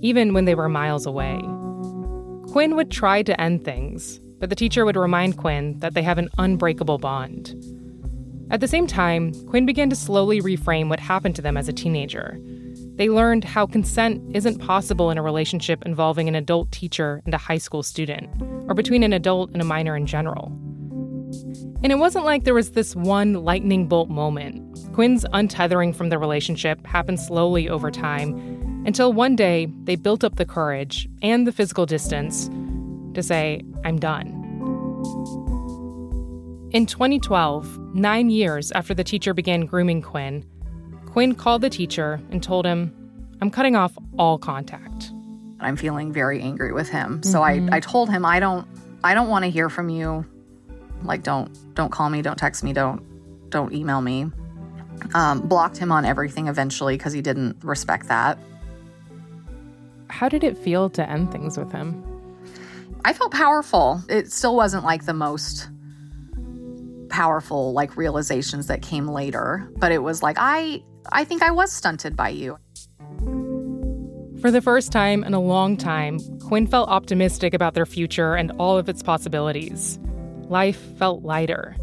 even 0.00 0.32
when 0.32 0.46
they 0.46 0.54
were 0.54 0.70
miles 0.70 1.04
away. 1.04 1.38
Quinn 2.50 2.76
would 2.76 2.90
try 2.90 3.22
to 3.24 3.38
end 3.38 3.62
things, 3.62 4.20
but 4.38 4.48
the 4.48 4.56
teacher 4.56 4.86
would 4.86 4.96
remind 4.96 5.36
Quinn 5.36 5.78
that 5.80 5.92
they 5.92 6.02
have 6.02 6.16
an 6.16 6.30
unbreakable 6.38 6.96
bond. 6.96 7.54
At 8.50 8.60
the 8.60 8.68
same 8.68 8.86
time, 8.86 9.32
Quinn 9.46 9.66
began 9.66 9.90
to 9.90 9.96
slowly 9.96 10.40
reframe 10.40 10.88
what 10.88 11.00
happened 11.00 11.34
to 11.36 11.42
them 11.42 11.56
as 11.56 11.68
a 11.68 11.72
teenager. 11.72 12.38
They 12.94 13.08
learned 13.10 13.44
how 13.44 13.66
consent 13.66 14.22
isn't 14.34 14.58
possible 14.58 15.10
in 15.10 15.18
a 15.18 15.22
relationship 15.22 15.84
involving 15.84 16.28
an 16.28 16.34
adult 16.34 16.70
teacher 16.72 17.20
and 17.24 17.34
a 17.34 17.38
high 17.38 17.58
school 17.58 17.82
student, 17.82 18.30
or 18.68 18.74
between 18.74 19.02
an 19.02 19.12
adult 19.12 19.50
and 19.52 19.60
a 19.60 19.64
minor 19.64 19.96
in 19.96 20.06
general. 20.06 20.52
And 21.82 21.92
it 21.92 21.98
wasn't 21.98 22.24
like 22.24 22.44
there 22.44 22.54
was 22.54 22.70
this 22.70 22.96
one 22.96 23.34
lightning 23.44 23.86
bolt 23.86 24.08
moment. 24.08 24.62
Quinn's 24.94 25.24
untethering 25.26 25.94
from 25.94 26.08
the 26.08 26.18
relationship 26.18 26.86
happened 26.86 27.20
slowly 27.20 27.68
over 27.68 27.90
time 27.90 28.32
until 28.86 29.12
one 29.12 29.36
day 29.36 29.66
they 29.84 29.96
built 29.96 30.24
up 30.24 30.36
the 30.36 30.46
courage 30.46 31.08
and 31.20 31.46
the 31.46 31.52
physical 31.52 31.84
distance 31.84 32.48
to 33.14 33.22
say, 33.22 33.60
I'm 33.84 33.98
done. 33.98 34.35
In 36.72 36.84
2012, 36.84 37.94
nine 37.94 38.28
years 38.28 38.72
after 38.72 38.92
the 38.92 39.04
teacher 39.04 39.32
began 39.32 39.66
grooming 39.66 40.02
Quinn, 40.02 40.44
Quinn 41.06 41.34
called 41.34 41.62
the 41.62 41.70
teacher 41.70 42.20
and 42.30 42.42
told 42.42 42.66
him, 42.66 42.92
I'm 43.40 43.50
cutting 43.50 43.76
off 43.76 43.96
all 44.18 44.36
contact. 44.36 45.12
I'm 45.60 45.76
feeling 45.76 46.12
very 46.12 46.40
angry 46.42 46.72
with 46.72 46.88
him. 46.88 47.22
So 47.22 47.40
mm-hmm. 47.40 47.72
I, 47.72 47.76
I 47.76 47.80
told 47.80 48.10
him 48.10 48.24
I 48.24 48.40
don't 48.40 48.66
I 49.04 49.14
don't 49.14 49.28
want 49.28 49.44
to 49.44 49.50
hear 49.50 49.70
from 49.70 49.88
you. 49.88 50.26
Like 51.04 51.22
don't 51.22 51.50
don't 51.74 51.90
call 51.90 52.10
me, 52.10 52.20
don't 52.20 52.36
text 52.36 52.64
me, 52.64 52.72
don't 52.72 53.00
don't 53.50 53.72
email 53.72 54.00
me. 54.00 54.30
Um, 55.14 55.46
blocked 55.46 55.76
him 55.76 55.92
on 55.92 56.04
everything 56.04 56.48
eventually 56.48 56.96
because 56.96 57.12
he 57.12 57.22
didn't 57.22 57.62
respect 57.62 58.08
that. 58.08 58.38
How 60.08 60.28
did 60.28 60.42
it 60.42 60.56
feel 60.58 60.90
to 60.90 61.08
end 61.08 61.30
things 61.30 61.56
with 61.56 61.70
him? 61.70 62.02
I 63.04 63.12
felt 63.12 63.32
powerful. 63.32 64.02
It 64.08 64.32
still 64.32 64.56
wasn't 64.56 64.84
like 64.84 65.04
the 65.04 65.14
most 65.14 65.68
powerful 67.08 67.72
like 67.72 67.96
realizations 67.96 68.66
that 68.66 68.82
came 68.82 69.08
later, 69.08 69.70
but 69.76 69.92
it 69.92 70.02
was 70.02 70.22
like 70.22 70.36
I 70.38 70.82
I 71.12 71.24
think 71.24 71.42
I 71.42 71.50
was 71.50 71.72
stunted 71.72 72.16
by 72.16 72.30
you. 72.30 72.58
For 74.40 74.50
the 74.50 74.60
first 74.60 74.92
time 74.92 75.24
in 75.24 75.34
a 75.34 75.40
long 75.40 75.76
time, 75.76 76.18
Quinn 76.40 76.66
felt 76.66 76.88
optimistic 76.88 77.54
about 77.54 77.74
their 77.74 77.86
future 77.86 78.34
and 78.34 78.52
all 78.58 78.76
of 78.78 78.88
its 78.88 79.02
possibilities. 79.02 79.98
Life 80.48 80.78
felt 80.98 81.22
lighter. 81.22 81.74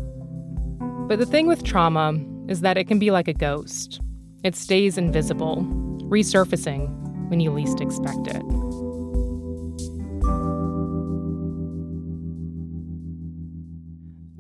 But 1.08 1.20
the 1.20 1.26
thing 1.26 1.48
with 1.48 1.64
trauma 1.64 2.14
is 2.48 2.62
that 2.62 2.78
it 2.78 2.88
can 2.88 3.00
be 3.00 3.12
like 3.12 3.28
a 3.28 3.34
ghost. 3.34 4.00
It 4.44 4.56
stays 4.56 4.98
invisible, 4.98 5.66
resurfacing 6.04 6.90
when 7.30 7.40
you 7.40 7.52
least 7.52 7.82
expect 7.82 8.28
it. 8.28 8.73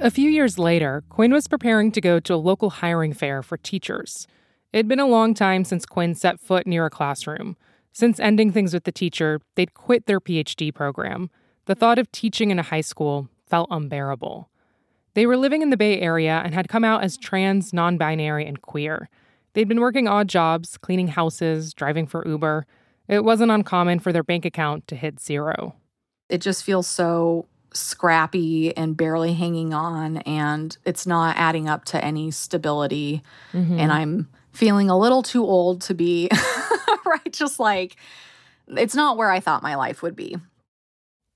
A 0.03 0.11
few 0.11 0.29
years 0.29 0.59
later, 0.59 1.01
Quinn 1.07 1.31
was 1.31 1.47
preparing 1.47 1.89
to 1.93 2.01
go 2.01 2.19
to 2.19 2.33
a 2.33 2.35
local 2.35 2.69
hiring 2.69 3.13
fair 3.13 3.41
for 3.41 3.55
teachers. 3.55 4.27
It'd 4.73 4.89
been 4.89 4.99
a 4.99 5.07
long 5.07 5.33
time 5.33 5.63
since 5.63 5.85
Quinn 5.85 6.13
set 6.13 6.41
foot 6.41 6.67
near 6.67 6.85
a 6.85 6.89
classroom. 6.89 7.55
Since 7.93 8.19
ending 8.19 8.51
things 8.51 8.73
with 8.73 8.83
the 8.83 8.91
teacher, 8.91 9.39
they'd 9.55 9.73
quit 9.73 10.05
their 10.05 10.19
PhD 10.19 10.75
program. 10.75 11.29
The 11.67 11.75
thought 11.75 11.99
of 11.99 12.11
teaching 12.11 12.51
in 12.51 12.59
a 12.59 12.63
high 12.63 12.81
school 12.81 13.29
felt 13.47 13.69
unbearable. 13.71 14.49
They 15.13 15.25
were 15.25 15.37
living 15.37 15.61
in 15.61 15.69
the 15.69 15.77
Bay 15.77 16.01
Area 16.01 16.41
and 16.43 16.53
had 16.53 16.67
come 16.67 16.83
out 16.83 17.01
as 17.01 17.15
trans, 17.15 17.71
non 17.71 17.97
binary, 17.97 18.45
and 18.45 18.61
queer. 18.61 19.07
They'd 19.53 19.69
been 19.69 19.79
working 19.79 20.09
odd 20.09 20.27
jobs, 20.27 20.77
cleaning 20.77 21.07
houses, 21.07 21.73
driving 21.73 22.07
for 22.07 22.27
Uber. 22.27 22.65
It 23.07 23.23
wasn't 23.23 23.51
uncommon 23.51 23.99
for 23.99 24.11
their 24.11 24.21
bank 24.21 24.43
account 24.43 24.85
to 24.89 24.97
hit 24.97 25.21
zero. 25.21 25.75
It 26.27 26.39
just 26.39 26.65
feels 26.65 26.87
so 26.87 27.45
scrappy 27.73 28.75
and 28.75 28.95
barely 28.95 29.33
hanging 29.33 29.73
on, 29.73 30.17
and 30.17 30.77
it's 30.85 31.05
not 31.05 31.35
adding 31.37 31.67
up 31.67 31.85
to 31.85 32.03
any 32.03 32.31
stability. 32.31 33.21
Mm-hmm. 33.53 33.79
And 33.79 33.91
I'm 33.91 34.27
feeling 34.51 34.89
a 34.89 34.97
little 34.97 35.23
too 35.23 35.43
old 35.43 35.81
to 35.83 35.93
be, 35.93 36.29
right? 37.05 37.31
Just 37.31 37.59
like, 37.59 37.95
it's 38.67 38.95
not 38.95 39.17
where 39.17 39.29
I 39.29 39.39
thought 39.39 39.63
my 39.63 39.75
life 39.75 40.01
would 40.01 40.15
be. 40.15 40.35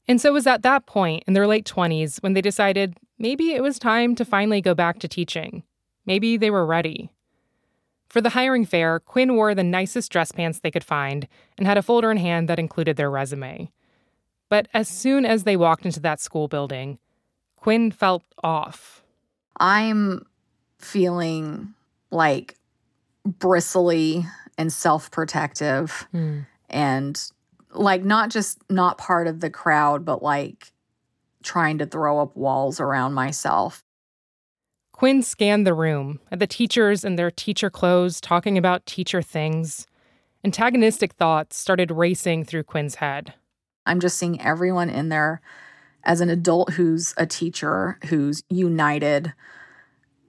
And 0.07 0.21
so 0.21 0.29
it 0.29 0.33
was 0.33 0.47
at 0.47 0.61
that 0.61 0.85
point 0.85 1.23
in 1.27 1.33
their 1.33 1.47
late 1.47 1.65
20s 1.65 2.23
when 2.23 2.33
they 2.33 2.41
decided 2.41 2.97
maybe 3.19 3.53
it 3.53 3.61
was 3.61 3.77
time 3.77 4.15
to 4.15 4.23
finally 4.23 4.61
go 4.61 4.73
back 4.73 4.99
to 4.99 5.07
teaching. 5.07 5.63
Maybe 6.05 6.37
they 6.37 6.49
were 6.49 6.65
ready. 6.65 7.11
For 8.07 8.21
the 8.21 8.29
hiring 8.29 8.65
fair, 8.65 9.01
Quinn 9.01 9.35
wore 9.35 9.53
the 9.53 9.63
nicest 9.63 10.11
dress 10.11 10.31
pants 10.31 10.59
they 10.59 10.71
could 10.71 10.83
find 10.83 11.27
and 11.57 11.67
had 11.67 11.77
a 11.77 11.81
folder 11.81 12.09
in 12.09 12.17
hand 12.17 12.47
that 12.47 12.59
included 12.59 12.95
their 12.95 13.11
resume. 13.11 13.69
But 14.49 14.67
as 14.73 14.87
soon 14.87 15.25
as 15.25 15.43
they 15.43 15.57
walked 15.57 15.85
into 15.85 15.99
that 16.01 16.19
school 16.19 16.47
building, 16.47 16.99
Quinn 17.57 17.91
felt 17.91 18.23
off. 18.43 19.03
I'm 19.59 20.25
feeling 20.79 21.73
like 22.11 22.55
bristly 23.25 24.25
and 24.57 24.71
self 24.71 25.11
protective 25.11 26.07
mm. 26.13 26.45
and 26.69 27.31
like 27.71 28.03
not 28.03 28.29
just 28.29 28.59
not 28.69 28.97
part 28.97 29.27
of 29.27 29.39
the 29.41 29.49
crowd, 29.49 30.05
but 30.05 30.23
like 30.23 30.71
trying 31.43 31.77
to 31.79 31.85
throw 31.85 32.19
up 32.19 32.35
walls 32.35 32.79
around 32.79 33.13
myself. 33.13 33.83
Quinn 34.91 35.21
scanned 35.21 35.67
the 35.67 35.75
room 35.75 36.19
at 36.31 36.39
the 36.39 36.47
teachers 36.47 37.03
in 37.03 37.15
their 37.15 37.29
teacher 37.29 37.69
clothes 37.69 38.19
talking 38.19 38.57
about 38.57 38.85
teacher 38.85 39.21
things. 39.21 39.85
Antagonistic 40.43 41.13
thoughts 41.13 41.57
started 41.57 41.91
racing 41.91 42.43
through 42.45 42.63
Quinn's 42.63 42.95
head. 42.95 43.33
I'm 43.87 43.99
just 43.99 44.17
seeing 44.17 44.41
everyone 44.41 44.89
in 44.89 45.09
there 45.09 45.41
as 46.03 46.21
an 46.21 46.29
adult 46.29 46.73
who's 46.73 47.13
a 47.17 47.25
teacher, 47.25 47.97
who's 48.05 48.43
united 48.49 49.33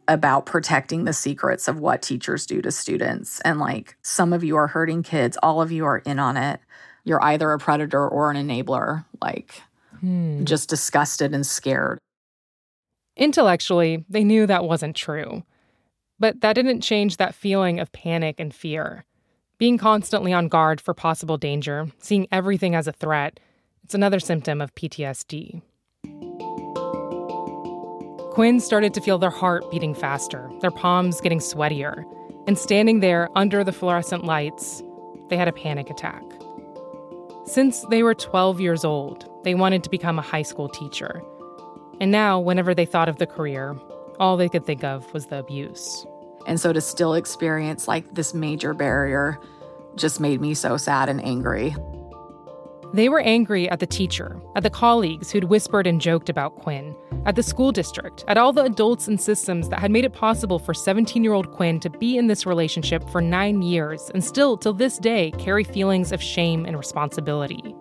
about 0.09 0.47
protecting 0.47 1.05
the 1.05 1.13
secrets 1.13 1.69
of 1.69 1.79
what 1.79 2.01
teachers 2.01 2.47
do 2.47 2.63
to 2.63 2.71
students. 2.71 3.41
And 3.43 3.61
like 3.61 3.97
some 4.03 4.33
of 4.33 4.43
you 4.43 4.57
are 4.57 4.67
hurting 4.67 5.03
kids, 5.03 5.37
all 5.43 5.61
of 5.61 5.71
you 5.71 5.85
are 5.85 5.99
in 5.99 6.19
on 6.19 6.37
it. 6.37 6.61
You're 7.05 7.23
either 7.23 7.53
a 7.53 7.59
predator 7.59 8.09
or 8.09 8.31
an 8.31 8.37
enabler, 8.37 9.05
like 9.23 9.63
hmm. 10.01 10.45
just 10.45 10.69
disgusted 10.69 11.35
and 11.35 11.47
scared. 11.47 11.99
Intellectually, 13.17 14.05
they 14.09 14.25
knew 14.25 14.47
that 14.47 14.65
wasn't 14.65 14.97
true. 14.97 15.43
But 16.19 16.41
that 16.41 16.55
didn't 16.55 16.81
change 16.81 17.17
that 17.17 17.35
feeling 17.35 17.79
of 17.79 17.93
panic 17.93 18.41
and 18.41 18.53
fear. 18.53 19.05
Being 19.59 19.79
constantly 19.79 20.33
on 20.33 20.49
guard 20.49 20.81
for 20.81 20.95
possible 20.95 21.37
danger, 21.37 21.89
seeing 21.99 22.27
everything 22.33 22.75
as 22.75 22.87
a 22.87 22.93
threat, 22.93 23.41
it's 23.85 23.95
another 23.95 24.21
symptom 24.21 24.61
of 24.61 24.75
PTSD. 24.75 25.63
Quinn 28.33 28.61
started 28.61 28.95
to 28.95 29.01
feel 29.01 29.19
their 29.19 29.31
heart 29.31 29.69
beating 29.71 29.95
faster, 29.95 30.49
their 30.61 30.71
palms 30.71 31.21
getting 31.21 31.41
sweatier, 31.41 32.05
and 32.47 32.57
standing 32.57 33.01
there 33.01 33.29
under 33.35 33.65
the 33.65 33.73
fluorescent 33.73 34.25
lights, 34.25 34.83
they 35.29 35.37
had 35.37 35.49
a 35.49 35.53
panic 35.53 35.91
attack. 35.91 36.23
Since 37.45 37.85
they 37.91 38.03
were 38.03 38.15
12 38.15 38.61
years 38.61 38.85
old, 38.85 39.29
they 39.43 39.55
wanted 39.55 39.83
to 39.85 39.91
become 39.91 40.19
a 40.19 40.23
high 40.23 40.43
school 40.43 40.69
teacher. 40.69 41.23
And 42.01 42.13
now, 42.13 42.39
whenever 42.39 42.75
they 42.75 42.85
thought 42.87 43.09
of 43.09 43.17
the 43.17 43.27
career, 43.27 43.77
all 44.21 44.37
they 44.37 44.49
could 44.49 44.65
think 44.65 44.85
of 44.85 45.13
was 45.13 45.27
the 45.27 45.39
abuse. 45.39 46.07
And 46.47 46.61
so 46.61 46.73
to 46.73 46.81
still 46.81 47.15
experience 47.15 47.89
like 47.89 48.15
this 48.15 48.35
major 48.35 48.73
barrier 48.73 49.39
just 49.97 50.21
made 50.21 50.41
me 50.41 50.55
so 50.55 50.77
sad 50.77 51.09
and 51.09 51.25
angry. 51.25 51.75
They 52.95 53.11
were 53.11 53.21
angry 53.21 53.69
at 53.69 53.81
the 53.81 53.87
teacher, 53.87 54.41
at 54.57 54.63
the 54.63 54.71
colleagues 54.71 55.31
who'd 55.31 55.45
whispered 55.45 55.87
and 55.87 56.01
joked 56.01 56.31
about 56.31 56.57
Quinn, 56.57 56.97
at 57.27 57.37
the 57.37 57.43
school 57.43 57.71
district, 57.71 58.25
at 58.29 58.39
all 58.39 58.51
the 58.51 58.65
adults 58.65 59.07
and 59.07 59.21
systems 59.21 59.69
that 59.69 59.79
had 59.79 59.91
made 59.91 60.07
it 60.07 60.15
possible 60.15 60.59
for 60.59 60.73
17 60.73 61.23
year 61.23 61.35
old 61.35 61.53
Quinn 61.53 61.81
to 61.81 61.91
be 61.91 62.17
in 62.17 62.29
this 62.29 62.47
relationship 62.47 63.09
for 63.11 63.21
nine 63.21 63.61
years 63.61 64.11
and 64.15 64.25
still, 64.25 64.57
till 64.57 64.73
this 64.73 64.97
day, 64.97 65.33
carry 65.33 65.65
feelings 65.65 66.13
of 66.13 66.23
shame 66.23 66.65
and 66.65 66.79
responsibility. 66.79 67.75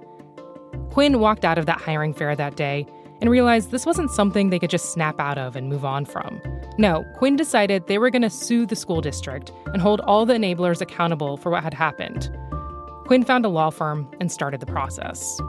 Quinn 0.89 1.19
walked 1.19 1.45
out 1.45 1.57
of 1.57 1.67
that 1.67 1.79
hiring 1.79 2.13
fair 2.13 2.35
that 2.35 2.57
day 2.57 2.85
and 3.21 3.29
realized 3.29 3.71
this 3.71 3.85
wasn't 3.85 4.11
something 4.11 4.49
they 4.49 4.59
could 4.59 4.69
just 4.69 4.91
snap 4.91 5.19
out 5.21 5.37
of 5.37 5.55
and 5.55 5.69
move 5.69 5.85
on 5.85 6.03
from. 6.03 6.41
No, 6.77 7.05
Quinn 7.15 7.37
decided 7.37 7.87
they 7.87 7.97
were 7.97 8.09
going 8.09 8.21
to 8.23 8.29
sue 8.29 8.65
the 8.65 8.75
school 8.75 8.99
district 8.99 9.53
and 9.67 9.81
hold 9.81 10.01
all 10.01 10.25
the 10.25 10.33
enablers 10.33 10.81
accountable 10.81 11.37
for 11.37 11.49
what 11.49 11.63
had 11.63 11.73
happened. 11.73 12.29
Quinn 13.07 13.23
found 13.23 13.45
a 13.45 13.49
law 13.49 13.69
firm 13.69 14.05
and 14.19 14.29
started 14.29 14.59
the 14.59 14.65
process. 14.65 15.39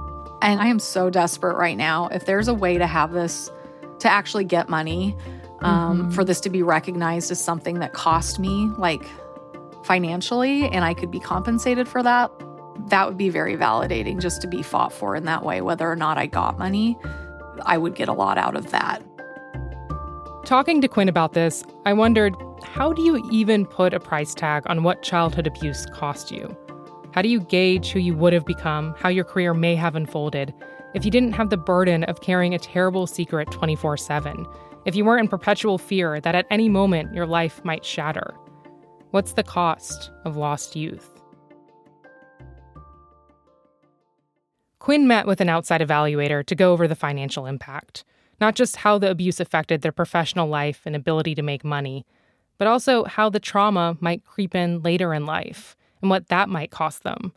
And 0.43 0.61
I 0.61 0.69
am 0.69 0.79
so 0.79 1.11
desperate 1.11 1.57
right 1.57 1.77
now. 1.77 2.07
If 2.09 2.25
there's 2.25 2.47
a 2.47 2.55
way 2.55 2.79
to 2.79 2.87
have 2.87 3.13
this, 3.13 3.51
to 3.99 4.09
actually 4.09 4.45
get 4.45 4.69
money, 4.69 5.17
um, 5.61 6.03
mm-hmm. 6.03 6.11
for 6.13 6.23
this 6.23 6.41
to 6.43 6.51
be 6.51 6.63
recognized 6.63 7.33
as 7.33 7.43
something 7.43 7.81
that 7.81 7.95
cost 7.95 8.39
me, 8.39 8.71
like 8.79 9.03
financially, 9.83 10.69
and 10.69 10.85
I 10.85 10.95
could 10.95 11.11
be 11.11 11.19
compensated 11.19 11.89
for 11.89 12.01
that, 12.05 12.31
that 12.91 13.09
would 13.09 13.19
be 13.19 13.29
very 13.29 13.57
validating 13.57 14.21
just 14.21 14.41
to 14.43 14.47
be 14.47 14.63
fought 14.63 14.93
for 14.93 15.17
in 15.17 15.25
that 15.25 15.45
way. 15.45 15.61
Whether 15.61 15.91
or 15.91 15.97
not 15.97 16.17
I 16.17 16.27
got 16.27 16.59
money, 16.61 16.97
I 17.67 17.77
would 17.77 17.97
get 17.97 18.09
a 18.09 18.13
lot 18.13 18.39
out 18.39 18.55
of 18.55 18.71
that. 18.71 19.03
Talking 20.45 20.81
to 20.81 20.87
Quinn 20.87 21.09
about 21.09 21.33
this, 21.33 21.65
I 21.85 21.93
wondered 21.93 22.37
how 22.63 22.93
do 22.93 23.03
you 23.03 23.29
even 23.33 23.67
put 23.67 23.93
a 23.93 23.99
price 23.99 24.33
tag 24.33 24.63
on 24.67 24.85
what 24.85 25.03
childhood 25.03 25.49
abuse 25.49 25.87
cost 25.87 26.31
you? 26.31 26.57
How 27.13 27.23
do 27.23 27.29
you 27.29 27.41
gauge 27.41 27.91
who 27.91 27.99
you 27.99 28.15
would 28.15 28.35
have 28.35 28.45
become, 28.45 28.95
how 28.99 29.09
your 29.09 29.25
career 29.25 29.55
may 29.55 29.75
have 29.75 29.97
unfolded, 29.97 30.53
if 30.95 31.05
you 31.05 31.11
didn't 31.11 31.33
have 31.33 31.49
the 31.49 31.57
burden 31.57 32.05
of 32.05 32.21
carrying 32.21 32.55
a 32.55 32.59
terrible 32.59 33.07
secret 33.07 33.51
24 33.51 33.97
7, 33.97 34.47
if 34.85 34.95
you 34.95 35.05
weren't 35.05 35.23
in 35.23 35.29
perpetual 35.29 35.79
fear 35.79 36.21
that 36.21 36.35
at 36.35 36.47
any 36.51 36.69
moment 36.69 37.15
your 37.15 37.27
life 37.27 37.65
might 37.65 37.85
shatter? 37.85 38.35
What's 39.11 39.33
the 39.33 39.43
cost 39.43 40.11
of 40.27 40.37
lost 40.37 40.77
youth? 40.77 41.09
Quinn 44.79 45.09
met 45.09 45.27
with 45.27 45.41
an 45.41 45.49
outside 45.49 45.81
evaluator 45.81 46.45
to 46.45 46.55
go 46.55 46.73
over 46.73 46.87
the 46.87 46.95
financial 46.95 47.47
impact, 47.47 48.05
not 48.39 48.55
just 48.55 48.77
how 48.77 48.99
the 48.99 49.11
abuse 49.11 49.41
affected 49.41 49.81
their 49.81 49.93
professional 49.93 50.47
life 50.47 50.83
and 50.85 50.95
ability 50.95 51.35
to 51.35 51.43
make 51.43 51.65
money, 51.65 52.05
but 52.59 52.69
also 52.69 53.05
how 53.05 53.31
the 53.31 53.41
trauma 53.41 53.97
might 54.01 54.25
creep 54.25 54.55
in 54.55 54.83
later 54.83 55.15
in 55.15 55.25
life 55.25 55.75
and 56.01 56.11
what 56.11 56.29
that 56.29 56.49
might 56.49 56.71
cost 56.71 57.03
them. 57.03 57.33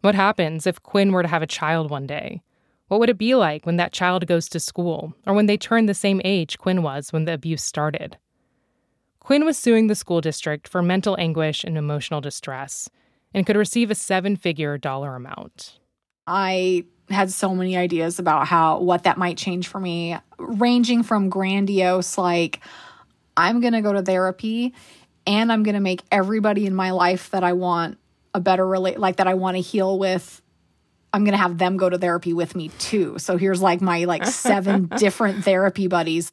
What 0.00 0.14
happens 0.14 0.66
if 0.66 0.82
Quinn 0.82 1.12
were 1.12 1.22
to 1.22 1.28
have 1.28 1.42
a 1.42 1.46
child 1.46 1.90
one 1.90 2.06
day? 2.06 2.42
What 2.88 3.00
would 3.00 3.10
it 3.10 3.18
be 3.18 3.34
like 3.34 3.66
when 3.66 3.76
that 3.76 3.92
child 3.92 4.26
goes 4.26 4.48
to 4.50 4.60
school 4.60 5.14
or 5.26 5.34
when 5.34 5.46
they 5.46 5.56
turn 5.56 5.86
the 5.86 5.94
same 5.94 6.20
age 6.24 6.58
Quinn 6.58 6.82
was 6.82 7.12
when 7.12 7.24
the 7.24 7.34
abuse 7.34 7.62
started? 7.62 8.16
Quinn 9.18 9.44
was 9.44 9.58
suing 9.58 9.88
the 9.88 9.96
school 9.96 10.20
district 10.20 10.68
for 10.68 10.82
mental 10.82 11.16
anguish 11.18 11.64
and 11.64 11.76
emotional 11.76 12.20
distress 12.20 12.88
and 13.34 13.44
could 13.44 13.56
receive 13.56 13.90
a 13.90 13.94
seven 13.94 14.36
figure 14.36 14.78
dollar 14.78 15.16
amount. 15.16 15.80
I 16.28 16.84
had 17.10 17.30
so 17.30 17.54
many 17.54 17.76
ideas 17.76 18.18
about 18.18 18.46
how 18.46 18.78
what 18.78 19.02
that 19.02 19.18
might 19.18 19.36
change 19.36 19.66
for 19.66 19.80
me, 19.80 20.16
ranging 20.38 21.02
from 21.02 21.28
grandiose, 21.28 22.16
like, 22.16 22.60
I'm 23.36 23.60
going 23.60 23.74
to 23.74 23.82
go 23.82 23.92
to 23.92 24.02
therapy 24.02 24.74
and 25.26 25.52
I'm 25.52 25.62
going 25.62 25.74
to 25.74 25.80
make 25.80 26.02
everybody 26.10 26.66
in 26.66 26.74
my 26.74 26.90
life 26.90 27.30
that 27.30 27.44
I 27.44 27.52
want 27.52 27.98
a 28.34 28.40
better 28.40 28.66
relate 28.66 28.98
like 28.98 29.16
that 29.16 29.26
I 29.26 29.34
want 29.34 29.56
to 29.56 29.60
heal 29.60 29.98
with 29.98 30.42
I'm 31.16 31.24
going 31.24 31.32
to 31.32 31.38
have 31.38 31.56
them 31.56 31.78
go 31.78 31.88
to 31.88 31.96
therapy 31.96 32.34
with 32.34 32.54
me 32.54 32.68
too. 32.78 33.18
So 33.18 33.38
here's 33.38 33.62
like 33.62 33.80
my 33.80 34.04
like 34.04 34.26
seven 34.26 34.86
different 34.98 35.44
therapy 35.44 35.86
buddies. 35.86 36.30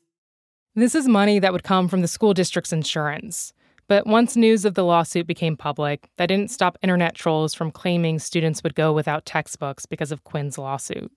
This 0.75 0.93
is 0.93 1.07
money 1.07 1.39
that 1.39 1.53
would 1.53 1.63
come 1.63 1.87
from 1.87 2.01
the 2.01 2.07
school 2.07 2.33
district's 2.33 2.73
insurance. 2.73 3.53
But 3.87 4.05
once 4.05 4.35
news 4.35 4.65
of 4.65 4.73
the 4.73 4.83
lawsuit 4.83 5.25
became 5.25 5.55
public, 5.55 6.09
that 6.17 6.25
didn't 6.27 6.51
stop 6.51 6.77
internet 6.81 7.15
trolls 7.15 7.53
from 7.53 7.71
claiming 7.71 8.19
students 8.19 8.61
would 8.61 8.75
go 8.75 8.91
without 8.91 9.25
textbooks 9.25 9.85
because 9.85 10.11
of 10.11 10.25
Quinn's 10.25 10.57
lawsuit. 10.57 11.11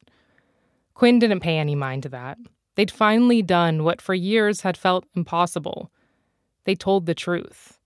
Quinn 0.94 1.18
didn't 1.18 1.40
pay 1.40 1.58
any 1.58 1.74
mind 1.74 2.04
to 2.04 2.08
that. 2.10 2.38
They'd 2.76 2.90
finally 2.90 3.42
done 3.42 3.82
what 3.82 4.00
for 4.00 4.14
years 4.14 4.60
had 4.60 4.76
felt 4.76 5.06
impossible. 5.14 5.90
They 6.66 6.74
told 6.74 7.06
the 7.06 7.14
truth. 7.14 7.78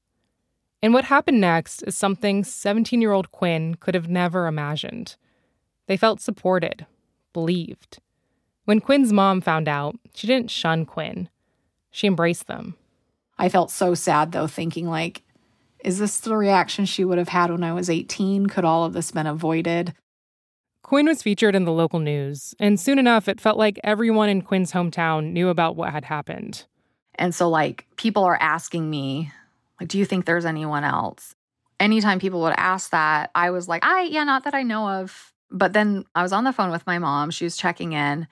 And 0.83 0.95
what 0.95 1.05
happened 1.05 1.41
next 1.41 1.83
is 1.83 1.97
something 1.97 2.43
17 2.43 3.01
year 3.01 3.13
old 3.13 3.31
Quinn 3.31 3.75
could 3.75 3.95
have 3.95 4.09
never 4.09 4.47
imagined. 4.47 5.17
They 5.87 5.99
felt 5.99 6.21
supported, 6.21 6.87
believed. 7.35 8.01
When 8.65 8.81
Quinn's 8.81 9.13
mom 9.13 9.43
found 9.43 9.69
out, 9.69 9.97
she 10.15 10.27
didn't 10.27 10.51
shun 10.51 10.87
Quinn, 10.87 11.29
she 11.91 12.07
embraced 12.07 12.47
them. 12.47 12.77
I 13.39 13.49
felt 13.51 13.71
so 13.71 13.95
sad 13.95 14.33
though, 14.33 14.47
thinking, 14.47 14.89
like, 14.89 15.23
is 15.85 15.99
this 15.99 16.19
the 16.19 16.37
reaction 16.37 16.87
she 16.87 17.05
would 17.05 17.19
have 17.19 17.29
had 17.29 17.51
when 17.51 17.63
I 17.63 17.73
was 17.73 17.91
18? 17.91 18.47
Could 18.47 18.65
all 18.65 18.85
of 18.85 18.93
this 18.93 19.11
been 19.11 19.27
avoided? 19.27 19.95
Quinn 20.83 21.07
was 21.07 21.23
featured 21.23 21.55
in 21.55 21.65
the 21.65 21.73
local 21.73 21.99
news, 21.99 22.55
and 22.59 22.81
soon 22.81 22.99
enough, 22.99 23.29
it 23.29 23.41
felt 23.41 23.59
like 23.59 23.79
everyone 23.85 24.29
in 24.29 24.43
Quinn's 24.43 24.73
hometown 24.73 25.33
knew 25.33 25.49
about 25.49 25.77
what 25.77 25.93
had 25.93 26.07
happened. 26.07 26.65
And 27.17 27.35
so, 27.35 27.49
like, 27.49 27.87
people 27.97 28.25
are 28.25 28.39
asking 28.41 28.89
me, 28.89 29.33
like, 29.81 29.89
do 29.89 29.99
you 29.99 30.05
think 30.05 30.25
there's 30.25 30.45
anyone 30.45 30.85
else? 30.85 31.35
Anytime 31.79 32.19
people 32.19 32.41
would 32.43 32.55
ask 32.57 32.91
that, 32.91 33.31
I 33.35 33.51
was 33.51 33.69
like, 33.69 33.85
I, 33.85 34.03
yeah, 34.03 34.25
not 34.25 34.45
that 34.45 34.55
I 34.55 34.63
know 34.63 34.89
of. 34.89 35.33
But 35.51 35.73
then 35.73 36.05
I 36.15 36.23
was 36.23 36.33
on 36.33 36.45
the 36.45 36.53
phone 36.53 36.71
with 36.71 36.87
my 36.87 36.99
mom. 36.99 37.31
She 37.31 37.45
was 37.45 37.57
checking 37.57 37.93
in. 37.93 38.29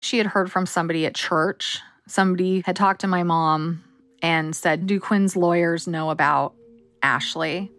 She 0.00 0.18
had 0.18 0.26
heard 0.26 0.50
from 0.50 0.66
somebody 0.66 1.06
at 1.06 1.14
church. 1.14 1.80
Somebody 2.06 2.62
had 2.64 2.76
talked 2.76 3.00
to 3.02 3.06
my 3.06 3.22
mom 3.22 3.84
and 4.22 4.54
said, 4.54 4.86
Do 4.86 5.00
Quinn's 5.00 5.36
lawyers 5.36 5.86
know 5.86 6.10
about 6.10 6.54
Ashley? 7.02 7.70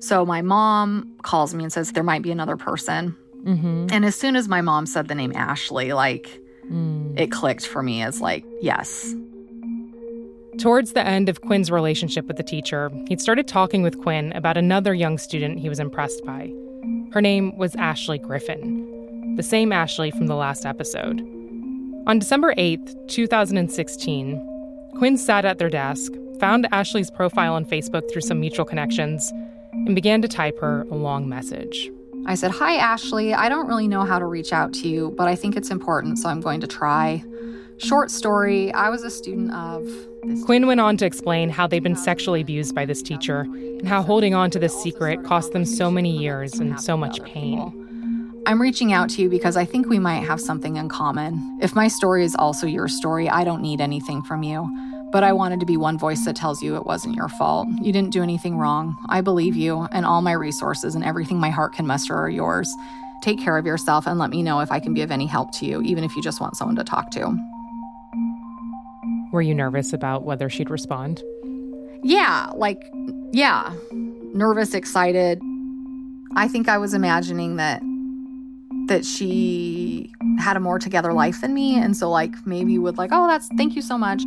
So 0.00 0.26
my 0.26 0.42
mom 0.42 1.16
calls 1.22 1.54
me 1.54 1.64
and 1.64 1.72
says, 1.72 1.92
There 1.92 2.02
might 2.02 2.22
be 2.22 2.30
another 2.30 2.56
person. 2.56 3.16
Mm-hmm. 3.42 3.88
And 3.90 4.04
as 4.04 4.14
soon 4.14 4.36
as 4.36 4.48
my 4.48 4.60
mom 4.60 4.86
said 4.86 5.08
the 5.08 5.14
name 5.14 5.32
Ashley, 5.34 5.92
like 5.92 6.40
mm. 6.70 7.18
it 7.18 7.30
clicked 7.30 7.66
for 7.66 7.82
me 7.82 8.02
as 8.02 8.20
like, 8.20 8.44
yes. 8.60 9.14
Towards 10.58 10.92
the 10.92 11.04
end 11.04 11.28
of 11.28 11.40
Quinn's 11.40 11.70
relationship 11.70 12.26
with 12.26 12.36
the 12.36 12.42
teacher, 12.42 12.90
he'd 13.08 13.20
started 13.20 13.48
talking 13.48 13.82
with 13.82 14.00
Quinn 14.00 14.32
about 14.32 14.56
another 14.56 14.94
young 14.94 15.18
student 15.18 15.58
he 15.58 15.68
was 15.68 15.80
impressed 15.80 16.24
by. 16.24 16.52
Her 17.12 17.20
name 17.20 17.56
was 17.56 17.74
Ashley 17.76 18.18
Griffin, 18.18 19.34
the 19.36 19.42
same 19.42 19.72
Ashley 19.72 20.10
from 20.10 20.26
the 20.26 20.36
last 20.36 20.64
episode. 20.64 21.20
On 22.06 22.18
December 22.18 22.54
8th, 22.54 23.08
2016, 23.08 24.90
Quinn 24.96 25.16
sat 25.16 25.44
at 25.44 25.58
their 25.58 25.70
desk, 25.70 26.12
found 26.38 26.68
Ashley's 26.70 27.10
profile 27.10 27.54
on 27.54 27.64
Facebook 27.64 28.10
through 28.10 28.22
some 28.22 28.40
mutual 28.40 28.64
connections, 28.64 29.32
and 29.72 29.94
began 29.94 30.22
to 30.22 30.28
type 30.28 30.58
her 30.60 30.82
a 30.90 30.94
long 30.94 31.28
message. 31.28 31.90
I 32.26 32.34
said, 32.34 32.50
Hi, 32.52 32.76
Ashley. 32.76 33.34
I 33.34 33.48
don't 33.48 33.66
really 33.66 33.88
know 33.88 34.04
how 34.04 34.18
to 34.18 34.26
reach 34.26 34.52
out 34.52 34.72
to 34.74 34.88
you, 34.88 35.14
but 35.16 35.28
I 35.28 35.36
think 35.36 35.56
it's 35.56 35.70
important, 35.70 36.18
so 36.18 36.28
I'm 36.28 36.40
going 36.40 36.60
to 36.60 36.66
try. 36.66 37.22
Short 37.78 38.10
story 38.10 38.72
I 38.72 38.88
was 38.88 39.02
a 39.02 39.10
student 39.10 39.52
of. 39.52 39.86
Quinn 40.44 40.66
went 40.66 40.80
on 40.80 40.96
to 40.98 41.06
explain 41.06 41.50
how 41.50 41.66
they'd 41.66 41.82
been 41.82 41.96
sexually 41.96 42.40
abused 42.40 42.74
by 42.74 42.86
this 42.86 43.02
teacher 43.02 43.40
and 43.40 43.86
how 43.86 44.02
holding 44.02 44.34
on 44.34 44.50
to 44.50 44.58
this 44.58 44.80
secret 44.82 45.22
cost 45.24 45.52
them 45.52 45.64
so 45.64 45.90
many 45.90 46.16
years 46.16 46.54
and 46.54 46.80
so 46.80 46.96
much 46.96 47.22
pain. 47.24 47.80
I'm 48.46 48.60
reaching 48.60 48.92
out 48.92 49.10
to 49.10 49.22
you 49.22 49.28
because 49.28 49.56
I 49.56 49.64
think 49.64 49.88
we 49.88 49.98
might 49.98 50.24
have 50.24 50.40
something 50.40 50.76
in 50.76 50.88
common. 50.88 51.58
If 51.62 51.74
my 51.74 51.88
story 51.88 52.24
is 52.24 52.36
also 52.36 52.66
your 52.66 52.88
story, 52.88 53.28
I 53.28 53.42
don't 53.42 53.62
need 53.62 53.80
anything 53.80 54.22
from 54.22 54.42
you. 54.42 54.70
But 55.14 55.22
I 55.22 55.32
wanted 55.32 55.60
to 55.60 55.66
be 55.66 55.76
one 55.76 55.96
voice 55.96 56.24
that 56.24 56.34
tells 56.34 56.60
you 56.60 56.74
it 56.74 56.86
wasn't 56.86 57.14
your 57.14 57.28
fault. 57.28 57.68
You 57.80 57.92
didn't 57.92 58.10
do 58.10 58.20
anything 58.20 58.58
wrong. 58.58 58.96
I 59.08 59.20
believe 59.20 59.54
you, 59.54 59.86
and 59.92 60.04
all 60.04 60.22
my 60.22 60.32
resources 60.32 60.96
and 60.96 61.04
everything 61.04 61.38
my 61.38 61.50
heart 61.50 61.72
can 61.72 61.86
muster 61.86 62.16
are 62.16 62.28
yours. 62.28 62.68
Take 63.22 63.38
care 63.38 63.56
of 63.56 63.64
yourself 63.64 64.08
and 64.08 64.18
let 64.18 64.30
me 64.30 64.42
know 64.42 64.58
if 64.58 64.72
I 64.72 64.80
can 64.80 64.92
be 64.92 65.02
of 65.02 65.12
any 65.12 65.26
help 65.26 65.52
to 65.52 65.66
you, 65.66 65.80
even 65.82 66.02
if 66.02 66.16
you 66.16 66.22
just 66.22 66.40
want 66.40 66.56
someone 66.56 66.74
to 66.74 66.82
talk 66.82 67.12
to. 67.12 67.32
Were 69.30 69.40
you 69.40 69.54
nervous 69.54 69.92
about 69.92 70.24
whether 70.24 70.50
she'd 70.50 70.68
respond? 70.68 71.22
Yeah, 72.02 72.50
like, 72.56 72.82
yeah. 73.30 73.72
Nervous, 73.92 74.74
excited. 74.74 75.40
I 76.34 76.48
think 76.48 76.68
I 76.68 76.78
was 76.78 76.92
imagining 76.92 77.54
that 77.54 77.80
that 78.88 79.04
she 79.04 80.12
had 80.40 80.56
a 80.56 80.60
more 80.60 80.80
together 80.80 81.12
life 81.12 81.40
than 81.40 81.54
me 81.54 81.76
and 81.78 81.96
so 81.96 82.10
like 82.10 82.34
maybe 82.44 82.76
would 82.76 82.98
like 82.98 83.10
oh 83.14 83.26
that's 83.26 83.48
thank 83.56 83.74
you 83.74 83.80
so 83.80 83.96
much 83.96 84.24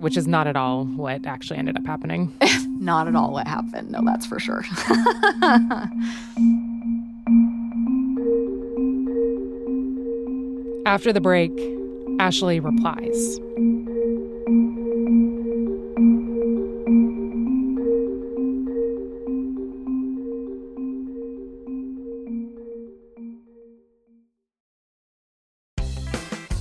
which 0.00 0.16
is 0.16 0.26
not 0.26 0.46
at 0.46 0.56
all 0.56 0.84
what 0.84 1.26
actually 1.26 1.58
ended 1.58 1.76
up 1.76 1.86
happening. 1.86 2.32
Not 2.80 3.06
at 3.08 3.14
all 3.14 3.32
what 3.32 3.46
happened 3.46 3.90
no 3.90 4.00
that's 4.02 4.24
for 4.24 4.40
sure. 4.40 4.64
After 10.86 11.12
the 11.12 11.20
break 11.20 11.52
ashley 12.18 12.58
replies 12.58 13.38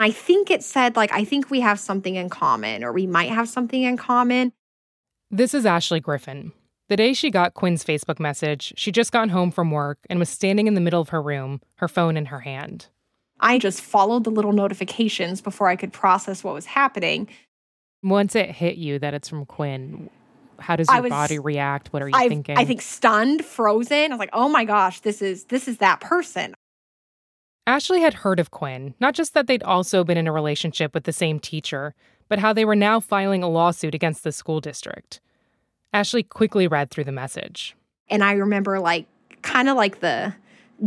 I 0.00 0.10
think 0.10 0.50
it 0.50 0.64
said, 0.64 0.96
like, 0.96 1.12
I 1.12 1.24
think 1.24 1.50
we 1.50 1.60
have 1.60 1.78
something 1.78 2.16
in 2.16 2.30
common, 2.30 2.82
or 2.82 2.92
we 2.92 3.06
might 3.06 3.30
have 3.30 3.48
something 3.48 3.82
in 3.82 3.96
common. 3.98 4.52
This 5.30 5.52
is 5.54 5.66
Ashley 5.66 6.00
Griffin. 6.00 6.52
The 6.88 6.96
day 6.96 7.12
she 7.12 7.30
got 7.30 7.54
Quinn's 7.54 7.84
Facebook 7.84 8.18
message, 8.18 8.72
she'd 8.76 8.94
just 8.94 9.12
gotten 9.12 9.28
home 9.28 9.50
from 9.52 9.70
work 9.70 9.98
and 10.08 10.18
was 10.18 10.28
standing 10.28 10.66
in 10.66 10.74
the 10.74 10.80
middle 10.80 11.00
of 11.02 11.10
her 11.10 11.22
room, 11.22 11.60
her 11.76 11.86
phone 11.86 12.16
in 12.16 12.26
her 12.26 12.40
hand. 12.40 12.86
I 13.38 13.58
just 13.58 13.80
followed 13.80 14.24
the 14.24 14.30
little 14.30 14.52
notifications 14.52 15.40
before 15.40 15.68
I 15.68 15.76
could 15.76 15.92
process 15.92 16.42
what 16.42 16.54
was 16.54 16.66
happening. 16.66 17.28
Once 18.02 18.34
it 18.34 18.50
hit 18.50 18.76
you 18.76 18.98
that 18.98 19.14
it's 19.14 19.28
from 19.28 19.44
Quinn, 19.46 20.10
How 20.58 20.76
does 20.76 20.88
your 20.90 21.02
was- 21.02 21.10
body 21.10 21.38
react? 21.38 21.92
What 21.92 22.02
are 22.02 22.08
you 22.08 22.14
I 22.16 22.28
thinking? 22.28 22.56
I 22.58 22.64
think 22.64 22.82
stunned, 22.82 23.44
frozen. 23.44 24.10
I 24.12 24.14
was 24.14 24.18
like, 24.18 24.30
"Oh 24.32 24.48
my 24.48 24.64
gosh, 24.64 25.00
this 25.00 25.22
is 25.22 25.44
this 25.44 25.68
is 25.68 25.78
that 25.78 26.00
person." 26.00 26.54
Ashley 27.66 28.00
had 28.00 28.14
heard 28.14 28.40
of 28.40 28.50
Quinn, 28.50 28.94
not 29.00 29.14
just 29.14 29.34
that 29.34 29.46
they'd 29.46 29.62
also 29.62 30.02
been 30.02 30.16
in 30.18 30.26
a 30.26 30.32
relationship 30.32 30.94
with 30.94 31.04
the 31.04 31.12
same 31.12 31.38
teacher, 31.38 31.94
but 32.28 32.38
how 32.38 32.52
they 32.52 32.64
were 32.64 32.76
now 32.76 33.00
filing 33.00 33.42
a 33.42 33.48
lawsuit 33.48 33.94
against 33.94 34.24
the 34.24 34.32
school 34.32 34.60
district. 34.60 35.20
Ashley 35.92 36.22
quickly 36.22 36.66
read 36.66 36.90
through 36.90 37.04
the 37.04 37.12
message. 37.12 37.76
And 38.08 38.24
I 38.24 38.32
remember 38.32 38.80
like 38.80 39.06
kind 39.42 39.68
of 39.68 39.76
like 39.76 40.00
the 40.00 40.34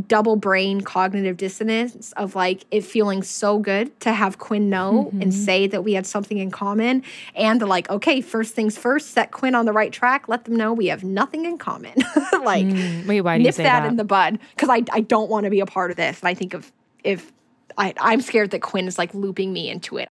double 0.08 0.36
brain 0.36 0.82
cognitive 0.82 1.38
dissonance 1.38 2.12
of 2.14 2.36
like 2.36 2.66
it 2.72 2.82
feeling 2.82 3.22
so 3.22 3.60
good 3.60 4.00
to 4.00 4.12
have 4.12 4.40
Quinn 4.40 4.70
know 4.70 5.12
and 5.20 5.34
say 5.34 5.68
that 5.68 5.84
we 5.84 5.94
had 5.94 6.06
something 6.08 6.40
in 6.40 6.50
common 6.50 7.04
and 7.36 7.62
the 7.62 7.66
like 7.66 7.90
okay 7.90 8.20
first 8.22 8.56
things 8.56 8.78
first 8.78 9.12
set 9.12 9.32
Quinn 9.32 9.54
on 9.54 9.66
the 9.66 9.74
right 9.74 9.92
track 9.92 10.28
let 10.28 10.46
them 10.46 10.56
know 10.56 10.74
we 10.74 10.88
have 10.88 11.04
nothing 11.04 11.46
in 11.46 11.58
common 11.58 11.94
like 12.44 12.66
Mm, 12.66 13.06
wait, 13.06 13.22
why 13.22 13.38
do 13.38 13.42
you 13.42 13.48
nip 13.48 13.56
say 13.56 13.64
that, 13.64 13.82
that? 13.82 13.88
in 13.90 13.98
the 13.98 14.04
bud 14.04 14.40
because 14.56 14.70
I, 14.70 14.84
I 14.92 15.02
don't 15.02 15.30
want 15.30 15.44
to 15.44 15.50
be 15.50 15.60
a 15.60 15.66
part 15.66 15.92
of 15.92 15.98
this 15.98 16.20
and 16.22 16.28
I 16.28 16.34
think 16.34 16.54
of 16.54 16.72
if 17.04 17.32
I, 17.78 17.94
I'm 18.00 18.22
scared 18.22 18.52
that 18.52 18.62
Quinn 18.62 18.88
is 18.88 18.98
like 18.98 19.14
looping 19.14 19.54
me 19.54 19.70
into 19.70 19.98
it 19.98 20.10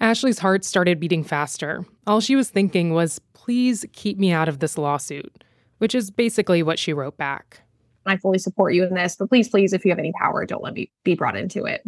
Ashley's 0.00 0.38
heart 0.38 0.64
started 0.64 1.00
beating 1.00 1.24
faster. 1.24 1.84
All 2.06 2.20
she 2.20 2.36
was 2.36 2.50
thinking 2.50 2.94
was, 2.94 3.20
please 3.34 3.84
keep 3.92 4.16
me 4.16 4.30
out 4.30 4.48
of 4.48 4.60
this 4.60 4.78
lawsuit, 4.78 5.42
which 5.78 5.92
is 5.94 6.10
basically 6.10 6.62
what 6.62 6.78
she 6.78 6.92
wrote 6.92 7.16
back. 7.16 7.62
I 8.10 8.16
fully 8.16 8.38
support 8.38 8.74
you 8.74 8.84
in 8.84 8.94
this, 8.94 9.16
but 9.16 9.28
please, 9.28 9.48
please, 9.48 9.72
if 9.72 9.84
you 9.84 9.90
have 9.90 9.98
any 9.98 10.12
power, 10.12 10.44
don't 10.46 10.62
let 10.62 10.74
me 10.74 10.90
be 11.04 11.14
brought 11.14 11.36
into 11.36 11.64
it. 11.64 11.82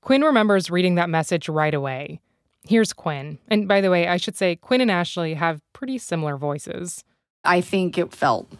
Quinn 0.00 0.22
remembers 0.22 0.70
reading 0.70 0.96
that 0.96 1.08
message 1.08 1.48
right 1.48 1.74
away. 1.74 2.20
Here's 2.66 2.92
Quinn. 2.92 3.38
And 3.48 3.68
by 3.68 3.80
the 3.80 3.90
way, 3.90 4.08
I 4.08 4.16
should 4.16 4.36
say 4.36 4.56
Quinn 4.56 4.80
and 4.80 4.90
Ashley 4.90 5.34
have 5.34 5.60
pretty 5.72 5.98
similar 5.98 6.36
voices. 6.36 7.04
I 7.44 7.60
think 7.60 7.98
it 7.98 8.12
felt 8.12 8.52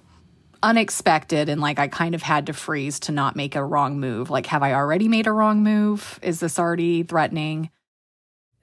unexpected 0.63 1.51
and 1.51 1.61
like 1.61 1.79
I 1.79 1.89
kind 1.89 2.15
of 2.15 2.23
had 2.23 2.47
to 2.47 2.55
freeze 2.55 2.99
to 3.01 3.13
not 3.13 3.37
make 3.37 3.55
a 3.55 3.65
wrong 3.65 4.01
move. 4.01 4.31
Like, 4.31 4.47
have 4.47 4.63
I 4.63 4.73
already 4.73 5.09
made 5.09 5.27
a 5.27 5.33
wrong 5.33 5.63
move? 5.63 6.19
Is 6.23 6.41
this 6.41 6.59
already 6.59 7.03
threatening? 7.03 7.71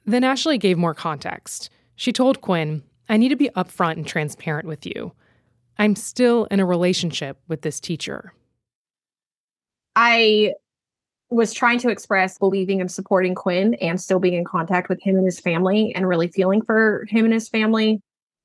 Then 0.05 0.23
Ashley 0.23 0.57
gave 0.57 0.77
more 0.77 0.95
context. 0.95 1.69
She 1.95 2.11
told 2.11 2.41
Quinn, 2.41 2.81
I 3.07 3.17
need 3.17 3.29
to 3.29 3.35
be 3.35 3.49
upfront 3.55 3.93
and 3.93 4.07
transparent 4.07 4.67
with 4.67 4.85
you. 4.85 5.13
I'm 5.81 5.95
still 5.95 6.45
in 6.51 6.59
a 6.59 6.65
relationship 6.65 7.39
with 7.47 7.63
this 7.63 7.79
teacher. 7.79 8.33
I 9.95 10.53
was 11.31 11.53
trying 11.53 11.79
to 11.79 11.89
express 11.89 12.37
believing 12.37 12.81
and 12.81 12.91
supporting 12.91 13.33
Quinn 13.33 13.73
and 13.81 13.99
still 13.99 14.19
being 14.19 14.35
in 14.35 14.45
contact 14.45 14.89
with 14.89 15.01
him 15.01 15.15
and 15.15 15.25
his 15.25 15.39
family 15.39 15.91
and 15.95 16.07
really 16.07 16.27
feeling 16.27 16.61
for 16.61 17.07
him 17.09 17.25
and 17.25 17.33
his 17.33 17.49
family. 17.49 17.99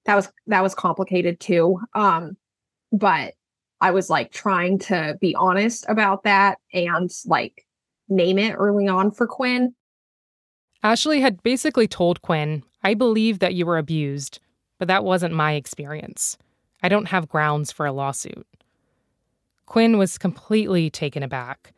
That 0.07 0.15
was 0.15 0.33
that 0.47 0.63
was 0.63 0.75
complicated 0.75 1.39
too. 1.39 1.79
Um 1.93 2.39
but 2.91 3.35
I 3.83 3.91
was 3.91 4.09
like 4.09 4.33
trying 4.33 4.79
to 4.79 5.19
be 5.21 5.35
honest 5.35 5.85
about 5.91 6.23
that 6.23 6.57
and 6.73 7.11
like 7.27 7.67
name 8.09 8.39
it 8.39 8.55
early 8.55 8.89
on 8.89 9.11
for 9.11 9.27
Quinn. 9.27 9.75
Ashley 10.83 11.21
had 11.21 11.43
basically 11.43 11.87
told 11.87 12.23
Quinn, 12.23 12.63
I 12.83 12.95
believe 12.95 13.41
that 13.41 13.53
you 13.53 13.67
were 13.67 13.77
abused, 13.77 14.39
but 14.79 14.89
that 14.89 15.05
wasn't 15.05 15.35
my 15.35 15.53
experience. 15.53 16.39
I 16.87 16.89
don't 16.89 17.09
have 17.09 17.29
grounds 17.29 17.73
for 17.73 17.85
a 17.85 17.91
lawsuit. 17.91 18.47
Quinn 19.67 19.99
was 19.99 20.19
completely 20.19 20.89
taken 20.89 21.25
aback. 21.25 21.73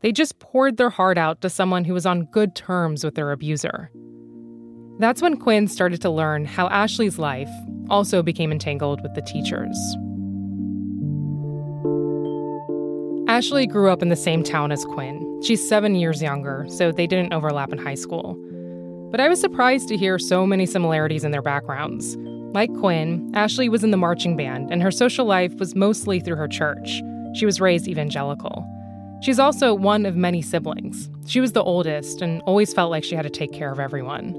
They 0.00 0.10
just 0.10 0.38
poured 0.38 0.78
their 0.78 0.88
heart 0.88 1.18
out 1.18 1.42
to 1.42 1.50
someone 1.50 1.84
who 1.84 1.92
was 1.92 2.06
on 2.06 2.24
good 2.32 2.54
terms 2.54 3.04
with 3.04 3.14
their 3.14 3.30
abuser. 3.30 3.90
That's 4.98 5.20
when 5.20 5.36
Quinn 5.36 5.68
started 5.68 6.00
to 6.00 6.08
learn 6.08 6.46
how 6.46 6.68
Ashley's 6.68 7.18
life 7.18 7.50
also 7.90 8.22
became 8.22 8.50
entangled 8.50 9.02
with 9.02 9.12
the 9.12 9.20
teachers. 9.20 9.76
Ashley 13.28 13.66
grew 13.66 13.90
up 13.90 14.00
in 14.00 14.08
the 14.08 14.16
same 14.16 14.42
town 14.42 14.72
as 14.72 14.86
Quinn. 14.86 15.42
She's 15.44 15.68
seven 15.68 15.94
years 15.94 16.22
younger, 16.22 16.64
so 16.70 16.90
they 16.90 17.06
didn't 17.06 17.34
overlap 17.34 17.70
in 17.70 17.76
high 17.76 17.96
school. 17.96 18.34
But 19.10 19.20
I 19.20 19.28
was 19.28 19.42
surprised 19.42 19.88
to 19.88 19.98
hear 19.98 20.18
so 20.18 20.46
many 20.46 20.64
similarities 20.64 21.22
in 21.22 21.32
their 21.32 21.42
backgrounds. 21.42 22.16
Like 22.54 22.72
Quinn, 22.74 23.32
Ashley 23.34 23.68
was 23.68 23.82
in 23.82 23.90
the 23.90 23.96
marching 23.96 24.36
band, 24.36 24.70
and 24.70 24.80
her 24.80 24.92
social 24.92 25.26
life 25.26 25.52
was 25.56 25.74
mostly 25.74 26.20
through 26.20 26.36
her 26.36 26.46
church. 26.46 27.02
She 27.34 27.46
was 27.46 27.60
raised 27.60 27.88
evangelical. 27.88 28.64
She's 29.22 29.40
also 29.40 29.74
one 29.74 30.06
of 30.06 30.14
many 30.14 30.40
siblings. 30.40 31.10
She 31.26 31.40
was 31.40 31.50
the 31.50 31.64
oldest 31.64 32.22
and 32.22 32.40
always 32.42 32.72
felt 32.72 32.92
like 32.92 33.02
she 33.02 33.16
had 33.16 33.24
to 33.24 33.30
take 33.30 33.52
care 33.52 33.72
of 33.72 33.80
everyone. 33.80 34.36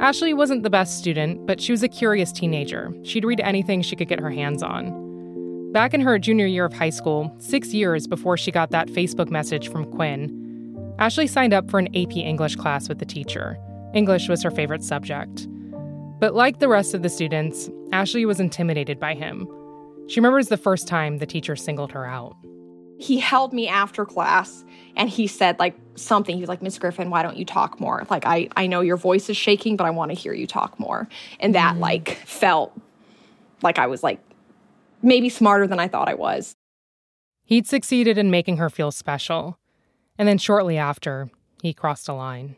Ashley 0.00 0.34
wasn't 0.34 0.64
the 0.64 0.70
best 0.70 0.98
student, 0.98 1.46
but 1.46 1.60
she 1.60 1.70
was 1.70 1.84
a 1.84 1.88
curious 1.88 2.32
teenager. 2.32 2.92
She'd 3.04 3.24
read 3.24 3.38
anything 3.40 3.82
she 3.82 3.94
could 3.94 4.08
get 4.08 4.18
her 4.18 4.30
hands 4.30 4.60
on. 4.60 5.70
Back 5.72 5.94
in 5.94 6.00
her 6.00 6.18
junior 6.18 6.46
year 6.46 6.64
of 6.64 6.72
high 6.72 6.90
school, 6.90 7.32
six 7.38 7.72
years 7.72 8.08
before 8.08 8.38
she 8.38 8.50
got 8.50 8.72
that 8.72 8.88
Facebook 8.88 9.30
message 9.30 9.68
from 9.68 9.84
Quinn, 9.92 10.94
Ashley 10.98 11.28
signed 11.28 11.54
up 11.54 11.70
for 11.70 11.78
an 11.78 11.94
AP 11.94 12.16
English 12.16 12.56
class 12.56 12.88
with 12.88 12.98
the 12.98 13.06
teacher. 13.06 13.56
English 13.94 14.28
was 14.28 14.42
her 14.42 14.50
favorite 14.50 14.82
subject. 14.82 15.46
But 16.20 16.34
like 16.34 16.58
the 16.58 16.68
rest 16.68 16.94
of 16.94 17.02
the 17.02 17.08
students, 17.08 17.68
Ashley 17.92 18.24
was 18.24 18.38
intimidated 18.38 19.00
by 19.00 19.14
him. 19.14 19.48
She 20.08 20.20
remembers 20.20 20.48
the 20.48 20.56
first 20.56 20.86
time 20.86 21.18
the 21.18 21.26
teacher 21.26 21.56
singled 21.56 21.92
her 21.92 22.06
out. 22.06 22.36
he 22.98 23.18
held 23.18 23.52
me 23.54 23.66
after 23.66 24.04
class 24.04 24.62
and 24.94 25.08
he 25.08 25.26
said 25.26 25.58
like 25.58 25.74
something 25.94 26.36
he 26.36 26.42
was 26.42 26.48
like 26.48 26.60
miss 26.60 26.78
griffin 26.78 27.08
why 27.08 27.22
don't 27.22 27.38
you 27.38 27.46
talk 27.46 27.80
more 27.80 28.06
like 28.10 28.26
i 28.26 28.46
i 28.56 28.66
know 28.66 28.82
your 28.82 28.98
voice 28.98 29.30
is 29.30 29.36
shaking 29.38 29.74
but 29.74 29.86
i 29.86 29.90
want 29.90 30.10
to 30.10 30.14
hear 30.14 30.34
you 30.34 30.46
talk 30.46 30.78
more 30.78 31.08
and 31.40 31.54
that 31.54 31.76
mm. 31.76 31.80
like 31.80 32.10
felt 32.26 32.78
like 33.62 33.78
i 33.78 33.86
was 33.86 34.02
like 34.02 34.20
maybe 35.02 35.30
smarter 35.30 35.66
than 35.66 35.80
i 35.80 35.88
thought 35.88 36.08
i 36.10 36.14
was 36.14 36.54
He'd 37.50 37.66
succeeded 37.66 38.16
in 38.16 38.30
making 38.30 38.58
her 38.58 38.70
feel 38.70 38.92
special. 38.92 39.58
And 40.16 40.28
then 40.28 40.38
shortly 40.38 40.78
after, 40.78 41.30
he 41.62 41.72
crossed 41.72 42.08
a 42.08 42.12
line. 42.12 42.54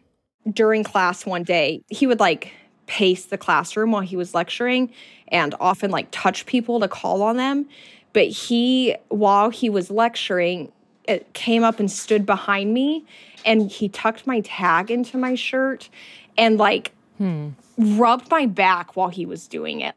during 0.50 0.84
class 0.84 1.24
one 1.24 1.44
day 1.44 1.82
he 1.88 2.06
would 2.06 2.20
like 2.20 2.52
pace 2.86 3.24
the 3.24 3.38
classroom 3.38 3.92
while 3.92 4.02
he 4.02 4.16
was 4.16 4.34
lecturing 4.34 4.90
and 5.28 5.54
often 5.60 5.90
like 5.90 6.08
touch 6.10 6.46
people 6.46 6.80
to 6.80 6.88
call 6.88 7.22
on 7.22 7.36
them 7.36 7.66
but 8.12 8.26
he 8.26 8.94
while 9.08 9.50
he 9.50 9.70
was 9.70 9.90
lecturing 9.90 10.70
it 11.04 11.32
came 11.32 11.64
up 11.64 11.80
and 11.80 11.90
stood 11.90 12.24
behind 12.26 12.72
me 12.72 13.04
and 13.44 13.70
he 13.70 13.88
tucked 13.88 14.26
my 14.26 14.40
tag 14.40 14.90
into 14.90 15.16
my 15.16 15.34
shirt 15.34 15.88
and 16.36 16.58
like 16.58 16.92
hmm. 17.18 17.48
rubbed 17.78 18.30
my 18.30 18.46
back 18.46 18.96
while 18.96 19.08
he 19.08 19.24
was 19.24 19.46
doing 19.46 19.80
it 19.80 19.94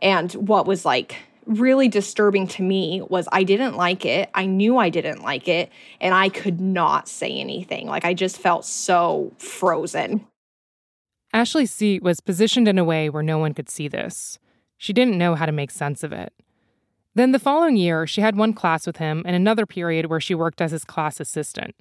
and 0.00 0.32
what 0.34 0.66
was 0.66 0.84
like 0.84 1.16
really 1.48 1.88
disturbing 1.88 2.46
to 2.46 2.62
me 2.62 3.02
was 3.08 3.26
I 3.32 3.42
didn't 3.42 3.74
like 3.74 4.04
it. 4.04 4.28
I 4.34 4.46
knew 4.46 4.76
I 4.76 4.90
didn't 4.90 5.22
like 5.22 5.48
it, 5.48 5.70
and 6.00 6.14
I 6.14 6.28
could 6.28 6.60
not 6.60 7.08
say 7.08 7.40
anything. 7.40 7.86
Like 7.86 8.04
I 8.04 8.14
just 8.14 8.38
felt 8.38 8.64
so 8.64 9.32
frozen. 9.38 10.24
Ashley's 11.32 11.70
seat 11.70 12.02
was 12.02 12.20
positioned 12.20 12.68
in 12.68 12.78
a 12.78 12.84
way 12.84 13.08
where 13.08 13.22
no 13.22 13.38
one 13.38 13.54
could 13.54 13.68
see 13.68 13.88
this. 13.88 14.38
She 14.76 14.92
didn't 14.92 15.18
know 15.18 15.34
how 15.34 15.46
to 15.46 15.52
make 15.52 15.70
sense 15.70 16.02
of 16.02 16.12
it. 16.12 16.32
Then 17.14 17.32
the 17.32 17.38
following 17.38 17.76
year, 17.76 18.06
she 18.06 18.20
had 18.20 18.36
one 18.36 18.52
class 18.52 18.86
with 18.86 18.98
him 18.98 19.22
and 19.26 19.34
another 19.34 19.66
period 19.66 20.06
where 20.06 20.20
she 20.20 20.34
worked 20.34 20.60
as 20.60 20.70
his 20.70 20.84
class 20.84 21.18
assistant. 21.20 21.74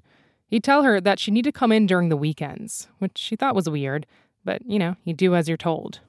He'd 0.48 0.64
tell 0.64 0.84
her 0.84 1.00
that 1.02 1.20
she 1.20 1.32
needed 1.32 1.54
to 1.54 1.60
come 1.60 1.72
in 1.72 1.86
during 1.86 2.10
the 2.10 2.18
weekends, 2.18 2.88
which 3.00 3.18
she 3.18 3.36
thought 3.36 3.56
was 3.56 3.70
weird, 3.70 4.06
but 4.44 4.62
you 4.66 4.80
know, 4.80 4.96
you 5.04 5.14
do 5.14 5.36
as 5.36 5.48
you're 5.48 5.58
told. 5.58 6.00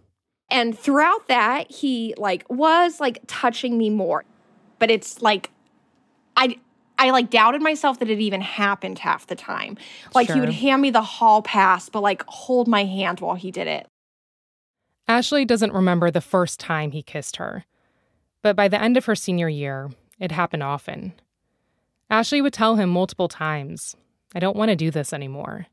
And 0.51 0.79
throughout 0.79 1.29
that, 1.29 1.71
he 1.71 2.15
like 2.17 2.47
was 2.49 3.01
like 3.01 3.21
touching 3.27 3.77
me 3.77 3.91
more. 3.91 4.25
But 4.79 4.91
it's 4.91 5.21
like 5.21 5.51
I 6.37 6.57
I 6.99 7.11
like 7.11 7.31
doubted 7.31 7.63
myself 7.63 8.01
that 8.01 8.11
it 8.11 8.21
even 8.21 8.41
happened 8.41 8.99
half 8.99 9.27
the 9.27 9.37
time. 9.37 9.79
Like 10.15 10.31
he 10.31 10.41
would 10.41 10.49
hand 10.51 10.83
me 10.83 10.91
the 10.91 11.03
hall 11.03 11.43
pass, 11.43 11.89
but 11.89 12.03
like 12.03 12.25
hold 12.27 12.67
my 12.69 12.85
hand 12.85 13.21
while 13.21 13.37
he 13.37 13.51
did 13.51 13.69
it. 13.69 13.87
Ashley 15.07 15.45
doesn't 15.45 15.73
remember 15.73 16.11
the 16.11 16.21
first 16.21 16.61
time 16.61 16.91
he 16.91 17.03
kissed 17.03 17.37
her, 17.37 17.65
but 18.43 18.57
by 18.57 18.69
the 18.69 18.81
end 18.81 18.97
of 18.97 19.07
her 19.07 19.15
senior 19.15 19.49
year, 19.49 19.91
it 20.19 20.33
happened 20.33 20.63
often. 20.63 21.15
Ashley 22.11 22.43
would 22.43 22.53
tell 22.53 22.77
him 22.77 22.91
multiple 22.91 23.29
times, 23.29 23.97
I 24.35 24.41
don't 24.41 24.57
want 24.57 24.71
to 24.71 24.77
do 24.77 24.91
this 24.91 25.13
anymore. 25.13 25.67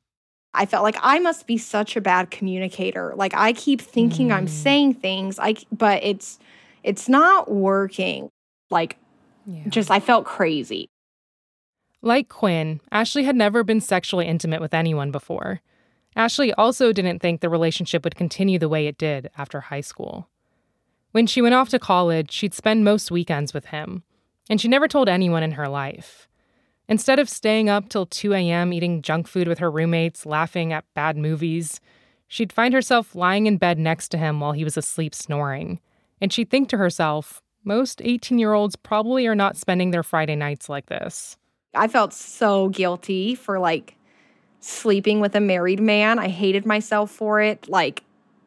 I 0.54 0.66
felt 0.66 0.84
like 0.84 0.96
I 1.02 1.20
must 1.20 1.48
be 1.48 1.58
such 1.58 1.98
a 1.98 2.02
bad 2.02 2.32
communicator. 2.32 3.14
Like 3.16 3.34
I 3.36 3.52
keep 3.52 3.82
thinking 3.82 4.32
I'm 4.32 4.46
Mm. 4.46 4.50
saying 4.50 4.94
things, 4.96 5.38
I 5.38 5.56
but 5.72 6.02
it's 6.04 6.40
it's 6.84 7.10
not 7.10 7.52
working. 7.52 8.30
Like 8.70 8.98
Yeah. 9.46 9.64
just 9.68 9.92
I 9.92 10.00
felt 10.00 10.26
crazy. 10.26 10.88
Like 12.06 12.30
Quinn, 12.30 12.80
Ashley 12.92 13.24
had 13.26 13.36
never 13.36 13.64
been 13.66 13.82
sexually 13.82 14.28
intimate 14.28 14.62
with 14.62 14.74
anyone 14.74 15.12
before. 15.12 15.62
Ashley 16.16 16.54
also 16.54 16.94
didn't 16.94 17.20
think 17.20 17.42
the 17.42 17.50
relationship 17.50 18.06
would 18.06 18.16
continue 18.16 18.58
the 18.58 18.70
way 18.70 18.88
it 18.88 18.98
did 18.98 19.30
after 19.38 19.60
high 19.60 19.82
school. 19.82 20.30
When 21.12 21.28
she 21.28 21.42
went 21.42 21.56
off 21.56 21.70
to 21.70 21.80
college, 21.80 22.32
she'd 22.32 22.54
spend 22.54 22.86
most 22.86 23.12
weekends 23.12 23.54
with 23.54 23.66
him, 23.66 24.04
and 24.50 24.62
she 24.62 24.70
never 24.70 24.88
told 24.88 25.10
anyone 25.10 25.44
in 25.44 25.54
her 25.54 25.68
life. 25.68 26.30
Instead 26.88 27.20
of 27.20 27.28
staying 27.28 27.68
up 27.68 27.90
till 27.90 28.06
2 28.06 28.34
a.m. 28.34 28.72
eating 28.72 29.02
junk 29.02 29.28
food 29.28 29.48
with 29.48 29.60
her 29.60 29.72
roommates, 29.72 30.26
laughing 30.26 30.72
at 30.72 30.86
bad 30.94 31.18
movies, 31.18 31.82
She'd 32.28 32.54
find 32.54 32.74
herself 32.74 33.16
lying 33.16 33.46
in 33.46 33.58
bed 33.58 33.78
next 33.78 34.10
to 34.10 34.18
him 34.18 34.40
while 34.40 34.54
he 34.54 34.64
was 34.64 34.78
asleep 34.78 35.14
snoring. 35.14 35.80
And 36.20 36.34
she'd 36.34 36.50
think 36.50 36.70
to 36.70 36.78
herself, 36.78 37.42
most 37.64 38.02
18 38.04 38.40
year 38.40 38.54
olds 38.54 38.76
probably 38.76 39.28
are 39.28 39.36
not 39.36 39.58
spending 39.58 39.92
their 39.92 40.04
Friday 40.04 40.36
nights 40.36 40.70
like 40.70 40.88
this. 40.88 41.38
I 41.76 41.88
felt 41.88 42.14
so 42.14 42.70
guilty 42.70 43.36
for 43.36 43.60
like 43.60 43.96
sleeping 44.60 45.20
with 45.20 45.36
a 45.36 45.40
married 45.40 45.80
man. 45.80 46.20
I 46.20 46.28
hated 46.28 46.66
myself 46.66 47.12
for 47.12 47.42
it. 47.42 47.70
Like, 47.70 48.04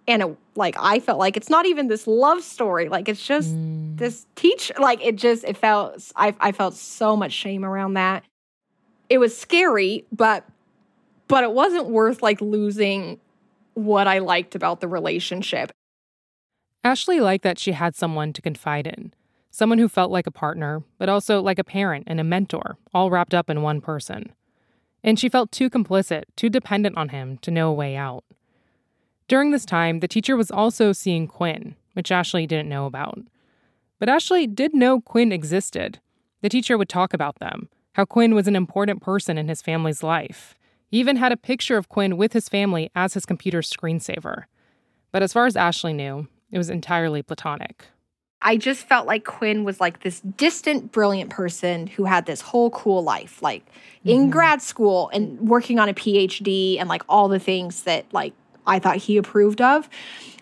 and 0.07 0.23
it, 0.23 0.37
like 0.55 0.77
I 0.79 1.01
felt 1.01 1.19
like 1.19 1.37
it's 1.37 1.51
not 1.51 1.67
even 1.67 1.89
this 1.89 2.07
love 2.07 2.43
story. 2.43 2.89
Like 2.89 3.09
it's 3.09 3.25
just 3.25 3.55
mm. 3.55 3.97
this 3.97 4.27
teach. 4.35 4.73
Like 4.79 5.05
it 5.05 5.17
just 5.17 5.45
it 5.45 5.57
felt. 5.57 6.11
I 6.17 6.35
I 6.41 6.53
felt 6.53 6.75
so 6.75 7.17
much 7.17 7.33
shame 7.33 7.65
around 7.65 7.95
that. 7.95 8.25
It 9.09 9.19
was 9.19 9.37
scary, 9.37 10.05
but 10.13 10.45
but 11.29 11.45
it 11.45 11.53
wasn't 11.53 11.87
worth 11.87 12.23
like 12.23 12.41
losing 12.41 13.21
what 13.75 14.09
I 14.09 14.19
liked 14.19 14.55
about 14.55 14.81
the 14.81 14.89
relationship. 14.89 15.71
Ashley 16.83 17.21
liked 17.21 17.45
that 17.45 17.59
she 17.59 17.73
had 17.73 17.95
someone 17.95 18.33
to 18.33 18.43
confide 18.43 18.87
in, 18.87 19.13
someone 19.51 19.79
who 19.79 19.89
felt 19.89 20.11
like 20.11 20.27
a 20.27 20.33
partner, 20.33 20.83
but 20.99 21.09
also 21.09 21.41
like 21.41 21.59
a 21.59 21.65
parent 21.65 22.05
and 22.07 22.21
a 22.21 22.25
mentor, 22.25 22.79
all 22.93 23.11
wrapped 23.11 23.35
up 23.35 23.49
in 23.49 23.63
one 23.63 23.81
person. 23.81 24.33
And 25.03 25.19
she 25.19 25.29
felt 25.29 25.53
too 25.53 25.71
complicit, 25.71 26.25
too 26.37 26.49
dependent 26.49 26.97
on 26.97 27.11
him 27.11 27.39
to 27.39 27.51
know 27.51 27.71
a 27.71 27.75
way 27.75 27.97
out. 27.97 28.25
During 29.29 29.51
this 29.51 29.67
time, 29.67 30.01
the 30.01 30.09
teacher 30.09 30.37
was 30.37 30.51
also 30.51 30.93
seeing 30.93 31.27
Quinn, 31.27 31.77
which 31.93 32.11
Ashley 32.11 32.47
didn't 32.47 32.69
know 32.69 32.87
about. 32.87 33.19
But 33.99 34.09
Ashley 34.09 34.47
did 34.47 34.75
know 34.75 35.01
Quinn 35.01 35.33
existed. 35.33 35.99
The 36.41 36.49
teacher 36.49 36.79
would 36.79 36.89
talk 36.89 37.13
about 37.13 37.39
them, 37.39 37.69
how 37.93 38.05
Quinn 38.05 38.35
was 38.35 38.49
an 38.49 38.57
important 38.57 39.03
person 39.03 39.37
in 39.37 39.49
his 39.49 39.61
family's 39.61 40.03
life. 40.03 40.55
He 40.87 40.99
even 40.99 41.17
had 41.17 41.33
a 41.33 41.37
picture 41.37 41.77
of 41.77 41.89
Quinn 41.89 42.17
with 42.17 42.33
his 42.33 42.49
family 42.49 42.91
as 42.95 43.15
his 43.15 43.27
computer 43.27 43.61
screensaver. 43.61 44.45
But 45.13 45.23
as 45.23 45.33
far 45.33 45.47
as 45.47 45.57
Ashley 45.57 45.93
knew, 45.93 46.29
it 46.51 46.59
was 46.59 46.71
entirely 46.71 47.23
platonic. 47.23 47.87
I 48.41 48.57
just 48.57 48.87
felt 48.87 49.07
like 49.07 49.25
Quinn 49.25 49.65
was 49.65 49.81
like 49.81 50.01
this 50.01 50.21
distant, 50.21 50.93
brilliant 50.93 51.31
person 51.31 51.87
who 51.89 52.05
had 52.05 52.27
this 52.27 52.41
whole 52.41 52.71
cool 52.71 53.03
life, 53.03 53.43
like 53.43 53.67
mm-hmm. 53.67 54.11
in 54.11 54.31
grad 54.31 54.63
school 54.63 55.11
and 55.13 55.41
working 55.49 55.79
on 55.79 55.89
a 55.89 55.95
PhD 55.95 56.79
and 56.79 56.89
like 56.89 57.03
all 57.09 57.29
the 57.29 57.41
things 57.41 57.83
that 57.83 58.07
like 58.13 58.33
I 58.67 58.79
thought 58.79 58.97
he 58.97 59.17
approved 59.17 59.61
of. 59.61 59.89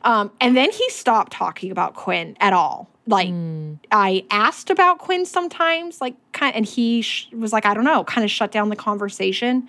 Um, 0.02 0.30
and 0.40 0.56
then 0.56 0.70
he 0.70 0.88
stopped 0.90 1.32
talking 1.32 1.70
about 1.70 1.94
Quinn 1.94 2.36
at 2.40 2.52
all. 2.52 2.88
Like 3.06 3.28
mm. 3.28 3.78
I 3.90 4.24
asked 4.30 4.68
about 4.68 4.98
Quinn 4.98 5.24
sometimes, 5.24 6.00
like 6.00 6.16
kind, 6.32 6.54
and 6.54 6.66
he 6.66 7.02
sh- 7.02 7.28
was 7.32 7.52
like, 7.52 7.64
I 7.64 7.72
don't 7.72 7.84
know, 7.84 8.04
kind 8.04 8.24
of 8.24 8.30
shut 8.30 8.50
down 8.50 8.68
the 8.68 8.76
conversation. 8.76 9.68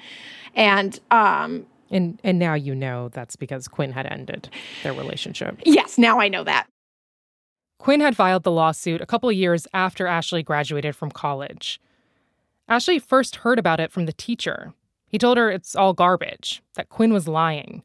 And 0.56 1.00
um, 1.12 1.68
and 1.92 2.20
and 2.24 2.40
now 2.40 2.56
you 2.56 2.76
know 2.76 3.10
that's 3.10 3.36
because 3.36 3.68
Quinn 3.68 3.92
had 3.92 4.08
ended 4.08 4.50
their 4.84 4.94
relationship. 4.94 5.60
Yes, 5.66 5.98
now 5.98 6.20
I 6.20 6.28
know 6.28 6.44
that. 6.44 6.68
Quinn 7.80 8.02
had 8.02 8.16
filed 8.16 8.44
the 8.44 8.52
lawsuit 8.52 9.02
a 9.02 9.06
couple 9.06 9.32
years 9.32 9.68
after 9.74 10.08
Ashley 10.08 10.44
graduated 10.44 10.96
from 10.96 11.12
college. 11.12 11.80
Ashley 12.68 13.00
first 13.00 13.38
heard 13.38 13.60
about 13.60 13.80
it 13.80 13.92
from 13.92 14.06
the 14.06 14.14
teacher. 14.14 14.74
He 15.08 15.18
told 15.18 15.38
her 15.38 15.50
it's 15.50 15.76
all 15.76 15.94
garbage, 15.94 16.62
that 16.76 16.90
Quinn 16.90 17.14
was 17.14 17.28
lying. 17.28 17.84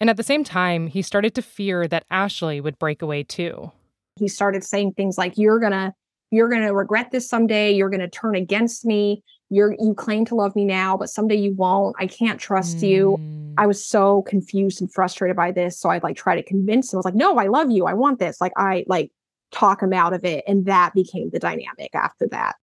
And 0.00 0.08
at 0.08 0.16
the 0.16 0.22
same 0.22 0.44
time, 0.44 0.86
he 0.86 1.02
started 1.02 1.34
to 1.34 1.42
fear 1.42 1.86
that 1.88 2.06
Ashley 2.10 2.60
would 2.60 2.78
break 2.78 3.02
away 3.02 3.24
too. 3.24 3.72
He 4.16 4.28
started 4.28 4.64
saying 4.64 4.92
things 4.92 5.18
like, 5.18 5.36
You're 5.36 5.58
gonna, 5.58 5.94
you're 6.30 6.48
gonna 6.48 6.72
regret 6.72 7.10
this 7.10 7.28
someday, 7.28 7.72
you're 7.72 7.90
gonna 7.90 8.08
turn 8.08 8.34
against 8.34 8.84
me, 8.84 9.22
you're 9.50 9.74
you 9.78 9.94
claim 9.94 10.24
to 10.26 10.34
love 10.34 10.54
me 10.54 10.64
now 10.64 10.96
but 10.96 11.10
someday 11.10 11.36
you 11.36 11.54
won't. 11.54 11.96
I 11.98 12.06
can't 12.06 12.40
trust 12.40 12.78
mm. 12.78 12.88
you 12.88 13.54
i 13.56 13.66
was 13.66 13.84
so 13.84 14.22
confused 14.22 14.80
and 14.80 14.92
frustrated 14.92 15.36
by 15.36 15.50
this 15.50 15.78
so 15.78 15.88
i'd 15.90 16.02
like 16.02 16.16
try 16.16 16.36
to 16.36 16.42
convince 16.42 16.92
him. 16.92 16.96
I 16.96 16.98
was 16.98 17.04
like 17.04 17.14
no 17.14 17.38
i 17.38 17.46
love 17.46 17.70
you. 17.70 17.86
I 17.86 17.94
want 17.94 18.18
this. 18.18 18.40
Like 18.40 18.52
i 18.56 18.84
like 18.86 19.10
talk 19.50 19.82
him 19.82 19.92
out 19.92 20.12
of 20.12 20.24
it 20.24 20.44
and 20.46 20.66
that 20.66 20.92
became 20.94 21.30
the 21.30 21.38
dynamic 21.38 21.94
after 21.94 22.26
that. 22.28 22.56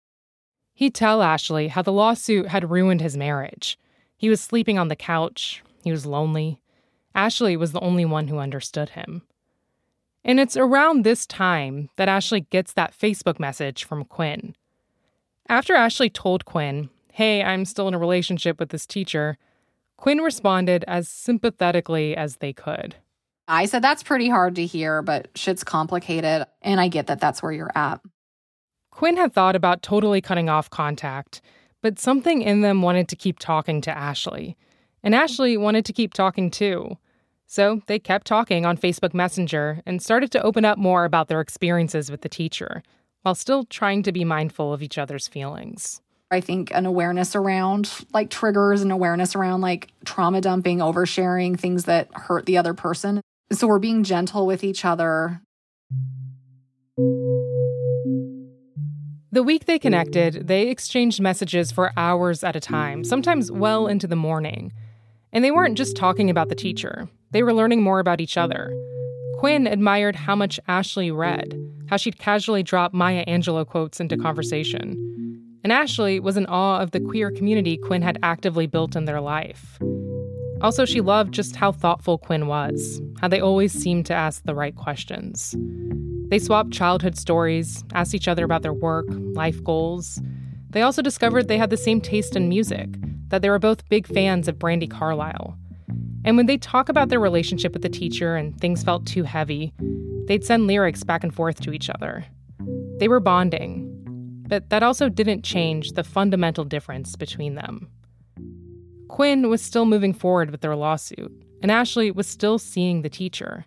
He'd 0.72 0.94
tell 0.94 1.22
ashley 1.22 1.68
how 1.68 1.82
the 1.82 1.92
lawsuit 1.92 2.48
had 2.48 2.70
ruined 2.70 3.00
his 3.00 3.16
marriage. 3.16 3.78
He 4.16 4.28
was 4.28 4.40
sleeping 4.40 4.78
on 4.78 4.88
the 4.88 4.96
couch. 4.96 5.62
He 5.82 5.90
was 5.90 6.06
lonely. 6.06 6.60
Ashley 7.14 7.56
was 7.56 7.72
the 7.72 7.80
only 7.80 8.04
one 8.04 8.28
who 8.28 8.38
understood 8.38 8.90
him. 8.90 9.22
And 10.24 10.38
it's 10.38 10.56
around 10.56 11.02
this 11.02 11.26
time 11.26 11.88
that 11.96 12.08
ashley 12.08 12.40
gets 12.40 12.72
that 12.74 12.96
facebook 12.96 13.40
message 13.40 13.84
from 13.84 14.04
quinn 14.04 14.54
after 15.48 15.74
Ashley 15.74 16.10
told 16.10 16.44
Quinn, 16.44 16.90
hey, 17.12 17.42
I'm 17.42 17.64
still 17.64 17.88
in 17.88 17.94
a 17.94 17.98
relationship 17.98 18.58
with 18.60 18.70
this 18.70 18.86
teacher, 18.86 19.38
Quinn 19.96 20.18
responded 20.18 20.84
as 20.86 21.08
sympathetically 21.08 22.16
as 22.16 22.36
they 22.36 22.52
could. 22.52 22.96
I 23.48 23.66
said, 23.66 23.82
that's 23.82 24.02
pretty 24.02 24.28
hard 24.28 24.56
to 24.56 24.66
hear, 24.66 25.02
but 25.02 25.28
shit's 25.34 25.64
complicated, 25.64 26.46
and 26.62 26.80
I 26.80 26.88
get 26.88 27.06
that 27.06 27.20
that's 27.20 27.42
where 27.42 27.52
you're 27.52 27.76
at. 27.76 28.00
Quinn 28.90 29.16
had 29.16 29.32
thought 29.32 29.56
about 29.56 29.82
totally 29.82 30.20
cutting 30.20 30.48
off 30.48 30.68
contact, 30.68 31.40
but 31.82 31.98
something 31.98 32.42
in 32.42 32.62
them 32.62 32.82
wanted 32.82 33.08
to 33.08 33.16
keep 33.16 33.38
talking 33.38 33.80
to 33.82 33.96
Ashley. 33.96 34.56
And 35.02 35.14
Ashley 35.14 35.56
wanted 35.56 35.84
to 35.84 35.92
keep 35.92 36.12
talking 36.12 36.50
too. 36.50 36.98
So 37.46 37.82
they 37.86 37.98
kept 38.00 38.26
talking 38.26 38.66
on 38.66 38.76
Facebook 38.76 39.14
Messenger 39.14 39.82
and 39.86 40.02
started 40.02 40.32
to 40.32 40.42
open 40.42 40.64
up 40.64 40.78
more 40.78 41.04
about 41.04 41.28
their 41.28 41.40
experiences 41.40 42.10
with 42.10 42.22
the 42.22 42.28
teacher, 42.28 42.82
while 43.26 43.34
still 43.34 43.64
trying 43.64 44.04
to 44.04 44.12
be 44.12 44.22
mindful 44.22 44.72
of 44.72 44.84
each 44.84 44.98
other's 44.98 45.26
feelings. 45.26 46.00
I 46.30 46.40
think 46.40 46.70
an 46.72 46.86
awareness 46.86 47.34
around 47.34 47.90
like 48.14 48.30
triggers 48.30 48.82
and 48.82 48.92
awareness 48.92 49.34
around 49.34 49.62
like 49.62 49.90
trauma 50.04 50.40
dumping, 50.40 50.78
oversharing, 50.78 51.58
things 51.58 51.86
that 51.86 52.08
hurt 52.12 52.46
the 52.46 52.56
other 52.56 52.72
person. 52.72 53.20
So 53.50 53.66
we're 53.66 53.80
being 53.80 54.04
gentle 54.04 54.46
with 54.46 54.62
each 54.62 54.84
other. 54.84 55.40
The 59.32 59.42
week 59.42 59.64
they 59.64 59.80
connected, 59.80 60.46
they 60.46 60.68
exchanged 60.68 61.20
messages 61.20 61.72
for 61.72 61.90
hours 61.96 62.44
at 62.44 62.54
a 62.54 62.60
time, 62.60 63.02
sometimes 63.02 63.50
well 63.50 63.88
into 63.88 64.06
the 64.06 64.14
morning. 64.14 64.72
And 65.32 65.42
they 65.42 65.50
weren't 65.50 65.76
just 65.76 65.96
talking 65.96 66.30
about 66.30 66.48
the 66.48 66.54
teacher, 66.54 67.08
they 67.32 67.42
were 67.42 67.52
learning 67.52 67.82
more 67.82 67.98
about 67.98 68.20
each 68.20 68.36
other. 68.36 68.72
Quinn 69.38 69.66
admired 69.66 70.14
how 70.14 70.36
much 70.36 70.60
Ashley 70.68 71.10
read, 71.10 71.58
how 71.88 71.96
she'd 71.96 72.18
casually 72.18 72.62
drop 72.62 72.92
Maya 72.92 73.24
Angelou 73.26 73.66
quotes 73.66 74.00
into 74.00 74.16
conversation. 74.16 74.96
And 75.62 75.72
Ashley 75.72 76.20
was 76.20 76.36
in 76.36 76.46
awe 76.46 76.80
of 76.80 76.92
the 76.92 77.00
queer 77.00 77.30
community 77.30 77.76
Quinn 77.76 78.02
had 78.02 78.18
actively 78.22 78.66
built 78.66 78.94
in 78.94 79.04
their 79.04 79.20
life. 79.20 79.78
Also, 80.62 80.84
she 80.84 81.00
loved 81.00 81.34
just 81.34 81.56
how 81.56 81.72
thoughtful 81.72 82.18
Quinn 82.18 82.46
was, 82.46 83.00
how 83.20 83.28
they 83.28 83.40
always 83.40 83.72
seemed 83.72 84.06
to 84.06 84.14
ask 84.14 84.42
the 84.44 84.54
right 84.54 84.74
questions. 84.74 85.54
They 86.28 86.38
swapped 86.38 86.72
childhood 86.72 87.16
stories, 87.16 87.84
asked 87.94 88.14
each 88.14 88.26
other 88.26 88.44
about 88.44 88.62
their 88.62 88.72
work, 88.72 89.06
life 89.10 89.62
goals. 89.62 90.20
They 90.70 90.82
also 90.82 91.02
discovered 91.02 91.46
they 91.46 91.58
had 91.58 91.70
the 91.70 91.76
same 91.76 92.00
taste 92.00 92.36
in 92.36 92.48
music, 92.48 92.88
that 93.28 93.42
they 93.42 93.50
were 93.50 93.58
both 93.58 93.88
big 93.88 94.06
fans 94.06 94.48
of 94.48 94.58
Brandi 94.58 94.90
Carlile. 94.90 95.58
And 96.26 96.36
when 96.36 96.46
they 96.46 96.58
talk 96.58 96.88
about 96.88 97.08
their 97.08 97.20
relationship 97.20 97.72
with 97.72 97.82
the 97.82 97.88
teacher 97.88 98.34
and 98.34 98.58
things 98.60 98.82
felt 98.82 99.06
too 99.06 99.22
heavy, 99.22 99.72
they'd 100.26 100.44
send 100.44 100.66
lyrics 100.66 101.04
back 101.04 101.22
and 101.22 101.32
forth 101.32 101.60
to 101.60 101.72
each 101.72 101.88
other. 101.88 102.26
They 102.98 103.06
were 103.06 103.20
bonding, 103.20 103.92
but 104.48 104.68
that 104.70 104.82
also 104.82 105.08
didn't 105.08 105.44
change 105.44 105.92
the 105.92 106.02
fundamental 106.02 106.64
difference 106.64 107.14
between 107.14 107.54
them. 107.54 107.88
Quinn 109.08 109.48
was 109.48 109.62
still 109.62 109.86
moving 109.86 110.12
forward 110.12 110.50
with 110.50 110.62
their 110.62 110.74
lawsuit, 110.74 111.32
and 111.62 111.70
Ashley 111.70 112.10
was 112.10 112.26
still 112.26 112.58
seeing 112.58 113.02
the 113.02 113.08
teacher. 113.08 113.64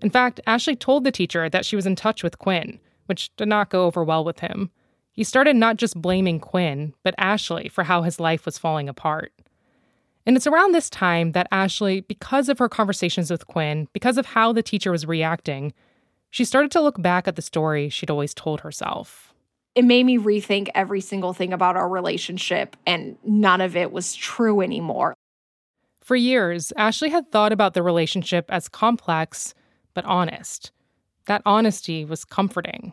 In 0.00 0.08
fact, 0.08 0.40
Ashley 0.46 0.76
told 0.76 1.04
the 1.04 1.12
teacher 1.12 1.50
that 1.50 1.66
she 1.66 1.76
was 1.76 1.86
in 1.86 1.96
touch 1.96 2.22
with 2.22 2.38
Quinn, 2.38 2.80
which 3.06 3.34
did 3.36 3.48
not 3.48 3.68
go 3.68 3.84
over 3.84 4.02
well 4.02 4.24
with 4.24 4.40
him. 4.40 4.70
He 5.12 5.22
started 5.22 5.54
not 5.54 5.76
just 5.76 6.00
blaming 6.00 6.40
Quinn, 6.40 6.94
but 7.02 7.14
Ashley 7.18 7.68
for 7.68 7.84
how 7.84 8.02
his 8.02 8.18
life 8.18 8.46
was 8.46 8.56
falling 8.56 8.88
apart. 8.88 9.32
And 10.26 10.36
it's 10.36 10.46
around 10.46 10.72
this 10.72 10.90
time 10.90 11.32
that 11.32 11.48
Ashley, 11.50 12.02
because 12.02 12.48
of 12.48 12.58
her 12.58 12.68
conversations 12.68 13.30
with 13.30 13.46
Quinn, 13.46 13.88
because 13.92 14.18
of 14.18 14.26
how 14.26 14.52
the 14.52 14.62
teacher 14.62 14.90
was 14.90 15.06
reacting, 15.06 15.72
she 16.30 16.44
started 16.44 16.70
to 16.72 16.80
look 16.80 17.00
back 17.00 17.26
at 17.26 17.36
the 17.36 17.42
story 17.42 17.88
she'd 17.88 18.10
always 18.10 18.34
told 18.34 18.60
herself. 18.60 19.34
It 19.74 19.84
made 19.84 20.04
me 20.04 20.18
rethink 20.18 20.68
every 20.74 21.00
single 21.00 21.32
thing 21.32 21.52
about 21.52 21.76
our 21.76 21.88
relationship, 21.88 22.76
and 22.86 23.16
none 23.24 23.60
of 23.60 23.76
it 23.76 23.92
was 23.92 24.14
true 24.14 24.60
anymore. 24.60 25.14
For 26.02 26.16
years, 26.16 26.72
Ashley 26.76 27.10
had 27.10 27.30
thought 27.30 27.52
about 27.52 27.74
the 27.74 27.82
relationship 27.82 28.46
as 28.48 28.68
complex, 28.68 29.54
but 29.94 30.04
honest. 30.04 30.72
That 31.26 31.42
honesty 31.46 32.04
was 32.04 32.24
comforting. 32.24 32.92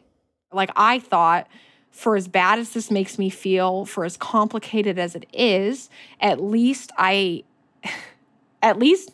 Like, 0.54 0.70
I 0.76 1.00
thought 1.00 1.48
for 1.92 2.16
as 2.16 2.28
bad 2.28 2.60
as 2.60 2.72
this 2.72 2.92
makes 2.92 3.18
me 3.18 3.30
feel, 3.30 3.86
for 3.86 4.06
as 4.06 4.18
complicated 4.18 5.00
as 5.00 5.16
it 5.16 5.26
is, 5.34 5.90
at 6.22 6.42
least 6.42 6.92
I, 6.98 7.44
at 8.62 8.78
least, 8.78 9.12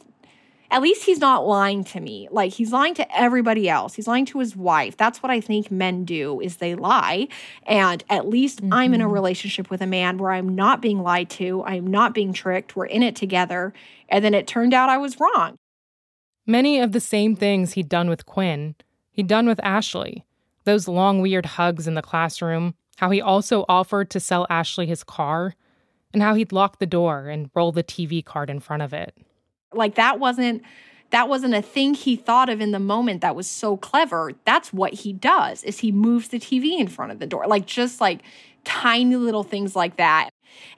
at 0.70 0.82
least 0.82 1.06
he's 1.06 1.20
not 1.20 1.48
lying 1.48 1.84
to 1.86 2.00
me. 2.00 2.28
Like 2.32 2.52
he's 2.52 2.74
lying 2.74 2.94
to 2.96 3.18
everybody 3.18 3.70
else. 3.70 3.94
He's 3.94 4.08
lying 4.08 4.26
to 4.26 4.40
his 4.40 4.56
wife. 4.56 4.98
That's 4.98 5.24
what 5.24 5.32
I 5.32 5.40
think 5.40 5.72
men 5.72 6.04
do 6.04 6.42
is 6.42 6.58
they 6.58 6.76
lie. 6.76 7.28
And 7.68 8.04
at 8.10 8.28
least 8.28 8.62
mm-hmm. 8.62 8.74
I'm 8.74 8.94
in 8.94 9.00
a 9.00 9.06
mm-hmm. 9.06 9.14
relationship 9.14 9.70
with 9.70 9.82
a 9.82 9.88
man 9.88 10.18
where 10.18 10.32
I'm 10.32 10.54
not 10.54 10.82
being 10.82 11.02
lied 11.02 11.30
to. 11.32 11.64
I'm 11.64 11.88
not 11.88 12.14
being 12.14 12.34
tricked. 12.34 12.76
We're 12.76 12.88
in 12.88 13.04
it 13.04 13.16
together. 13.16 13.72
And 14.10 14.26
then 14.26 14.34
it 14.34 14.48
turned 14.48 14.74
out 14.74 14.90
I 14.90 14.98
was 14.98 15.20
wrong. 15.20 15.56
Many 16.46 16.82
of 16.82 16.92
the 16.92 17.00
same 17.00 17.36
things 17.36 17.74
he'd 17.74 17.88
done 17.88 18.10
with 18.10 18.26
Quinn, 18.26 18.76
he'd 19.12 19.28
done 19.28 19.48
with 19.48 19.64
Ashley. 19.64 20.26
Those 20.66 20.88
long, 20.88 21.22
weird 21.22 21.46
hugs 21.46 21.88
in 21.88 21.94
the 21.94 22.02
classroom, 22.02 22.76
how 22.98 23.10
he 23.10 23.22
also 23.22 23.66
offered 23.68 24.10
to 24.12 24.20
sell 24.20 24.48
Ashley 24.50 24.86
his 24.86 25.04
car, 25.04 25.56
and 26.14 26.22
how 26.22 26.36
he'd 26.36 26.52
lock 26.52 26.80
the 26.80 26.86
door 26.86 27.28
and 27.28 27.50
roll 27.56 27.72
the 27.72 27.84
TV 27.84 28.24
card 28.24 28.50
in 28.50 28.60
front 28.60 28.84
of 28.84 28.94
it. 28.94 29.16
Like 29.74 29.96
that 29.96 30.20
wasn't 30.20 30.64
that 31.10 31.30
wasn't 31.30 31.54
a 31.54 31.62
thing 31.62 31.94
he 31.94 32.16
thought 32.16 32.50
of 32.50 32.60
in 32.60 32.72
the 32.72 32.80
moment 32.80 33.22
that 33.22 33.36
was 33.36 33.48
so 33.48 33.78
clever. 33.78 34.32
That's 34.46 34.74
what 34.74 34.94
he 34.94 35.14
does 35.14 35.64
is 35.64 35.80
he 35.80 35.92
moves 35.92 36.30
the 36.30 36.40
TV 36.40 36.80
in 36.80 36.88
front 36.88 37.12
of 37.12 37.20
the 37.20 37.28
door. 37.28 37.46
Like 37.46 37.68
just 37.68 38.02
like 38.02 38.22
tiny 38.64 39.16
little 39.16 39.44
things 39.44 39.76
like 39.76 39.98
that. 39.98 40.30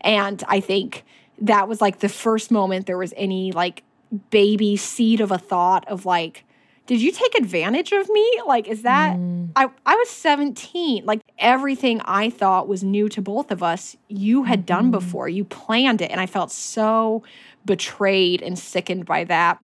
And 0.02 0.44
I 0.48 0.60
think 0.60 1.06
that 1.40 1.70
was 1.70 1.80
like 1.80 2.00
the 2.00 2.10
first 2.10 2.52
moment 2.52 2.86
there 2.86 2.98
was 2.98 3.14
any 3.16 3.54
like 3.54 3.84
baby 4.30 4.76
seed 4.76 5.22
of 5.22 5.32
a 5.32 5.38
thought 5.38 5.88
of 5.88 6.06
like 6.06 6.44
did 6.88 7.02
you 7.02 7.12
take 7.12 7.36
advantage 7.36 7.92
of 7.92 8.08
me? 8.10 8.42
Like, 8.46 8.68
is 8.68 8.84
that 8.84 9.18
mm. 9.18 9.50
I, 9.56 9.70
I 9.86 9.96
was 9.96 10.10
17. 10.10 11.06
Like 11.06 11.22
everything 11.40 12.02
I 12.02 12.30
thought 12.30 12.68
was 12.68 12.84
new 12.84 13.10
to 13.10 13.22
both 13.22 13.52
of 13.52 13.64
us, 13.64 13.96
you 14.08 14.44
had 14.44 14.60
mm-hmm. 14.60 14.66
done 14.66 14.92
before. 14.92 15.28
You 15.28 15.46
planned 15.46 16.02
it. 16.02 16.12
And 16.12 16.22
I 16.22 16.26
felt 16.26 16.52
so 16.52 17.24
betrayed 17.66 18.42
and 18.42 18.58
sickened 18.58 19.06
by 19.06 19.24
that. 19.26 19.60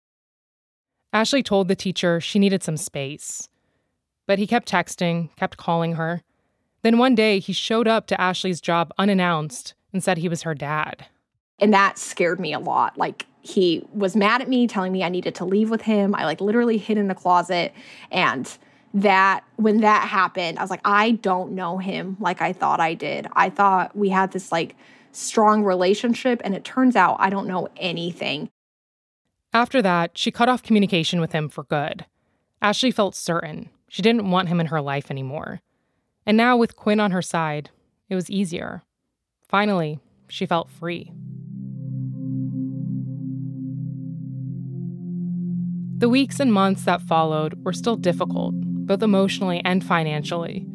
Ashley 1.12 1.42
told 1.42 1.68
the 1.68 1.76
teacher 1.76 2.20
she 2.20 2.38
needed 2.38 2.62
some 2.62 2.76
space. 2.76 3.48
But 4.26 4.38
he 4.38 4.46
kept 4.46 4.70
texting, 4.70 5.34
kept 5.36 5.56
calling 5.56 5.94
her. 5.94 6.22
Then 6.82 6.98
one 6.98 7.14
day 7.14 7.40
he 7.40 7.52
showed 7.52 7.88
up 7.88 8.06
to 8.06 8.20
Ashley's 8.20 8.60
job 8.60 8.92
unannounced 8.96 9.74
and 9.92 10.02
said 10.02 10.18
he 10.18 10.28
was 10.28 10.42
her 10.42 10.54
dad. 10.54 11.06
And 11.58 11.74
that 11.74 11.98
scared 11.98 12.40
me 12.40 12.54
a 12.54 12.58
lot. 12.58 12.96
Like 12.96 13.26
he 13.42 13.84
was 13.92 14.16
mad 14.16 14.42
at 14.42 14.48
me, 14.48 14.66
telling 14.66 14.92
me 14.92 15.02
I 15.02 15.08
needed 15.08 15.34
to 15.36 15.44
leave 15.44 15.70
with 15.70 15.82
him. 15.82 16.14
I 16.14 16.24
like 16.24 16.40
literally 16.40 16.78
hid 16.78 16.98
in 16.98 17.08
the 17.08 17.14
closet. 17.14 17.72
And 18.10 18.50
that 18.92 19.44
when 19.56 19.80
that 19.80 20.08
happened, 20.08 20.58
I 20.58 20.62
was 20.62 20.70
like, 20.70 20.80
I 20.84 21.12
don't 21.12 21.52
know 21.52 21.78
him 21.78 22.16
like 22.20 22.42
I 22.42 22.52
thought 22.52 22.80
I 22.80 22.94
did. 22.94 23.26
I 23.32 23.50
thought 23.50 23.96
we 23.96 24.08
had 24.08 24.32
this 24.32 24.50
like 24.50 24.76
strong 25.12 25.64
relationship, 25.64 26.40
and 26.44 26.54
it 26.54 26.64
turns 26.64 26.96
out 26.96 27.16
I 27.18 27.30
don't 27.30 27.46
know 27.46 27.68
anything. 27.76 28.50
After 29.52 29.82
that, 29.82 30.16
she 30.16 30.30
cut 30.30 30.48
off 30.48 30.62
communication 30.62 31.20
with 31.20 31.32
him 31.32 31.48
for 31.48 31.64
good. 31.64 32.06
Ashley 32.62 32.90
felt 32.90 33.14
certain 33.14 33.70
she 33.90 34.02
didn't 34.02 34.30
want 34.30 34.48
him 34.48 34.60
in 34.60 34.66
her 34.66 34.80
life 34.80 35.10
anymore. 35.10 35.60
And 36.24 36.36
now, 36.36 36.56
with 36.56 36.76
Quinn 36.76 37.00
on 37.00 37.10
her 37.10 37.22
side, 37.22 37.70
it 38.08 38.14
was 38.14 38.30
easier. 38.30 38.84
Finally, 39.48 39.98
she 40.28 40.46
felt 40.46 40.70
free. 40.70 41.12
The 46.00 46.08
weeks 46.08 46.40
and 46.40 46.50
months 46.50 46.84
that 46.84 47.02
followed 47.02 47.62
were 47.62 47.74
still 47.74 47.94
difficult, 47.94 48.54
both 48.54 49.02
emotionally 49.02 49.60
and 49.66 49.84
financially. 49.84 50.66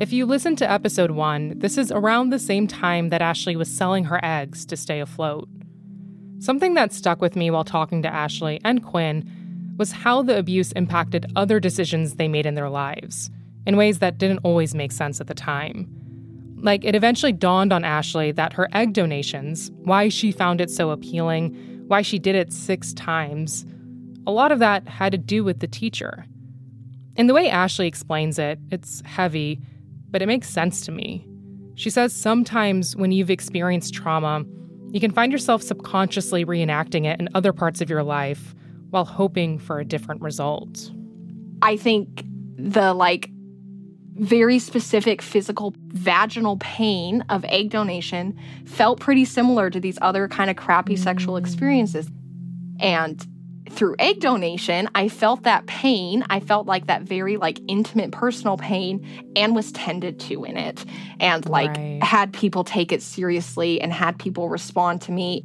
If 0.00 0.12
you 0.12 0.26
listen 0.26 0.56
to 0.56 0.68
episode 0.68 1.12
one, 1.12 1.56
this 1.60 1.78
is 1.78 1.92
around 1.92 2.30
the 2.30 2.40
same 2.40 2.66
time 2.66 3.10
that 3.10 3.22
Ashley 3.22 3.54
was 3.54 3.70
selling 3.70 4.02
her 4.06 4.18
eggs 4.24 4.66
to 4.66 4.76
stay 4.76 4.98
afloat. 4.98 5.48
Something 6.40 6.74
that 6.74 6.92
stuck 6.92 7.20
with 7.20 7.36
me 7.36 7.52
while 7.52 7.62
talking 7.62 8.02
to 8.02 8.12
Ashley 8.12 8.60
and 8.64 8.82
Quinn 8.82 9.74
was 9.78 9.92
how 9.92 10.22
the 10.22 10.36
abuse 10.36 10.72
impacted 10.72 11.30
other 11.36 11.60
decisions 11.60 12.16
they 12.16 12.26
made 12.26 12.44
in 12.44 12.56
their 12.56 12.68
lives, 12.68 13.30
in 13.68 13.76
ways 13.76 14.00
that 14.00 14.18
didn't 14.18 14.40
always 14.42 14.74
make 14.74 14.90
sense 14.90 15.20
at 15.20 15.28
the 15.28 15.34
time. 15.34 15.88
Like, 16.56 16.84
it 16.84 16.96
eventually 16.96 17.30
dawned 17.32 17.72
on 17.72 17.84
Ashley 17.84 18.32
that 18.32 18.54
her 18.54 18.68
egg 18.72 18.92
donations, 18.92 19.70
why 19.84 20.08
she 20.08 20.32
found 20.32 20.60
it 20.60 20.68
so 20.68 20.90
appealing, 20.90 21.84
why 21.86 22.02
she 22.02 22.18
did 22.18 22.34
it 22.34 22.52
six 22.52 22.92
times, 22.92 23.64
a 24.26 24.30
lot 24.30 24.52
of 24.52 24.58
that 24.58 24.88
had 24.88 25.12
to 25.12 25.18
do 25.18 25.44
with 25.44 25.60
the 25.60 25.66
teacher. 25.66 26.26
And 27.16 27.28
the 27.28 27.34
way 27.34 27.48
Ashley 27.48 27.86
explains 27.86 28.38
it, 28.38 28.58
it's 28.70 29.02
heavy, 29.04 29.60
but 30.10 30.22
it 30.22 30.26
makes 30.26 30.48
sense 30.48 30.84
to 30.86 30.92
me. 30.92 31.26
She 31.76 31.90
says 31.90 32.12
sometimes 32.12 32.96
when 32.96 33.12
you've 33.12 33.30
experienced 33.30 33.94
trauma, 33.94 34.44
you 34.90 35.00
can 35.00 35.10
find 35.10 35.32
yourself 35.32 35.62
subconsciously 35.62 36.44
reenacting 36.44 37.04
it 37.04 37.18
in 37.20 37.28
other 37.34 37.52
parts 37.52 37.80
of 37.80 37.90
your 37.90 38.02
life 38.02 38.54
while 38.90 39.04
hoping 39.04 39.58
for 39.58 39.80
a 39.80 39.84
different 39.84 40.22
result. 40.22 40.90
I 41.62 41.76
think 41.76 42.24
the 42.56 42.94
like 42.94 43.30
very 44.16 44.60
specific 44.60 45.20
physical 45.20 45.74
vaginal 45.88 46.56
pain 46.58 47.24
of 47.28 47.44
egg 47.46 47.70
donation 47.70 48.38
felt 48.64 49.00
pretty 49.00 49.24
similar 49.24 49.70
to 49.70 49.80
these 49.80 49.98
other 50.00 50.28
kind 50.28 50.48
of 50.48 50.56
crappy 50.56 50.94
sexual 50.94 51.36
experiences. 51.36 52.08
And 52.78 53.26
through 53.74 53.96
egg 53.98 54.20
donation, 54.20 54.88
I 54.94 55.08
felt 55.08 55.42
that 55.42 55.66
pain. 55.66 56.24
I 56.30 56.40
felt 56.40 56.66
like 56.66 56.86
that 56.86 57.02
very 57.02 57.36
like 57.36 57.60
intimate 57.68 58.12
personal 58.12 58.56
pain 58.56 59.06
and 59.36 59.54
was 59.54 59.72
tended 59.72 60.20
to 60.20 60.44
in 60.44 60.56
it 60.56 60.84
and 61.20 61.46
like 61.48 61.76
right. 61.76 62.02
had 62.02 62.32
people 62.32 62.64
take 62.64 62.92
it 62.92 63.02
seriously 63.02 63.80
and 63.80 63.92
had 63.92 64.18
people 64.18 64.48
respond 64.48 65.02
to 65.02 65.12
me. 65.12 65.44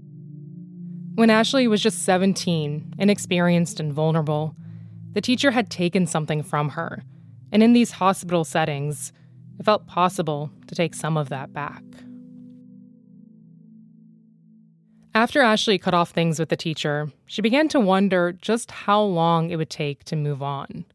When 1.15 1.29
Ashley 1.29 1.67
was 1.67 1.81
just 1.81 2.03
17, 2.03 2.93
inexperienced 2.97 3.79
and 3.79 3.91
vulnerable, 3.91 4.55
the 5.13 5.21
teacher 5.21 5.51
had 5.51 5.69
taken 5.69 6.07
something 6.07 6.43
from 6.43 6.69
her. 6.69 7.03
And 7.51 7.63
in 7.63 7.73
these 7.73 7.91
hospital 7.91 8.45
settings, 8.45 9.11
it 9.59 9.65
felt 9.65 9.87
possible 9.87 10.51
to 10.67 10.75
take 10.75 10.93
some 10.93 11.17
of 11.17 11.29
that 11.29 11.51
back. 11.51 11.83
After 15.19 15.41
Ashley 15.41 15.77
cut 15.77 15.93
off 15.93 16.11
things 16.11 16.39
with 16.39 16.47
the 16.47 16.55
teacher, 16.55 17.11
she 17.25 17.41
began 17.41 17.67
to 17.69 17.79
wonder 17.81 18.31
just 18.31 18.71
how 18.71 19.01
long 19.01 19.49
it 19.49 19.57
would 19.57 19.69
take 19.69 20.05
to 20.05 20.15
move 20.15 20.41
on. 20.41 20.85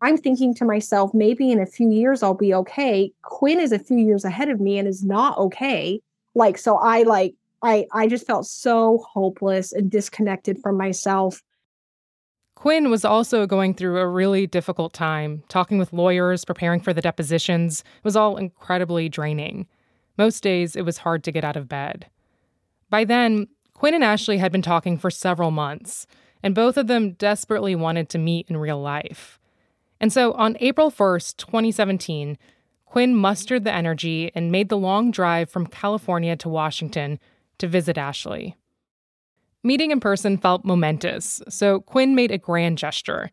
I'm 0.00 0.16
thinking 0.16 0.54
to 0.54 0.64
myself, 0.64 1.12
maybe 1.12 1.52
in 1.52 1.60
a 1.60 1.66
few 1.66 1.90
years 1.90 2.22
I'll 2.22 2.32
be 2.32 2.54
okay. 2.54 3.12
Quinn 3.20 3.60
is 3.60 3.72
a 3.72 3.78
few 3.78 3.98
years 3.98 4.24
ahead 4.24 4.48
of 4.48 4.58
me 4.58 4.78
and 4.78 4.88
is 4.88 5.04
not 5.04 5.36
okay. 5.36 6.00
Like, 6.34 6.56
so 6.56 6.76
I 6.76 7.02
like, 7.02 7.34
I, 7.62 7.84
I 7.92 8.06
just 8.06 8.26
felt 8.26 8.46
so 8.46 9.04
hopeless 9.12 9.74
and 9.74 9.90
disconnected 9.90 10.58
from 10.62 10.78
myself. 10.78 11.42
Quinn 12.54 12.88
was 12.88 13.04
also 13.04 13.46
going 13.46 13.74
through 13.74 13.98
a 13.98 14.08
really 14.08 14.46
difficult 14.46 14.94
time, 14.94 15.42
talking 15.50 15.76
with 15.76 15.92
lawyers, 15.92 16.46
preparing 16.46 16.80
for 16.80 16.94
the 16.94 17.02
depositions. 17.02 17.80
It 17.98 18.04
was 18.04 18.16
all 18.16 18.38
incredibly 18.38 19.10
draining. 19.10 19.66
Most 20.16 20.42
days, 20.42 20.74
it 20.74 20.86
was 20.86 20.96
hard 20.96 21.22
to 21.24 21.32
get 21.32 21.44
out 21.44 21.58
of 21.58 21.68
bed. 21.68 22.06
By 22.88 23.04
then, 23.04 23.48
Quinn 23.74 23.94
and 23.94 24.04
Ashley 24.04 24.38
had 24.38 24.52
been 24.52 24.62
talking 24.62 24.96
for 24.96 25.10
several 25.10 25.50
months, 25.50 26.06
and 26.42 26.54
both 26.54 26.76
of 26.76 26.86
them 26.86 27.12
desperately 27.12 27.74
wanted 27.74 28.08
to 28.10 28.18
meet 28.18 28.48
in 28.48 28.56
real 28.56 28.80
life. 28.80 29.38
And 30.00 30.12
so 30.12 30.32
on 30.32 30.56
April 30.60 30.90
1st, 30.90 31.36
2017, 31.36 32.38
Quinn 32.84 33.14
mustered 33.14 33.64
the 33.64 33.74
energy 33.74 34.30
and 34.34 34.52
made 34.52 34.68
the 34.68 34.78
long 34.78 35.10
drive 35.10 35.50
from 35.50 35.66
California 35.66 36.36
to 36.36 36.48
Washington 36.48 37.18
to 37.58 37.66
visit 37.66 37.98
Ashley. 37.98 38.54
Meeting 39.62 39.90
in 39.90 39.98
person 39.98 40.36
felt 40.36 40.64
momentous, 40.64 41.42
so 41.48 41.80
Quinn 41.80 42.14
made 42.14 42.30
a 42.30 42.38
grand 42.38 42.78
gesture. 42.78 43.30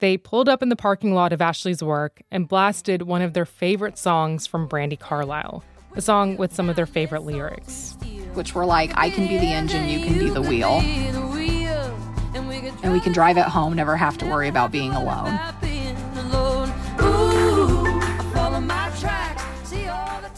They 0.00 0.16
pulled 0.16 0.48
up 0.48 0.62
in 0.62 0.70
the 0.70 0.76
parking 0.76 1.14
lot 1.14 1.32
of 1.32 1.42
Ashley's 1.42 1.82
work 1.82 2.22
and 2.30 2.48
blasted 2.48 3.02
one 3.02 3.22
of 3.22 3.34
their 3.34 3.46
favorite 3.46 3.98
songs 3.98 4.46
from 4.46 4.68
Brandi 4.68 4.98
Carlile, 4.98 5.62
a 5.94 6.00
song 6.00 6.36
with 6.36 6.54
some 6.54 6.68
of 6.68 6.76
their 6.76 6.86
favorite 6.86 7.22
lyrics 7.22 7.96
which 8.34 8.54
were 8.54 8.66
like, 8.66 8.92
I 8.94 9.10
can 9.10 9.26
be 9.26 9.38
the 9.38 9.46
engine, 9.46 9.88
you 9.88 10.00
can 10.00 10.18
be 10.18 10.28
the 10.28 10.42
wheel. 10.42 10.80
And 12.82 12.92
we 12.92 13.00
can 13.00 13.12
drive 13.12 13.36
it 13.36 13.44
home, 13.44 13.74
never 13.74 13.96
have 13.96 14.18
to 14.18 14.26
worry 14.26 14.48
about 14.48 14.70
being 14.70 14.92
alone. 14.92 15.38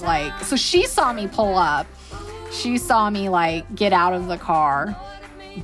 Like, 0.03 0.45
so 0.45 0.55
she 0.55 0.87
saw 0.87 1.13
me 1.13 1.27
pull 1.27 1.57
up. 1.57 1.87
She 2.53 2.79
saw 2.79 3.11
me 3.11 3.29
like 3.29 3.75
get 3.75 3.93
out 3.93 4.13
of 4.13 4.29
the 4.29 4.39
car, 4.39 4.97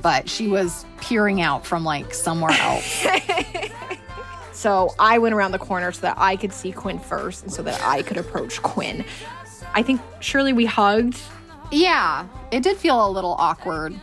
but 0.01 0.29
she 0.29 0.47
was 0.47 0.85
peering 0.99 1.41
out 1.41 1.65
from 1.65 1.83
like 1.83 2.13
somewhere 2.13 2.51
else. 2.51 3.05
so 4.51 4.93
I 4.99 5.17
went 5.17 5.33
around 5.33 5.51
the 5.51 5.59
corner 5.59 5.91
so 5.91 6.01
that 6.01 6.17
I 6.17 6.35
could 6.35 6.51
see 6.51 6.71
Quinn 6.71 6.99
first 6.99 7.43
and 7.43 7.53
so 7.53 7.63
that 7.63 7.81
I 7.83 8.01
could 8.01 8.17
approach 8.17 8.61
Quinn. 8.61 9.05
I 9.73 9.81
think 9.81 10.01
surely 10.19 10.53
we 10.53 10.65
hugged 10.65 11.19
yeah, 11.73 12.27
it 12.51 12.63
did 12.63 12.77
feel 12.77 13.07
a 13.07 13.09
little 13.09 13.35
awkward 13.37 13.93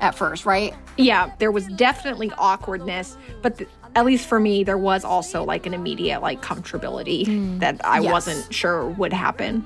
at 0.00 0.14
first, 0.14 0.46
right? 0.46 0.74
Yeah, 0.96 1.32
there 1.38 1.50
was 1.50 1.66
definitely 1.68 2.30
awkwardness, 2.38 3.16
but 3.42 3.58
th- 3.58 3.70
at 3.94 4.04
least 4.04 4.26
for 4.26 4.40
me, 4.40 4.64
there 4.64 4.78
was 4.78 5.04
also 5.04 5.44
like 5.44 5.66
an 5.66 5.74
immediate 5.74 6.20
like 6.20 6.42
comfortability 6.42 7.26
mm. 7.26 7.58
that 7.60 7.80
I 7.84 8.00
yes. 8.00 8.12
wasn't 8.12 8.52
sure 8.52 8.88
would 8.90 9.12
happen. 9.12 9.64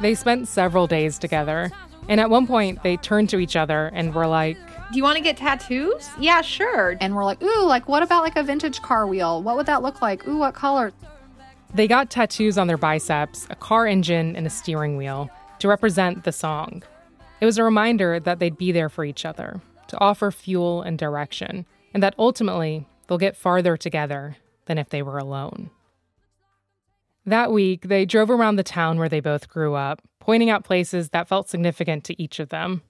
They 0.00 0.14
spent 0.14 0.48
several 0.48 0.86
days 0.86 1.18
together, 1.18 1.70
and 2.08 2.20
at 2.20 2.30
one 2.30 2.46
point 2.46 2.82
they 2.82 2.96
turned 2.96 3.30
to 3.30 3.38
each 3.38 3.56
other 3.56 3.90
and 3.94 4.14
were 4.14 4.26
like, 4.26 4.56
"Do 4.90 4.96
you 4.96 5.04
want 5.04 5.16
to 5.16 5.22
get 5.22 5.36
tattoos?" 5.36 6.08
Yeah, 6.18 6.40
sure. 6.40 6.96
And 7.00 7.14
we're 7.14 7.24
like, 7.24 7.42
"Ooh, 7.42 7.66
like 7.66 7.88
what 7.88 8.02
about 8.02 8.24
like 8.24 8.36
a 8.36 8.42
vintage 8.42 8.82
car 8.82 9.06
wheel? 9.06 9.42
What 9.42 9.56
would 9.56 9.66
that 9.66 9.82
look 9.82 10.02
like? 10.02 10.26
Ooh, 10.26 10.38
what 10.38 10.54
color?" 10.54 10.92
They 11.72 11.88
got 11.88 12.10
tattoos 12.10 12.56
on 12.56 12.66
their 12.66 12.78
biceps, 12.78 13.46
a 13.50 13.56
car 13.56 13.86
engine, 13.86 14.36
and 14.36 14.46
a 14.46 14.50
steering 14.50 14.96
wheel 14.96 15.30
to 15.64 15.68
represent 15.68 16.24
the 16.24 16.32
song. 16.32 16.82
It 17.40 17.46
was 17.46 17.56
a 17.56 17.64
reminder 17.64 18.20
that 18.20 18.38
they'd 18.38 18.58
be 18.58 18.70
there 18.70 18.90
for 18.90 19.02
each 19.02 19.24
other, 19.24 19.62
to 19.88 19.98
offer 19.98 20.30
fuel 20.30 20.82
and 20.82 20.98
direction, 20.98 21.64
and 21.94 22.02
that 22.02 22.14
ultimately 22.18 22.86
they'll 23.06 23.16
get 23.16 23.34
farther 23.34 23.78
together 23.78 24.36
than 24.66 24.76
if 24.76 24.90
they 24.90 25.00
were 25.00 25.16
alone. 25.16 25.70
That 27.24 27.50
week, 27.50 27.88
they 27.88 28.04
drove 28.04 28.28
around 28.28 28.56
the 28.56 28.62
town 28.62 28.98
where 28.98 29.08
they 29.08 29.20
both 29.20 29.48
grew 29.48 29.72
up, 29.72 30.02
pointing 30.20 30.50
out 30.50 30.64
places 30.64 31.08
that 31.10 31.28
felt 31.28 31.48
significant 31.48 32.04
to 32.04 32.22
each 32.22 32.40
of 32.40 32.50
them. 32.50 32.82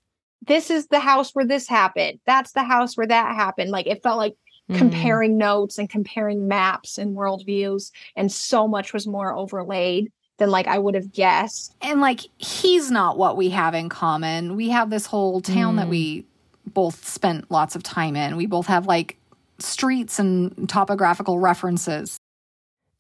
This 0.45 0.69
is 0.69 0.89
the 0.89 0.99
house 0.99 1.31
where 1.33 1.47
this 1.47 1.69
happened. 1.69 2.19
That's 2.27 2.51
the 2.51 2.65
house 2.65 2.97
where 2.97 3.07
that 3.07 3.37
happened. 3.37 3.71
Like 3.71 3.87
it 3.87 4.03
felt 4.03 4.19
like 4.19 4.35
mm. 4.69 4.77
comparing 4.77 5.39
notes 5.39 5.79
and 5.79 5.89
comparing 5.89 6.49
maps 6.49 6.99
and 6.99 7.17
worldviews, 7.17 7.93
and 8.17 8.33
so 8.33 8.67
much 8.67 8.93
was 8.93 9.07
more 9.07 9.33
overlaid 9.33 10.11
than 10.39 10.51
like 10.51 10.67
I 10.67 10.79
would 10.79 10.95
have 10.95 11.13
guessed. 11.13 11.75
And 11.81 12.01
like 12.01 12.21
he's 12.39 12.91
not 12.91 13.17
what 13.19 13.37
we 13.37 13.51
have 13.51 13.75
in 13.75 13.89
common. 13.89 14.57
We 14.57 14.71
have 14.71 14.91
this 14.91 15.07
whole 15.07 15.41
town 15.41 15.75
mm. 15.75 15.79
that 15.79 15.89
we 15.89 16.25
both 16.67 17.07
spent 17.07 17.51
lots 17.51 17.77
of 17.77 17.83
time 17.83 18.17
in. 18.17 18.37
We 18.37 18.47
both 18.47 18.67
have 18.67 18.87
like 18.87 19.17
streets 19.59 20.19
and 20.19 20.69
topographical 20.69 21.39
references. 21.39 22.19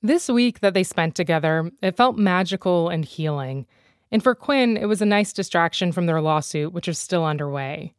This 0.02 0.28
week 0.28 0.60
that 0.60 0.74
they 0.74 0.84
spent 0.84 1.14
together, 1.14 1.70
it 1.82 1.96
felt 1.96 2.18
magical 2.18 2.88
and 2.88 3.04
healing. 3.04 3.66
And 4.12 4.22
for 4.22 4.34
Quinn, 4.34 4.76
it 4.76 4.86
was 4.86 5.02
a 5.02 5.06
nice 5.06 5.32
distraction 5.32 5.92
from 5.92 6.06
their 6.06 6.20
lawsuit, 6.20 6.72
which 6.72 6.88
is 6.88 6.98
still 6.98 7.24
underway. 7.24 7.94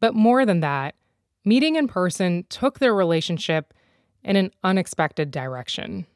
But 0.00 0.14
more 0.14 0.44
than 0.44 0.60
that, 0.60 0.94
meeting 1.44 1.76
in 1.76 1.88
person 1.88 2.44
took 2.50 2.78
their 2.80 2.94
relationship 2.94 3.72
in 4.24 4.36
an 4.36 4.50
unexpected 4.64 5.30
direction. 5.30 6.06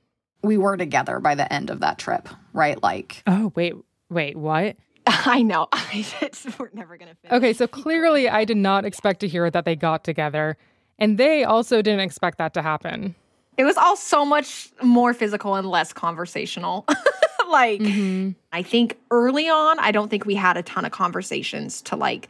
We 0.42 0.58
were 0.58 0.76
together 0.76 1.20
by 1.20 1.34
the 1.34 1.50
end 1.52 1.70
of 1.70 1.80
that 1.80 1.98
trip, 1.98 2.28
right? 2.52 2.82
Like, 2.82 3.22
oh, 3.26 3.52
wait, 3.54 3.74
wait, 4.10 4.36
what? 4.36 4.76
I 5.06 5.42
know. 5.42 5.68
we're 6.58 6.70
never 6.72 6.96
going 6.96 7.10
to 7.10 7.16
finish. 7.16 7.32
Okay, 7.32 7.52
so 7.52 7.66
clearly 7.66 8.28
I 8.28 8.44
did 8.44 8.56
not 8.56 8.84
expect 8.84 9.20
to 9.20 9.28
hear 9.28 9.50
that 9.50 9.64
they 9.64 9.76
got 9.76 10.04
together. 10.04 10.56
And 10.98 11.18
they 11.18 11.44
also 11.44 11.82
didn't 11.82 12.00
expect 12.00 12.38
that 12.38 12.54
to 12.54 12.62
happen. 12.62 13.14
It 13.56 13.64
was 13.64 13.76
all 13.76 13.96
so 13.96 14.24
much 14.24 14.70
more 14.82 15.12
physical 15.12 15.56
and 15.56 15.68
less 15.68 15.92
conversational. 15.92 16.86
like, 17.48 17.80
mm-hmm. 17.80 18.30
I 18.52 18.62
think 18.62 18.98
early 19.10 19.48
on, 19.48 19.78
I 19.78 19.90
don't 19.90 20.08
think 20.08 20.24
we 20.24 20.34
had 20.34 20.56
a 20.56 20.62
ton 20.62 20.84
of 20.84 20.92
conversations 20.92 21.82
to 21.82 21.96
like, 21.96 22.28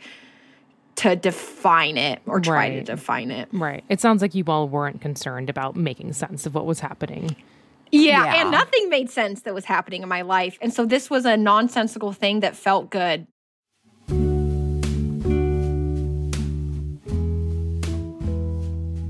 to 0.96 1.14
define 1.14 1.96
it 1.96 2.22
or 2.26 2.40
try 2.40 2.54
right. 2.54 2.86
to 2.86 2.92
define 2.92 3.30
it. 3.30 3.48
Right. 3.52 3.84
It 3.88 4.00
sounds 4.00 4.22
like 4.22 4.34
you 4.34 4.44
all 4.46 4.68
weren't 4.68 5.00
concerned 5.00 5.50
about 5.50 5.76
making 5.76 6.12
sense 6.12 6.46
of 6.46 6.54
what 6.54 6.66
was 6.66 6.80
happening. 6.80 7.36
Yeah, 7.92 8.24
yeah, 8.24 8.40
and 8.40 8.50
nothing 8.50 8.88
made 8.88 9.10
sense 9.10 9.42
that 9.42 9.52
was 9.52 9.66
happening 9.66 10.02
in 10.02 10.08
my 10.08 10.22
life. 10.22 10.56
And 10.62 10.72
so 10.72 10.86
this 10.86 11.10
was 11.10 11.26
a 11.26 11.36
nonsensical 11.36 12.12
thing 12.12 12.40
that 12.40 12.56
felt 12.56 12.90
good. 12.90 13.26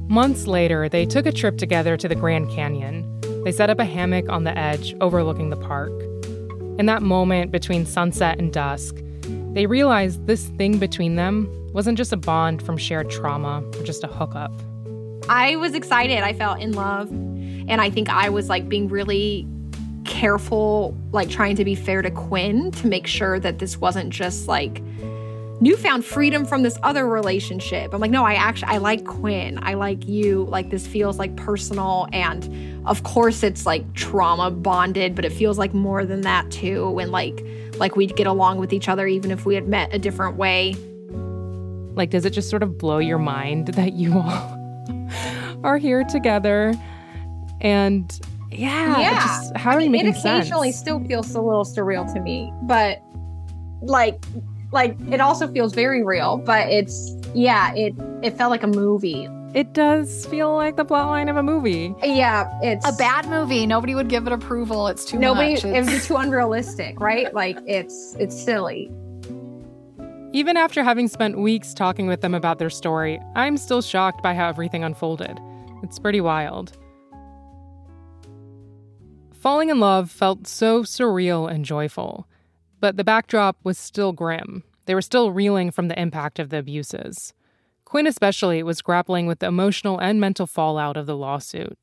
Months 0.08 0.46
later, 0.46 0.88
they 0.88 1.06
took 1.06 1.24
a 1.24 1.32
trip 1.32 1.56
together 1.56 1.96
to 1.96 2.08
the 2.08 2.14
Grand 2.16 2.50
Canyon. 2.50 3.08
They 3.44 3.52
set 3.52 3.70
up 3.70 3.78
a 3.78 3.84
hammock 3.84 4.28
on 4.28 4.44
the 4.44 4.56
edge 4.58 4.94
overlooking 5.00 5.50
the 5.50 5.56
park. 5.56 5.92
In 6.78 6.86
that 6.86 7.02
moment 7.02 7.52
between 7.52 7.86
sunset 7.86 8.38
and 8.38 8.52
dusk, 8.52 8.96
they 9.52 9.66
realized 9.66 10.26
this 10.26 10.48
thing 10.58 10.78
between 10.78 11.14
them 11.16 11.48
wasn't 11.72 11.96
just 11.96 12.12
a 12.12 12.16
bond 12.16 12.62
from 12.62 12.76
shared 12.76 13.10
trauma 13.10 13.62
or 13.78 13.84
just 13.84 14.02
a 14.02 14.06
hookup. 14.06 14.52
I 15.28 15.56
was 15.56 15.74
excited. 15.74 16.18
I 16.18 16.32
felt 16.32 16.60
in 16.60 16.72
love. 16.72 17.10
And 17.68 17.80
I 17.80 17.90
think 17.90 18.08
I 18.08 18.28
was 18.28 18.48
like 18.48 18.68
being 18.68 18.88
really 18.88 19.46
careful, 20.04 20.96
like 21.12 21.28
trying 21.30 21.56
to 21.56 21.64
be 21.64 21.74
fair 21.74 22.02
to 22.02 22.10
Quinn 22.10 22.70
to 22.72 22.86
make 22.86 23.06
sure 23.06 23.38
that 23.40 23.58
this 23.58 23.78
wasn't 23.78 24.10
just 24.10 24.48
like 24.48 24.82
newfound 25.60 26.04
freedom 26.04 26.44
from 26.44 26.62
this 26.62 26.76
other 26.82 27.06
relationship. 27.06 27.94
I'm 27.94 28.00
like, 28.00 28.10
no, 28.10 28.24
I 28.24 28.34
actually 28.34 28.72
I 28.72 28.78
like 28.78 29.04
Quinn. 29.04 29.60
I 29.62 29.74
like 29.74 30.08
you. 30.08 30.44
Like 30.44 30.70
this 30.70 30.86
feels 30.86 31.18
like 31.18 31.36
personal 31.36 32.08
and 32.12 32.86
of 32.86 33.04
course 33.04 33.44
it's 33.44 33.64
like 33.64 33.94
trauma 33.94 34.50
bonded, 34.50 35.14
but 35.14 35.24
it 35.24 35.32
feels 35.32 35.58
like 35.58 35.72
more 35.72 36.04
than 36.04 36.22
that 36.22 36.50
too. 36.50 36.98
And 36.98 37.12
like 37.12 37.44
like 37.76 37.96
we'd 37.96 38.16
get 38.16 38.26
along 38.26 38.58
with 38.58 38.72
each 38.72 38.88
other 38.88 39.06
even 39.06 39.30
if 39.30 39.46
we 39.46 39.54
had 39.54 39.68
met 39.68 39.94
a 39.94 39.98
different 39.98 40.36
way. 40.36 40.74
Like 41.94 42.10
does 42.10 42.24
it 42.24 42.30
just 42.30 42.50
sort 42.50 42.64
of 42.64 42.76
blow 42.76 42.98
your 42.98 43.18
mind 43.18 43.68
that 43.74 43.92
you 43.92 44.18
all 44.18 44.58
are 45.64 45.78
here 45.78 46.02
together 46.02 46.74
and 47.62 48.20
yeah, 48.50 49.00
yeah. 49.00 49.20
Just, 49.22 49.56
how 49.56 49.72
are 49.72 49.80
you 49.80 49.88
making 49.88 50.12
sense? 50.12 50.24
It 50.24 50.28
occasionally 50.28 50.72
still 50.72 51.00
feels 51.04 51.34
a 51.34 51.40
little 51.40 51.64
surreal 51.64 52.12
to 52.12 52.20
me, 52.20 52.52
but 52.62 53.00
like, 53.80 54.22
like 54.72 54.96
it 55.10 55.20
also 55.20 55.50
feels 55.50 55.72
very 55.72 56.02
real. 56.02 56.36
But 56.36 56.68
it's 56.68 57.16
yeah, 57.34 57.72
it 57.74 57.94
it 58.22 58.36
felt 58.36 58.50
like 58.50 58.62
a 58.62 58.68
movie. 58.68 59.28
It 59.54 59.74
does 59.74 60.26
feel 60.26 60.54
like 60.54 60.76
the 60.76 60.84
plotline 60.84 61.28
of 61.28 61.36
a 61.36 61.42
movie. 61.42 61.94
Yeah, 62.02 62.50
it's 62.62 62.88
a 62.88 62.92
bad 62.92 63.28
movie. 63.28 63.66
Nobody 63.66 63.94
would 63.94 64.08
give 64.08 64.26
it 64.26 64.32
approval. 64.32 64.88
It's 64.88 65.04
too 65.04 65.18
nobody. 65.18 65.54
Much. 65.54 65.64
It 65.64 65.72
would 65.72 65.86
be 65.86 66.00
too 66.00 66.16
unrealistic, 66.16 67.00
right? 67.00 67.32
Like 67.34 67.58
it's 67.66 68.16
it's 68.18 68.38
silly. 68.38 68.90
Even 70.34 70.56
after 70.56 70.82
having 70.82 71.08
spent 71.08 71.38
weeks 71.38 71.74
talking 71.74 72.06
with 72.06 72.22
them 72.22 72.34
about 72.34 72.58
their 72.58 72.70
story, 72.70 73.20
I'm 73.34 73.58
still 73.58 73.82
shocked 73.82 74.22
by 74.22 74.34
how 74.34 74.48
everything 74.48 74.82
unfolded. 74.82 75.38
It's 75.82 75.98
pretty 75.98 76.22
wild. 76.22 76.72
Falling 79.42 79.70
in 79.70 79.80
love 79.80 80.08
felt 80.08 80.46
so 80.46 80.84
surreal 80.84 81.50
and 81.50 81.64
joyful, 81.64 82.28
but 82.78 82.96
the 82.96 83.02
backdrop 83.02 83.56
was 83.64 83.76
still 83.76 84.12
grim. 84.12 84.62
They 84.86 84.94
were 84.94 85.02
still 85.02 85.32
reeling 85.32 85.72
from 85.72 85.88
the 85.88 86.00
impact 86.00 86.38
of 86.38 86.50
the 86.50 86.58
abuses. 86.58 87.34
Quinn, 87.84 88.06
especially, 88.06 88.62
was 88.62 88.80
grappling 88.82 89.26
with 89.26 89.40
the 89.40 89.48
emotional 89.48 89.98
and 89.98 90.20
mental 90.20 90.46
fallout 90.46 90.96
of 90.96 91.06
the 91.06 91.16
lawsuit. 91.16 91.76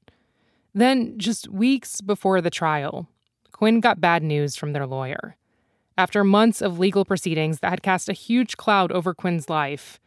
Then, 0.73 1.19
just 1.19 1.49
weeks 1.49 1.99
before 1.99 2.39
the 2.39 2.49
trial, 2.49 3.09
Quinn 3.51 3.81
got 3.81 3.99
bad 3.99 4.23
news 4.23 4.55
from 4.55 4.71
their 4.71 4.87
lawyer. 4.87 5.35
After 5.97 6.23
months 6.23 6.61
of 6.61 6.79
legal 6.79 7.03
proceedings 7.03 7.59
that 7.59 7.71
had 7.71 7.83
cast 7.83 8.07
a 8.07 8.13
huge 8.13 8.55
cloud 8.55 8.89
over 8.89 9.13
Quinn's 9.13 9.49
life, 9.49 9.99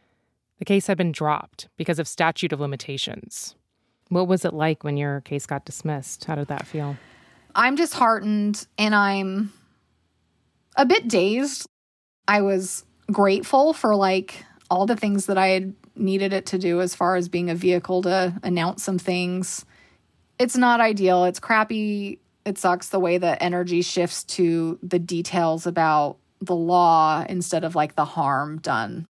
the 0.57 0.65
case 0.65 0.87
had 0.87 0.97
been 0.97 1.11
dropped 1.11 1.69
because 1.77 1.99
of 1.99 2.07
statute 2.07 2.51
of 2.51 2.59
limitations. 2.59 3.53
What 4.09 4.27
was 4.27 4.43
it 4.43 4.55
like 4.55 4.83
when 4.83 4.97
your 4.97 5.21
case 5.21 5.45
got 5.45 5.65
dismissed? 5.65 6.25
How 6.25 6.33
did 6.33 6.47
that 6.47 6.65
feel? 6.65 6.97
I'm 7.55 7.75
disheartened 7.75 8.65
and 8.77 8.95
I'm 8.95 9.53
a 10.75 10.85
bit 10.85 11.07
dazed. 11.07 11.67
I 12.27 12.41
was 12.41 12.85
grateful 13.11 13.73
for 13.73 13.95
like 13.95 14.43
all 14.69 14.85
the 14.85 14.95
things 14.95 15.27
that 15.27 15.37
I 15.37 15.47
had 15.47 15.73
needed 15.95 16.33
it 16.33 16.47
to 16.47 16.57
do 16.57 16.81
as 16.81 16.95
far 16.95 17.15
as 17.15 17.29
being 17.29 17.49
a 17.49 17.55
vehicle 17.55 18.01
to 18.03 18.33
announce 18.43 18.83
some 18.83 18.97
things. 18.97 19.65
It's 20.39 20.57
not 20.57 20.81
ideal. 20.81 21.25
It's 21.25 21.39
crappy. 21.39 22.19
It 22.45 22.57
sucks 22.57 22.89
the 22.89 22.99
way 22.99 23.17
the 23.17 23.41
energy 23.41 23.81
shifts 23.81 24.23
to 24.23 24.79
the 24.81 24.99
details 24.99 25.67
about 25.67 26.17
the 26.41 26.55
law 26.55 27.23
instead 27.29 27.63
of 27.63 27.75
like 27.75 27.95
the 27.95 28.05
harm 28.05 28.57
done. 28.57 29.05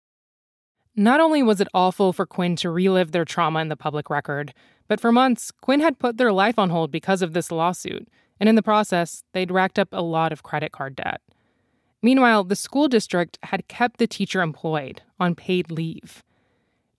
Not 0.96 1.20
only 1.20 1.44
was 1.44 1.62
it 1.62 1.68
awful 1.74 2.12
for 2.12 2.26
Quinn 2.26 2.56
to 2.58 2.70
relive 2.70 3.12
their 3.12 3.26
trauma 3.26 3.60
in 3.60 3.70
the 3.70 3.76
public 3.76 4.10
record, 4.10 4.54
but 4.88 5.00
for 5.00 5.12
months, 5.12 5.52
Quinn 5.52 5.80
had 5.80 6.00
put 6.00 6.18
their 6.18 6.34
life 6.34 6.58
on 6.58 6.72
hold 6.72 6.92
because 6.92 7.22
of 7.22 7.34
this 7.34 7.52
lawsuit 7.52 8.08
and 8.40 8.48
in 8.48 8.56
the 8.56 8.64
process, 8.64 9.24
they'd 9.34 9.52
racked 9.52 9.78
up 9.78 9.90
a 9.92 10.02
lot 10.02 10.32
of 10.32 10.44
credit 10.44 10.72
card 10.72 10.96
debt. 10.96 11.22
Meanwhile, 12.02 12.46
the 12.46 12.56
school 12.56 12.88
district 12.88 13.38
had 13.44 13.68
kept 13.68 13.98
the 13.98 14.08
teacher 14.08 14.42
employed 14.42 15.02
on 15.20 15.36
paid 15.36 15.70
leave. 15.70 16.24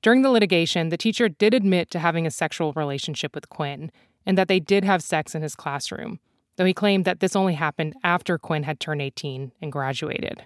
During 0.02 0.22
the 0.22 0.30
litigation, 0.30 0.88
the 0.88 0.96
teacher 0.96 1.28
did 1.28 1.54
admit 1.54 1.90
to 1.90 1.98
having 1.98 2.26
a 2.26 2.30
sexual 2.30 2.72
relationship 2.72 3.34
with 3.34 3.48
Quinn 3.48 3.90
and 4.26 4.36
that 4.36 4.48
they 4.48 4.60
did 4.60 4.84
have 4.84 5.02
sex 5.02 5.34
in 5.34 5.42
his 5.42 5.54
classroom, 5.54 6.20
though 6.56 6.64
he 6.64 6.74
claimed 6.74 7.04
that 7.04 7.20
this 7.20 7.36
only 7.36 7.54
happened 7.54 7.94
after 8.04 8.38
Quinn 8.38 8.64
had 8.64 8.80
turned 8.80 9.02
18 9.02 9.52
and 9.60 9.72
graduated. 9.72 10.44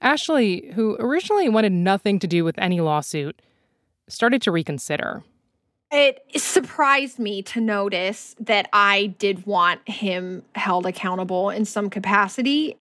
Ashley, 0.00 0.70
who 0.74 0.96
originally 1.00 1.48
wanted 1.48 1.72
nothing 1.72 2.18
to 2.18 2.26
do 2.26 2.44
with 2.44 2.58
any 2.58 2.80
lawsuit, 2.80 3.40
started 4.08 4.42
to 4.42 4.52
reconsider. 4.52 5.24
It 5.96 6.24
surprised 6.40 7.20
me 7.20 7.40
to 7.42 7.60
notice 7.60 8.34
that 8.40 8.68
I 8.72 9.14
did 9.18 9.46
want 9.46 9.88
him 9.88 10.42
held 10.56 10.86
accountable 10.86 11.50
in 11.50 11.64
some 11.64 11.88
capacity. 11.88 12.76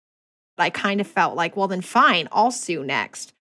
I 0.59 0.69
kind 0.69 1.01
of 1.01 1.07
felt 1.07 1.35
like, 1.35 1.57
well, 1.57 1.67
then 1.67 1.81
fine, 1.81 2.29
I'll 2.31 2.51
sue 2.51 2.83
next. 2.83 3.33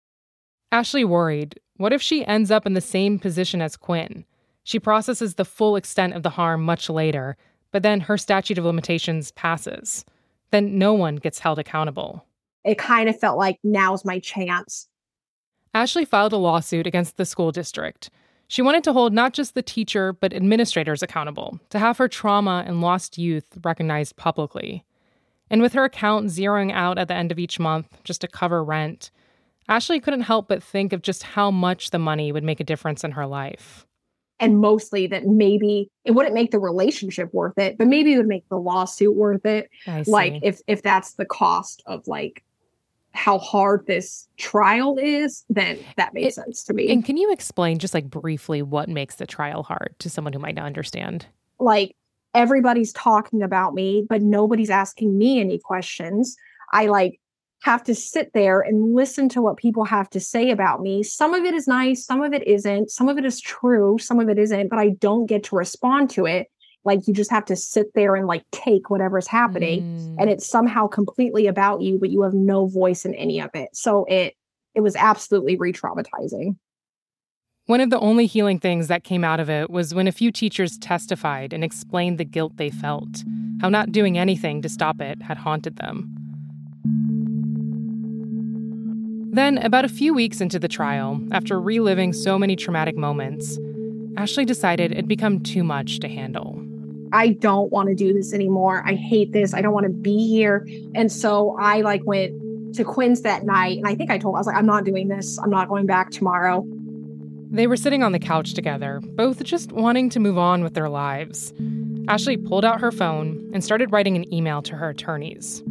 Ashley 0.72 1.04
worried 1.04 1.60
what 1.76 1.92
if 1.92 2.00
she 2.00 2.24
ends 2.24 2.50
up 2.50 2.66
in 2.66 2.72
the 2.72 2.80
same 2.80 3.18
position 3.18 3.60
as 3.60 3.76
Quinn? 3.76 4.24
She 4.64 4.80
processes 4.80 5.34
the 5.34 5.44
full 5.44 5.76
extent 5.76 6.14
of 6.14 6.22
the 6.22 6.30
harm 6.30 6.64
much 6.64 6.88
later, 6.88 7.36
but 7.70 7.82
then 7.82 8.00
her 8.00 8.16
statute 8.16 8.58
of 8.58 8.64
limitations 8.64 9.30
passes. 9.32 10.04
Then 10.50 10.78
no 10.78 10.94
one 10.94 11.16
gets 11.16 11.38
held 11.38 11.58
accountable. 11.58 12.24
It 12.64 12.78
kind 12.78 13.08
of 13.08 13.20
felt 13.20 13.38
like 13.38 13.58
now's 13.62 14.04
my 14.04 14.18
chance. 14.18 14.88
Ashley 15.74 16.06
filed 16.06 16.32
a 16.32 16.36
lawsuit 16.36 16.86
against 16.86 17.18
the 17.18 17.26
school 17.26 17.52
district. 17.52 18.10
She 18.48 18.62
wanted 18.62 18.82
to 18.84 18.94
hold 18.94 19.12
not 19.12 19.34
just 19.34 19.54
the 19.54 19.62
teacher, 19.62 20.14
but 20.14 20.32
administrators 20.32 21.02
accountable, 21.02 21.60
to 21.68 21.78
have 21.78 21.98
her 21.98 22.08
trauma 22.08 22.64
and 22.66 22.80
lost 22.80 23.18
youth 23.18 23.46
recognized 23.62 24.16
publicly. 24.16 24.84
And 25.50 25.62
with 25.62 25.74
her 25.74 25.84
account 25.84 26.26
zeroing 26.26 26.72
out 26.72 26.98
at 26.98 27.08
the 27.08 27.14
end 27.14 27.30
of 27.30 27.38
each 27.38 27.58
month 27.58 27.86
just 28.04 28.22
to 28.22 28.28
cover 28.28 28.64
rent, 28.64 29.10
Ashley 29.68 30.00
couldn't 30.00 30.22
help 30.22 30.48
but 30.48 30.62
think 30.62 30.94
of 30.94 31.02
just 31.02 31.22
how 31.22 31.50
much 31.50 31.90
the 31.90 31.98
money 31.98 32.32
would 32.32 32.44
make 32.44 32.58
a 32.58 32.64
difference 32.64 33.04
in 33.04 33.12
her 33.12 33.26
life. 33.26 33.86
And 34.40 34.58
mostly 34.60 35.06
that 35.08 35.26
maybe 35.26 35.90
it 36.04 36.12
wouldn't 36.12 36.34
make 36.34 36.52
the 36.52 36.58
relationship 36.58 37.34
worth 37.34 37.58
it, 37.58 37.76
but 37.76 37.86
maybe 37.86 38.14
it 38.14 38.18
would 38.18 38.28
make 38.28 38.48
the 38.48 38.56
lawsuit 38.56 39.14
worth 39.14 39.44
it. 39.44 39.68
Like 40.06 40.38
if 40.42 40.60
if 40.66 40.80
that's 40.82 41.14
the 41.14 41.26
cost 41.26 41.82
of 41.86 42.06
like 42.06 42.44
how 43.18 43.38
hard 43.38 43.84
this 43.86 44.28
trial 44.36 44.96
is, 44.96 45.44
then 45.50 45.76
that 45.96 46.14
makes 46.14 46.38
it, 46.38 46.44
sense 46.44 46.62
to 46.62 46.72
me. 46.72 46.88
And 46.88 47.04
can 47.04 47.16
you 47.16 47.32
explain 47.32 47.78
just 47.78 47.92
like 47.92 48.08
briefly 48.08 48.62
what 48.62 48.88
makes 48.88 49.16
the 49.16 49.26
trial 49.26 49.64
hard 49.64 49.94
to 49.98 50.08
someone 50.08 50.32
who 50.32 50.38
might 50.38 50.54
not 50.54 50.66
understand? 50.66 51.26
Like 51.58 51.96
everybody's 52.32 52.92
talking 52.92 53.42
about 53.42 53.74
me, 53.74 54.06
but 54.08 54.22
nobody's 54.22 54.70
asking 54.70 55.18
me 55.18 55.40
any 55.40 55.58
questions. 55.58 56.36
I 56.72 56.86
like 56.86 57.20
have 57.62 57.82
to 57.84 57.94
sit 57.94 58.32
there 58.34 58.60
and 58.60 58.94
listen 58.94 59.28
to 59.30 59.42
what 59.42 59.56
people 59.56 59.84
have 59.84 60.08
to 60.10 60.20
say 60.20 60.52
about 60.52 60.80
me. 60.80 61.02
Some 61.02 61.34
of 61.34 61.42
it 61.44 61.54
is 61.54 61.66
nice, 61.66 62.06
some 62.06 62.22
of 62.22 62.32
it 62.32 62.46
isn't, 62.46 62.88
some 62.92 63.08
of 63.08 63.18
it 63.18 63.24
is 63.24 63.40
true, 63.40 63.98
some 63.98 64.20
of 64.20 64.28
it 64.28 64.38
isn't, 64.38 64.68
but 64.68 64.78
I 64.78 64.90
don't 64.90 65.26
get 65.26 65.42
to 65.44 65.56
respond 65.56 66.10
to 66.10 66.24
it. 66.24 66.46
Like 66.84 67.06
you 67.06 67.14
just 67.14 67.30
have 67.30 67.44
to 67.46 67.56
sit 67.56 67.92
there 67.94 68.14
and 68.14 68.26
like 68.26 68.44
take 68.50 68.88
whatever's 68.88 69.26
happening 69.26 69.82
mm. 69.82 70.16
and 70.18 70.30
it's 70.30 70.46
somehow 70.46 70.86
completely 70.86 71.46
about 71.46 71.82
you, 71.82 71.98
but 71.98 72.10
you 72.10 72.22
have 72.22 72.34
no 72.34 72.66
voice 72.66 73.04
in 73.04 73.14
any 73.14 73.40
of 73.40 73.50
it. 73.54 73.70
So 73.74 74.04
it 74.08 74.34
it 74.74 74.80
was 74.80 74.94
absolutely 74.96 75.56
re-traumatizing. 75.56 76.56
One 77.66 77.80
of 77.80 77.90
the 77.90 78.00
only 78.00 78.26
healing 78.26 78.58
things 78.58 78.88
that 78.88 79.04
came 79.04 79.24
out 79.24 79.40
of 79.40 79.50
it 79.50 79.68
was 79.68 79.94
when 79.94 80.06
a 80.06 80.12
few 80.12 80.32
teachers 80.32 80.78
testified 80.78 81.52
and 81.52 81.62
explained 81.62 82.16
the 82.16 82.24
guilt 82.24 82.56
they 82.56 82.70
felt, 82.70 83.24
how 83.60 83.68
not 83.68 83.92
doing 83.92 84.16
anything 84.16 84.62
to 84.62 84.68
stop 84.70 85.02
it 85.02 85.20
had 85.20 85.36
haunted 85.36 85.76
them. 85.76 86.14
Then, 89.32 89.58
about 89.58 89.84
a 89.84 89.88
few 89.88 90.14
weeks 90.14 90.40
into 90.40 90.58
the 90.58 90.68
trial, 90.68 91.20
after 91.30 91.60
reliving 91.60 92.12
so 92.12 92.38
many 92.38 92.56
traumatic 92.56 92.96
moments, 92.96 93.58
Ashley 94.16 94.44
decided 94.44 94.90
it'd 94.90 95.06
become 95.06 95.40
too 95.40 95.62
much 95.62 96.00
to 96.00 96.08
handle. 96.08 96.60
I 97.12 97.28
don't 97.28 97.70
want 97.72 97.88
to 97.88 97.94
do 97.94 98.12
this 98.12 98.32
anymore. 98.32 98.82
I 98.86 98.94
hate 98.94 99.32
this. 99.32 99.54
I 99.54 99.60
don't 99.60 99.72
want 99.72 99.84
to 99.84 99.92
be 99.92 100.28
here. 100.28 100.66
And 100.94 101.10
so 101.10 101.56
I 101.60 101.80
like 101.80 102.02
went 102.04 102.74
to 102.74 102.84
Quinn's 102.84 103.22
that 103.22 103.44
night 103.44 103.78
and 103.78 103.86
I 103.86 103.94
think 103.94 104.10
I 104.10 104.18
told 104.18 104.36
I 104.36 104.38
was 104.38 104.46
like 104.46 104.56
I'm 104.56 104.66
not 104.66 104.84
doing 104.84 105.08
this. 105.08 105.38
I'm 105.38 105.50
not 105.50 105.68
going 105.68 105.86
back 105.86 106.10
tomorrow. 106.10 106.66
They 107.50 107.66
were 107.66 107.76
sitting 107.76 108.02
on 108.02 108.12
the 108.12 108.18
couch 108.18 108.52
together, 108.52 109.00
both 109.02 109.42
just 109.42 109.72
wanting 109.72 110.10
to 110.10 110.20
move 110.20 110.36
on 110.36 110.62
with 110.62 110.74
their 110.74 110.90
lives. 110.90 111.54
Ashley 112.06 112.36
pulled 112.36 112.64
out 112.64 112.80
her 112.80 112.92
phone 112.92 113.50
and 113.54 113.64
started 113.64 113.90
writing 113.90 114.16
an 114.16 114.32
email 114.32 114.60
to 114.62 114.76
her 114.76 114.90
attorneys. 114.90 115.62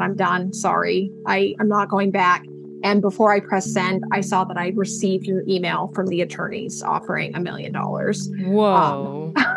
I'm 0.00 0.14
done. 0.16 0.52
Sorry. 0.54 1.10
I, 1.26 1.54
I'm 1.60 1.68
not 1.68 1.88
going 1.88 2.10
back. 2.10 2.44
And 2.82 3.00
before 3.00 3.32
I 3.32 3.40
pressed 3.40 3.72
send, 3.72 4.04
I 4.12 4.20
saw 4.20 4.44
that 4.44 4.56
I 4.56 4.72
received 4.76 5.28
an 5.28 5.44
email 5.48 5.90
from 5.94 6.06
the 6.06 6.20
attorneys 6.20 6.82
offering 6.82 7.34
a 7.34 7.40
million 7.40 7.72
dollars. 7.72 8.30
Whoa. 8.38 9.32
Um, 9.36 9.44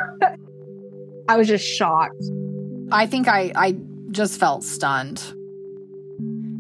I 1.30 1.38
was 1.38 1.48
just 1.48 1.66
shocked. 1.66 2.22
I 2.92 3.06
think 3.06 3.28
I, 3.28 3.52
I 3.56 3.78
just 4.12 4.40
felt 4.40 4.64
stunned. 4.64 5.34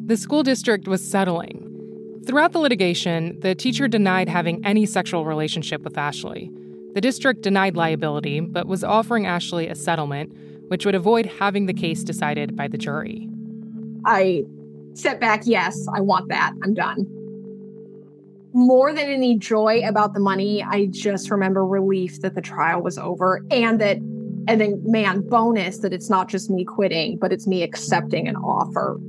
The 0.05 0.15
school 0.15 0.43
district 0.43 0.87
was 0.87 1.03
settling. 1.03 1.65
Throughout 2.25 2.53
the 2.53 2.59
litigation, 2.59 3.39
the 3.39 3.55
teacher 3.55 3.87
denied 3.87 4.29
having 4.29 4.65
any 4.65 4.85
sexual 4.85 5.25
relationship 5.25 5.81
with 5.81 5.97
Ashley. 5.97 6.51
The 6.93 7.01
district 7.01 7.41
denied 7.41 7.75
liability, 7.75 8.39
but 8.39 8.67
was 8.67 8.83
offering 8.83 9.25
Ashley 9.25 9.67
a 9.67 9.75
settlement, 9.75 10.31
which 10.69 10.85
would 10.85 10.95
avoid 10.95 11.25
having 11.25 11.65
the 11.65 11.73
case 11.73 12.03
decided 12.03 12.55
by 12.55 12.67
the 12.67 12.77
jury. 12.77 13.27
I 14.05 14.45
Step 14.93 15.19
back, 15.19 15.43
yes, 15.45 15.87
I 15.93 16.01
want 16.01 16.27
that. 16.29 16.53
I'm 16.61 16.73
done. 16.73 17.07
More 18.51 18.93
than 18.93 19.05
any 19.05 19.37
joy 19.37 19.81
about 19.87 20.13
the 20.13 20.19
money, 20.19 20.61
I 20.61 20.87
just 20.87 21.31
remember 21.31 21.65
relief 21.65 22.19
that 22.21 22.35
the 22.35 22.41
trial 22.41 22.81
was 22.81 22.97
over 22.97 23.45
and 23.49 23.79
that, 23.79 23.99
and 24.49 24.59
then, 24.59 24.81
man, 24.83 25.21
bonus 25.21 25.77
that 25.77 25.93
it's 25.93 26.09
not 26.09 26.27
just 26.27 26.49
me 26.49 26.65
quitting, 26.65 27.17
but 27.17 27.31
it's 27.31 27.45
me 27.45 27.61
accepting 27.61 28.27
an 28.27 28.35
offer. 28.37 28.99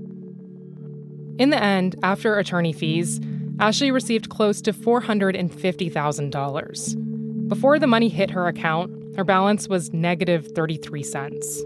In 1.39 1.49
the 1.49 1.63
end, 1.63 1.97
after 2.03 2.39
attorney 2.39 2.75
fees, 2.75 3.23
Ashley 3.59 3.91
received 3.91 4.29
close 4.29 4.61
to 4.61 4.75
$450,000. 4.75 7.49
Before 7.49 7.79
the 7.79 7.87
money 7.87 8.11
hit 8.11 8.31
her 8.31 8.49
account, 8.49 9.17
her 9.17 9.25
balance 9.25 9.67
was 9.67 9.91
negative 9.95 10.47
33 10.49 11.03
cents. 11.03 11.65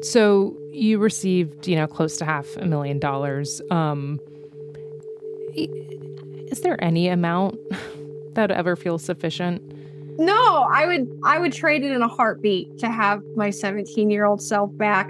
So 0.00 0.56
you 0.72 0.98
received, 0.98 1.68
you 1.68 1.76
know, 1.76 1.86
close 1.86 2.16
to 2.16 2.24
half 2.24 2.56
a 2.56 2.64
million 2.64 2.98
dollars. 2.98 3.60
Um, 3.70 4.18
is 5.54 6.62
there 6.62 6.82
any 6.82 7.08
amount 7.08 7.58
that 8.32 8.50
ever 8.50 8.74
feels 8.74 9.04
sufficient? 9.04 9.79
No, 10.20 10.68
I 10.70 10.84
would 10.84 11.18
I 11.24 11.38
would 11.38 11.50
trade 11.50 11.82
it 11.82 11.92
in 11.92 12.02
a 12.02 12.08
heartbeat 12.08 12.78
to 12.80 12.90
have 12.90 13.22
my 13.36 13.48
17 13.48 14.10
year 14.10 14.26
old 14.26 14.42
self 14.42 14.70
back. 14.76 15.08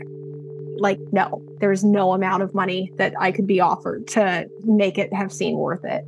Like, 0.77 1.01
no, 1.11 1.43
there's 1.59 1.83
no 1.83 2.13
amount 2.13 2.45
of 2.45 2.55
money 2.55 2.93
that 2.95 3.15
I 3.19 3.33
could 3.33 3.49
be 3.49 3.59
offered 3.59 4.07
to 4.09 4.49
make 4.63 4.99
it 4.99 5.13
have 5.13 5.33
seemed 5.33 5.59
worth 5.59 5.85
it. 5.85 6.05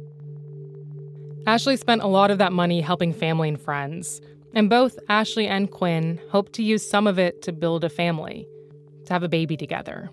Ashley 1.49 1.77
spent 1.77 2.03
a 2.03 2.07
lot 2.07 2.31
of 2.31 2.39
that 2.39 2.53
money 2.53 2.81
helping 2.81 3.13
family 3.13 3.49
and 3.49 3.61
friends, 3.61 4.21
and 4.55 4.71
both 4.71 4.97
Ashley 5.09 5.49
and 5.49 5.69
Quinn 5.69 6.21
hoped 6.31 6.53
to 6.53 6.63
use 6.63 6.89
some 6.89 7.09
of 7.09 7.19
it 7.19 7.43
to 7.43 7.51
build 7.53 7.83
a 7.83 7.89
family 7.89 8.47
to 9.07 9.13
have 9.13 9.25
a 9.25 9.29
baby 9.29 9.57
together. 9.57 10.11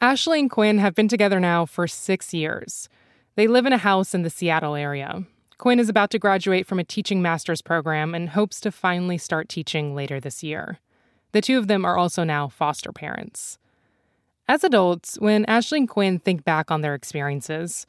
Ashley 0.00 0.40
and 0.40 0.50
Quinn 0.50 0.78
have 0.78 0.96
been 0.96 1.06
together 1.06 1.38
now 1.38 1.66
for 1.66 1.86
six 1.86 2.34
years. 2.34 2.88
They 3.36 3.46
live 3.46 3.64
in 3.64 3.72
a 3.72 3.78
house 3.78 4.12
in 4.12 4.22
the 4.22 4.30
Seattle 4.30 4.74
area. 4.74 5.24
Quinn 5.58 5.80
is 5.80 5.88
about 5.88 6.10
to 6.10 6.18
graduate 6.18 6.66
from 6.66 6.78
a 6.78 6.84
teaching 6.84 7.22
master's 7.22 7.62
program 7.62 8.14
and 8.14 8.30
hopes 8.30 8.60
to 8.60 8.70
finally 8.70 9.16
start 9.16 9.48
teaching 9.48 9.94
later 9.94 10.20
this 10.20 10.42
year. 10.42 10.80
The 11.32 11.40
two 11.40 11.56
of 11.58 11.66
them 11.66 11.84
are 11.84 11.96
also 11.96 12.24
now 12.24 12.48
foster 12.48 12.92
parents. 12.92 13.58
As 14.48 14.62
adults, 14.62 15.16
when 15.18 15.46
Ashley 15.46 15.78
and 15.78 15.88
Quinn 15.88 16.18
think 16.18 16.44
back 16.44 16.70
on 16.70 16.82
their 16.82 16.94
experiences, 16.94 17.86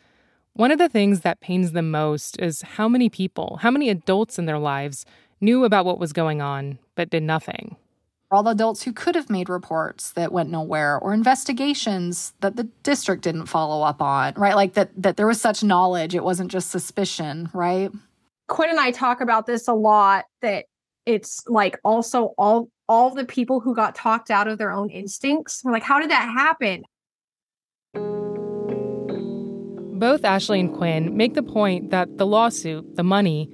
one 0.53 0.71
of 0.71 0.79
the 0.79 0.89
things 0.89 1.21
that 1.21 1.41
pains 1.41 1.73
them 1.73 1.91
most 1.91 2.39
is 2.39 2.61
how 2.61 2.87
many 2.87 3.09
people, 3.09 3.59
how 3.61 3.69
many 3.69 3.89
adults 3.89 4.39
in 4.39 4.45
their 4.45 4.57
lives 4.57 5.05
knew 5.41 5.65
about 5.65 5.85
what 5.85 5.99
was 5.99 6.13
going 6.13 6.41
on, 6.41 6.79
but 6.95 7.09
did 7.09 7.21
nothing. 7.21 7.75
All 8.29 8.43
the 8.43 8.51
adults 8.51 8.83
who 8.83 8.91
could 8.91 9.15
have 9.15 9.29
made 9.29 9.47
reports 9.47 10.11
that 10.11 10.33
went 10.33 10.49
nowhere 10.49 10.99
or 10.99 11.13
investigations 11.13 12.33
that 12.41 12.57
the 12.57 12.65
district 12.83 13.23
didn't 13.23 13.45
follow 13.45 13.85
up 13.85 14.01
on, 14.01 14.33
right? 14.35 14.55
Like 14.55 14.73
that 14.73 14.89
that 15.01 15.15
there 15.15 15.27
was 15.27 15.39
such 15.39 15.63
knowledge, 15.63 16.13
it 16.13 16.23
wasn't 16.23 16.51
just 16.51 16.69
suspicion, 16.69 17.49
right? 17.53 17.89
Quinn 18.49 18.69
and 18.69 18.79
I 18.79 18.91
talk 18.91 19.21
about 19.21 19.45
this 19.45 19.69
a 19.69 19.73
lot 19.73 20.25
that 20.41 20.65
it's 21.05 21.41
like 21.47 21.79
also 21.85 22.33
all 22.37 22.69
all 22.89 23.11
the 23.11 23.23
people 23.23 23.61
who 23.61 23.73
got 23.73 23.95
talked 23.95 24.29
out 24.29 24.47
of 24.49 24.57
their 24.57 24.71
own 24.71 24.89
instincts. 24.89 25.61
We're 25.63 25.71
like, 25.71 25.83
how 25.83 25.99
did 25.99 26.11
that 26.11 26.29
happen? 26.29 26.83
Both 29.99 30.25
Ashley 30.25 30.59
and 30.59 30.75
Quinn 30.75 31.15
make 31.15 31.33
the 31.33 31.43
point 31.43 31.91
that 31.91 32.17
the 32.17 32.25
lawsuit, 32.25 32.97
the 32.97 33.03
money, 33.03 33.49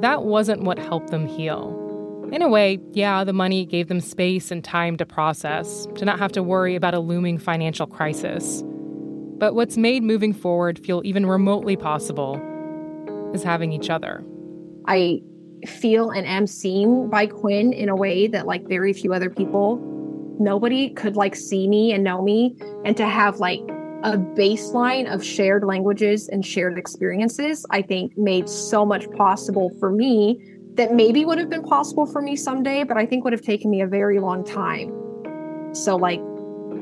that 0.00 0.24
wasn't 0.24 0.62
what 0.62 0.78
helped 0.78 1.10
them 1.10 1.26
heal. 1.26 1.83
In 2.32 2.42
a 2.42 2.48
way, 2.48 2.78
yeah, 2.90 3.24
the 3.24 3.32
money 3.32 3.64
gave 3.64 3.88
them 3.88 4.00
space 4.00 4.50
and 4.50 4.64
time 4.64 4.96
to 4.96 5.06
process, 5.06 5.86
to 5.96 6.04
not 6.04 6.18
have 6.18 6.32
to 6.32 6.42
worry 6.42 6.74
about 6.74 6.94
a 6.94 7.00
looming 7.00 7.38
financial 7.38 7.86
crisis. 7.86 8.62
But 9.38 9.54
what's 9.54 9.76
made 9.76 10.02
moving 10.02 10.32
forward 10.32 10.78
feel 10.78 11.02
even 11.04 11.26
remotely 11.26 11.76
possible 11.76 12.40
is 13.34 13.42
having 13.42 13.72
each 13.72 13.90
other. 13.90 14.24
I 14.86 15.20
feel 15.66 16.10
and 16.10 16.26
am 16.26 16.46
seen 16.46 17.08
by 17.10 17.26
Quinn 17.26 17.72
in 17.72 17.88
a 17.88 17.96
way 17.96 18.26
that 18.28 18.46
like 18.46 18.68
very 18.68 18.92
few 18.92 19.12
other 19.12 19.30
people 19.30 19.78
nobody 20.38 20.90
could 20.90 21.16
like 21.16 21.34
see 21.34 21.68
me 21.68 21.92
and 21.92 22.02
know 22.04 22.22
me 22.22 22.56
and 22.84 22.96
to 22.96 23.06
have 23.06 23.38
like 23.38 23.60
a 24.02 24.18
baseline 24.18 25.12
of 25.12 25.24
shared 25.24 25.64
languages 25.64 26.28
and 26.28 26.44
shared 26.44 26.76
experiences, 26.76 27.64
I 27.70 27.80
think 27.80 28.16
made 28.18 28.48
so 28.48 28.84
much 28.84 29.10
possible 29.12 29.70
for 29.80 29.90
me 29.90 30.38
that 30.74 30.92
maybe 30.92 31.24
would 31.24 31.38
have 31.38 31.48
been 31.48 31.62
possible 31.62 32.06
for 32.06 32.20
me 32.20 32.36
someday, 32.36 32.82
but 32.82 32.96
I 32.96 33.06
think 33.06 33.24
would 33.24 33.32
have 33.32 33.42
taken 33.42 33.70
me 33.70 33.80
a 33.80 33.86
very 33.86 34.18
long 34.18 34.44
time. 34.44 34.92
So 35.74 35.96
like 35.96 36.20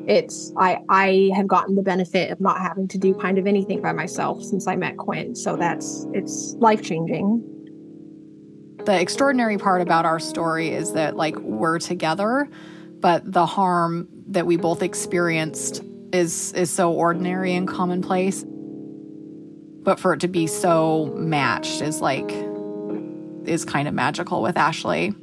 it's 0.09 0.53
I 0.57 0.79
I 0.89 1.31
have 1.35 1.47
gotten 1.47 1.77
the 1.77 1.83
benefit 1.83 2.31
of 2.31 2.41
not 2.41 2.61
having 2.61 2.89
to 2.89 2.99
do 2.99 3.15
kind 3.15 3.39
of 3.39 3.47
anything 3.47 3.81
by 3.81 3.93
myself 3.93 4.43
since 4.43 4.67
I 4.67 4.77
met 4.77 4.97
Quinn. 4.97 5.35
So 5.35 5.57
that's 5.57 6.07
it's 6.13 6.55
life 6.59 6.83
changing. 6.83 7.49
The 8.85 9.01
extraordinary 9.01 9.59
part 9.59 9.81
about 9.81 10.07
our 10.07 10.19
story 10.19 10.71
is 10.71 10.95
that 10.95 11.17
like 11.17 11.37
we're 11.37 11.79
together, 11.79 12.49
but 13.01 13.31
the 13.31 13.47
harm 13.47 14.09
that 14.29 14.47
we 14.47 14.57
both 14.57 14.83
experienced 14.83 15.83
is 16.13 16.53
is 16.55 16.71
so 16.71 16.93
ordinary 16.93 17.55
and 17.55 17.69
commonplace. 17.69 18.45
But 19.85 20.01
for 20.01 20.15
it 20.15 20.21
to 20.21 20.29
be 20.29 20.47
so 20.47 21.13
matched 21.17 21.83
is 21.83 22.01
like 22.01 22.31
is 23.47 23.65
kind 23.65 23.89
of 23.89 23.95
magical 23.95 24.43
with 24.43 24.57
Ashley. 24.57 25.15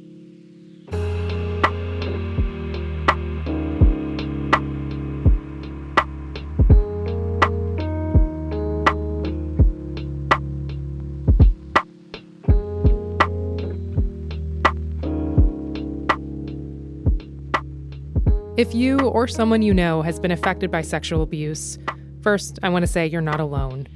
If 18.60 18.74
you 18.74 18.98
or 18.98 19.26
someone 19.26 19.62
you 19.62 19.72
know 19.72 20.02
has 20.02 20.20
been 20.20 20.30
affected 20.30 20.70
by 20.70 20.82
sexual 20.82 21.22
abuse, 21.22 21.78
first, 22.20 22.58
I 22.62 22.68
want 22.68 22.82
to 22.82 22.86
say 22.86 23.06
you're 23.06 23.22
not 23.22 23.40
alone. 23.40 23.86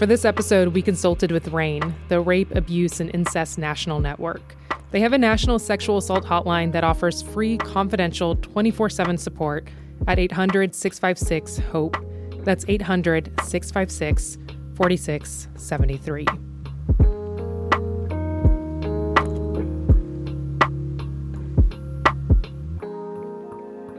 For 0.00 0.06
this 0.06 0.24
episode, 0.24 0.68
we 0.68 0.80
consulted 0.80 1.30
with 1.30 1.48
RAINN, 1.48 1.94
the 2.08 2.20
Rape, 2.20 2.54
Abuse, 2.54 3.00
and 3.00 3.14
Incest 3.14 3.58
National 3.58 4.00
Network. 4.00 4.56
They 4.92 5.00
have 5.00 5.12
a 5.12 5.18
national 5.18 5.58
sexual 5.58 5.98
assault 5.98 6.24
hotline 6.24 6.72
that 6.72 6.84
offers 6.84 7.20
free, 7.20 7.58
confidential, 7.58 8.36
24 8.36 8.88
7 8.88 9.18
support 9.18 9.68
at 10.08 10.18
800 10.18 10.74
656 10.74 11.58
HOPE. 11.70 12.02
That's 12.44 12.64
800 12.66 13.30
656 13.42 14.38
4673. 14.74 16.26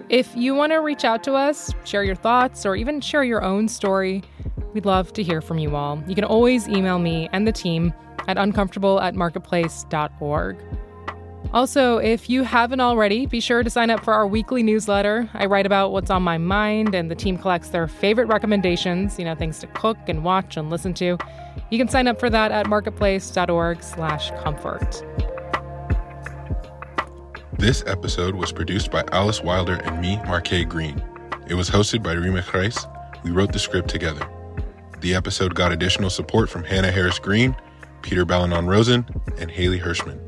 If 0.09 0.35
you 0.35 0.55
want 0.55 0.71
to 0.71 0.77
reach 0.77 1.05
out 1.05 1.23
to 1.25 1.35
us, 1.35 1.71
share 1.85 2.03
your 2.03 2.15
thoughts, 2.15 2.65
or 2.65 2.75
even 2.75 3.01
share 3.01 3.23
your 3.23 3.43
own 3.43 3.67
story, 3.67 4.23
we'd 4.74 4.86
love 4.86 5.13
to 5.13 5.24
hear 5.24 5.41
from 5.41 5.59
you 5.59 5.76
all. 5.76 6.01
You 6.07 6.15
can 6.15 6.24
always 6.24 6.67
email 6.67 6.99
me 6.99 7.30
and 7.32 7.47
the 7.47 7.51
team 7.51 7.93
at 8.28 8.38
uncomfortable 8.38 8.99
at 9.01 9.15
marketplace.org. 9.15 10.57
Also, 11.53 11.97
if 11.97 12.30
you 12.30 12.43
haven't 12.43 12.80
already, 12.80 13.26
be 13.26 13.41
sure 13.41 13.61
to 13.61 13.69
sign 13.69 13.89
up 13.89 14.03
for 14.03 14.13
our 14.13 14.26
weekly 14.26 14.63
newsletter. 14.63 15.30
I 15.34 15.47
write 15.47 15.65
about 15.65 15.91
what's 15.91 16.09
on 16.09 16.24
my 16.24 16.38
mind, 16.38 16.95
and 16.95 17.11
the 17.11 17.15
team 17.15 17.38
collects 17.38 17.69
their 17.69 17.88
favorite 17.88 18.28
recommendations, 18.28 19.19
you 19.19 19.26
know, 19.26 19.36
things 19.36 19.59
to 19.59 19.67
cook 19.67 19.97
and 20.07 20.24
watch 20.24 20.55
and 20.55 20.69
listen 20.69 20.93
to. 20.95 21.17
You 21.69 21.78
can 21.78 21.89
sign 21.89 22.07
up 22.07 22.19
for 22.19 22.30
that 22.30 22.51
at 22.51 22.67
marketplace.org 22.67 23.84
slash 23.84 24.32
comfort. 24.41 25.03
This 27.53 27.84
episode 27.86 28.36
was 28.36 28.53
produced 28.53 28.89
by 28.89 29.03
Alice 29.11 29.41
Wilder 29.41 29.76
and 29.84 29.99
me, 29.99 30.17
Marque 30.26 30.67
Greene. 30.69 31.03
It 31.47 31.55
was 31.55 31.69
hosted 31.69 32.01
by 32.01 32.15
Reema 32.15 32.43
Khrais. 32.43 32.88
We 33.24 33.32
wrote 33.32 33.51
the 33.51 33.59
script 33.59 33.89
together. 33.89 34.26
The 35.01 35.15
episode 35.15 35.55
got 35.55 35.71
additional 35.71 36.11
support 36.11 36.47
from 36.47 36.63
Hannah 36.63 36.91
Harris 36.91 37.17
Green, 37.17 37.55
Peter 38.03 38.23
Balonon 38.23 38.67
Rosen, 38.67 39.03
and 39.39 39.49
Haley 39.49 39.79
Hirschman. 39.79 40.19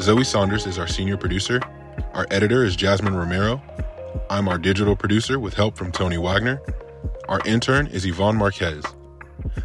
Zoe 0.00 0.22
Saunders 0.22 0.64
is 0.64 0.78
our 0.78 0.86
senior 0.86 1.16
producer. 1.16 1.60
Our 2.12 2.24
editor 2.30 2.64
is 2.64 2.76
Jasmine 2.76 3.16
Romero. 3.16 3.60
I'm 4.30 4.46
our 4.46 4.58
digital 4.58 4.94
producer 4.94 5.40
with 5.40 5.54
help 5.54 5.76
from 5.76 5.90
Tony 5.90 6.18
Wagner. 6.18 6.62
Our 7.28 7.40
intern 7.44 7.88
is 7.88 8.06
Yvonne 8.06 8.36
Marquez. 8.36 8.84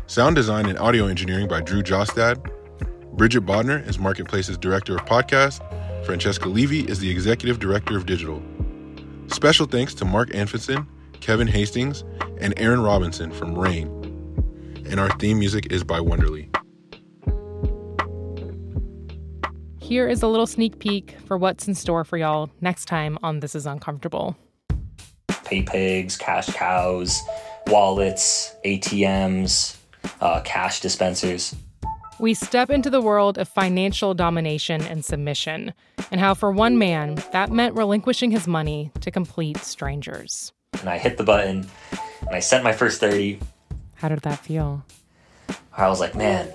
Sound 0.08 0.36
design 0.36 0.66
and 0.66 0.80
audio 0.80 1.06
engineering 1.06 1.48
by 1.48 1.62
Drew 1.62 1.84
Jostad. 1.84 2.44
Bridget 3.16 3.46
Bodnar 3.46 3.88
is 3.88 4.00
Marketplace's 4.00 4.58
director 4.58 4.96
of 4.96 5.06
podcast 5.06 5.62
Francesca 6.04 6.50
Levy 6.50 6.80
is 6.90 6.98
the 7.00 7.12
executive 7.12 7.60
director 7.60 7.96
of 7.96 8.08
digital. 8.08 8.42
Special 9.28 9.68
thanks 9.68 9.94
to 9.94 10.06
Mark 10.06 10.30
Anfinson, 10.32 10.88
Kevin 11.20 11.48
Hastings, 11.48 12.04
and 12.42 12.56
Aaron 12.58 12.82
Robinson 12.82 13.32
from 13.32 13.56
RAINN. 13.56 13.99
And 14.90 15.00
our 15.00 15.12
theme 15.18 15.38
music 15.38 15.72
is 15.72 15.84
by 15.84 16.00
Wonderly. 16.00 16.50
Here 19.80 20.08
is 20.08 20.24
a 20.24 20.28
little 20.28 20.48
sneak 20.48 20.80
peek 20.80 21.16
for 21.26 21.38
what's 21.38 21.68
in 21.68 21.76
store 21.76 22.04
for 22.04 22.18
y'all 22.18 22.50
next 22.60 22.86
time 22.86 23.20
on 23.22 23.40
This 23.40 23.54
Is 23.54 23.68
Uncomfortable. 23.68 24.36
Pay 25.46 25.62
pigs, 25.62 26.18
cash 26.18 26.48
cows, 26.54 27.22
wallets, 27.68 28.56
ATMs, 28.66 29.78
uh, 30.22 30.42
cash 30.42 30.80
dispensers. 30.80 31.56
We 32.20 32.34
step 32.34 32.72
into 32.72 32.90
the 32.90 33.02
world 33.02 33.38
of 33.38 33.48
financial 33.48 34.16
domination 34.16 34.82
and 34.82 35.06
submission, 35.06 35.74
and 36.12 36.20
how 36.20 36.34
for 36.34 36.52
one 36.52 36.80
man, 36.80 37.20
that 37.32 37.52
meant 37.52 37.76
relinquishing 37.76 38.32
his 38.32 38.48
money 38.48 38.92
to 39.02 39.12
complete 39.12 39.58
strangers. 39.58 40.52
And 40.80 40.90
I 40.90 40.98
hit 40.98 41.18
the 41.18 41.24
button 41.24 41.68
and 42.22 42.30
I 42.36 42.40
sent 42.40 42.64
my 42.64 42.72
first 42.72 43.00
30. 43.00 43.40
How 44.00 44.08
did 44.08 44.20
that 44.20 44.40
feel? 44.40 44.86
I 45.76 45.90
was 45.90 46.00
like, 46.00 46.16
man, 46.16 46.50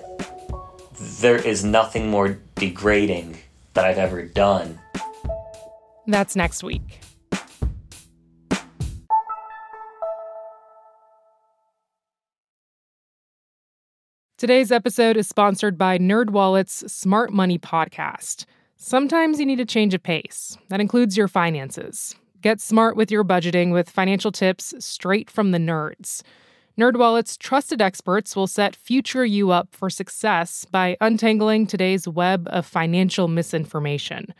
there 1.19 1.35
is 1.35 1.63
nothing 1.63 2.09
more 2.09 2.39
degrading 2.55 3.37
that 3.75 3.85
I've 3.85 3.99
ever 3.99 4.23
done. 4.23 4.79
That's 6.07 6.35
next 6.35 6.63
week. 6.63 7.01
Today's 14.39 14.71
episode 14.71 15.15
is 15.15 15.27
sponsored 15.27 15.77
by 15.77 15.99
NerdWallet's 15.99 16.91
Smart 16.91 17.31
Money 17.31 17.59
podcast. 17.59 18.45
Sometimes 18.75 19.39
you 19.39 19.45
need 19.45 19.59
a 19.59 19.65
change 19.65 19.93
of 19.93 20.01
pace. 20.01 20.57
That 20.69 20.81
includes 20.81 21.15
your 21.15 21.27
finances. 21.27 22.15
Get 22.41 22.59
smart 22.59 22.97
with 22.97 23.11
your 23.11 23.23
budgeting 23.23 23.71
with 23.71 23.87
financial 23.87 24.31
tips 24.31 24.73
straight 24.83 25.29
from 25.29 25.51
the 25.51 25.59
nerds. 25.59 26.23
NerdWallet's 26.77 27.37
trusted 27.37 27.81
experts 27.81 28.35
will 28.35 28.47
set 28.47 28.75
future 28.75 29.23
you 29.23 29.51
up 29.51 29.69
for 29.71 29.89
success 29.89 30.65
by 30.65 30.97
untangling 30.99 31.67
today's 31.67 32.05
web 32.05 32.49
of 32.51 32.65
financial 32.65 33.29
misinformation. 33.29 34.33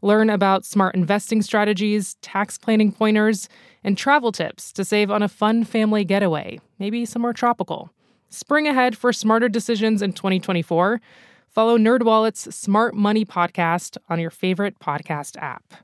Learn 0.00 0.30
about 0.30 0.64
smart 0.64 0.94
investing 0.94 1.42
strategies, 1.42 2.14
tax 2.22 2.56
planning 2.56 2.92
pointers, 2.92 3.48
and 3.82 3.98
travel 3.98 4.30
tips 4.30 4.72
to 4.74 4.84
save 4.84 5.10
on 5.10 5.24
a 5.24 5.28
fun 5.28 5.64
family 5.64 6.04
getaway, 6.04 6.60
maybe 6.78 7.04
somewhere 7.04 7.32
tropical. 7.32 7.90
Spring 8.28 8.68
ahead 8.68 8.96
for 8.96 9.12
smarter 9.12 9.48
decisions 9.48 10.02
in 10.02 10.12
2024. 10.12 11.00
Follow 11.48 11.76
NerdWallet's 11.76 12.54
Smart 12.54 12.94
Money 12.94 13.24
podcast 13.24 13.98
on 14.08 14.20
your 14.20 14.30
favorite 14.30 14.78
podcast 14.78 15.36
app. 15.36 15.74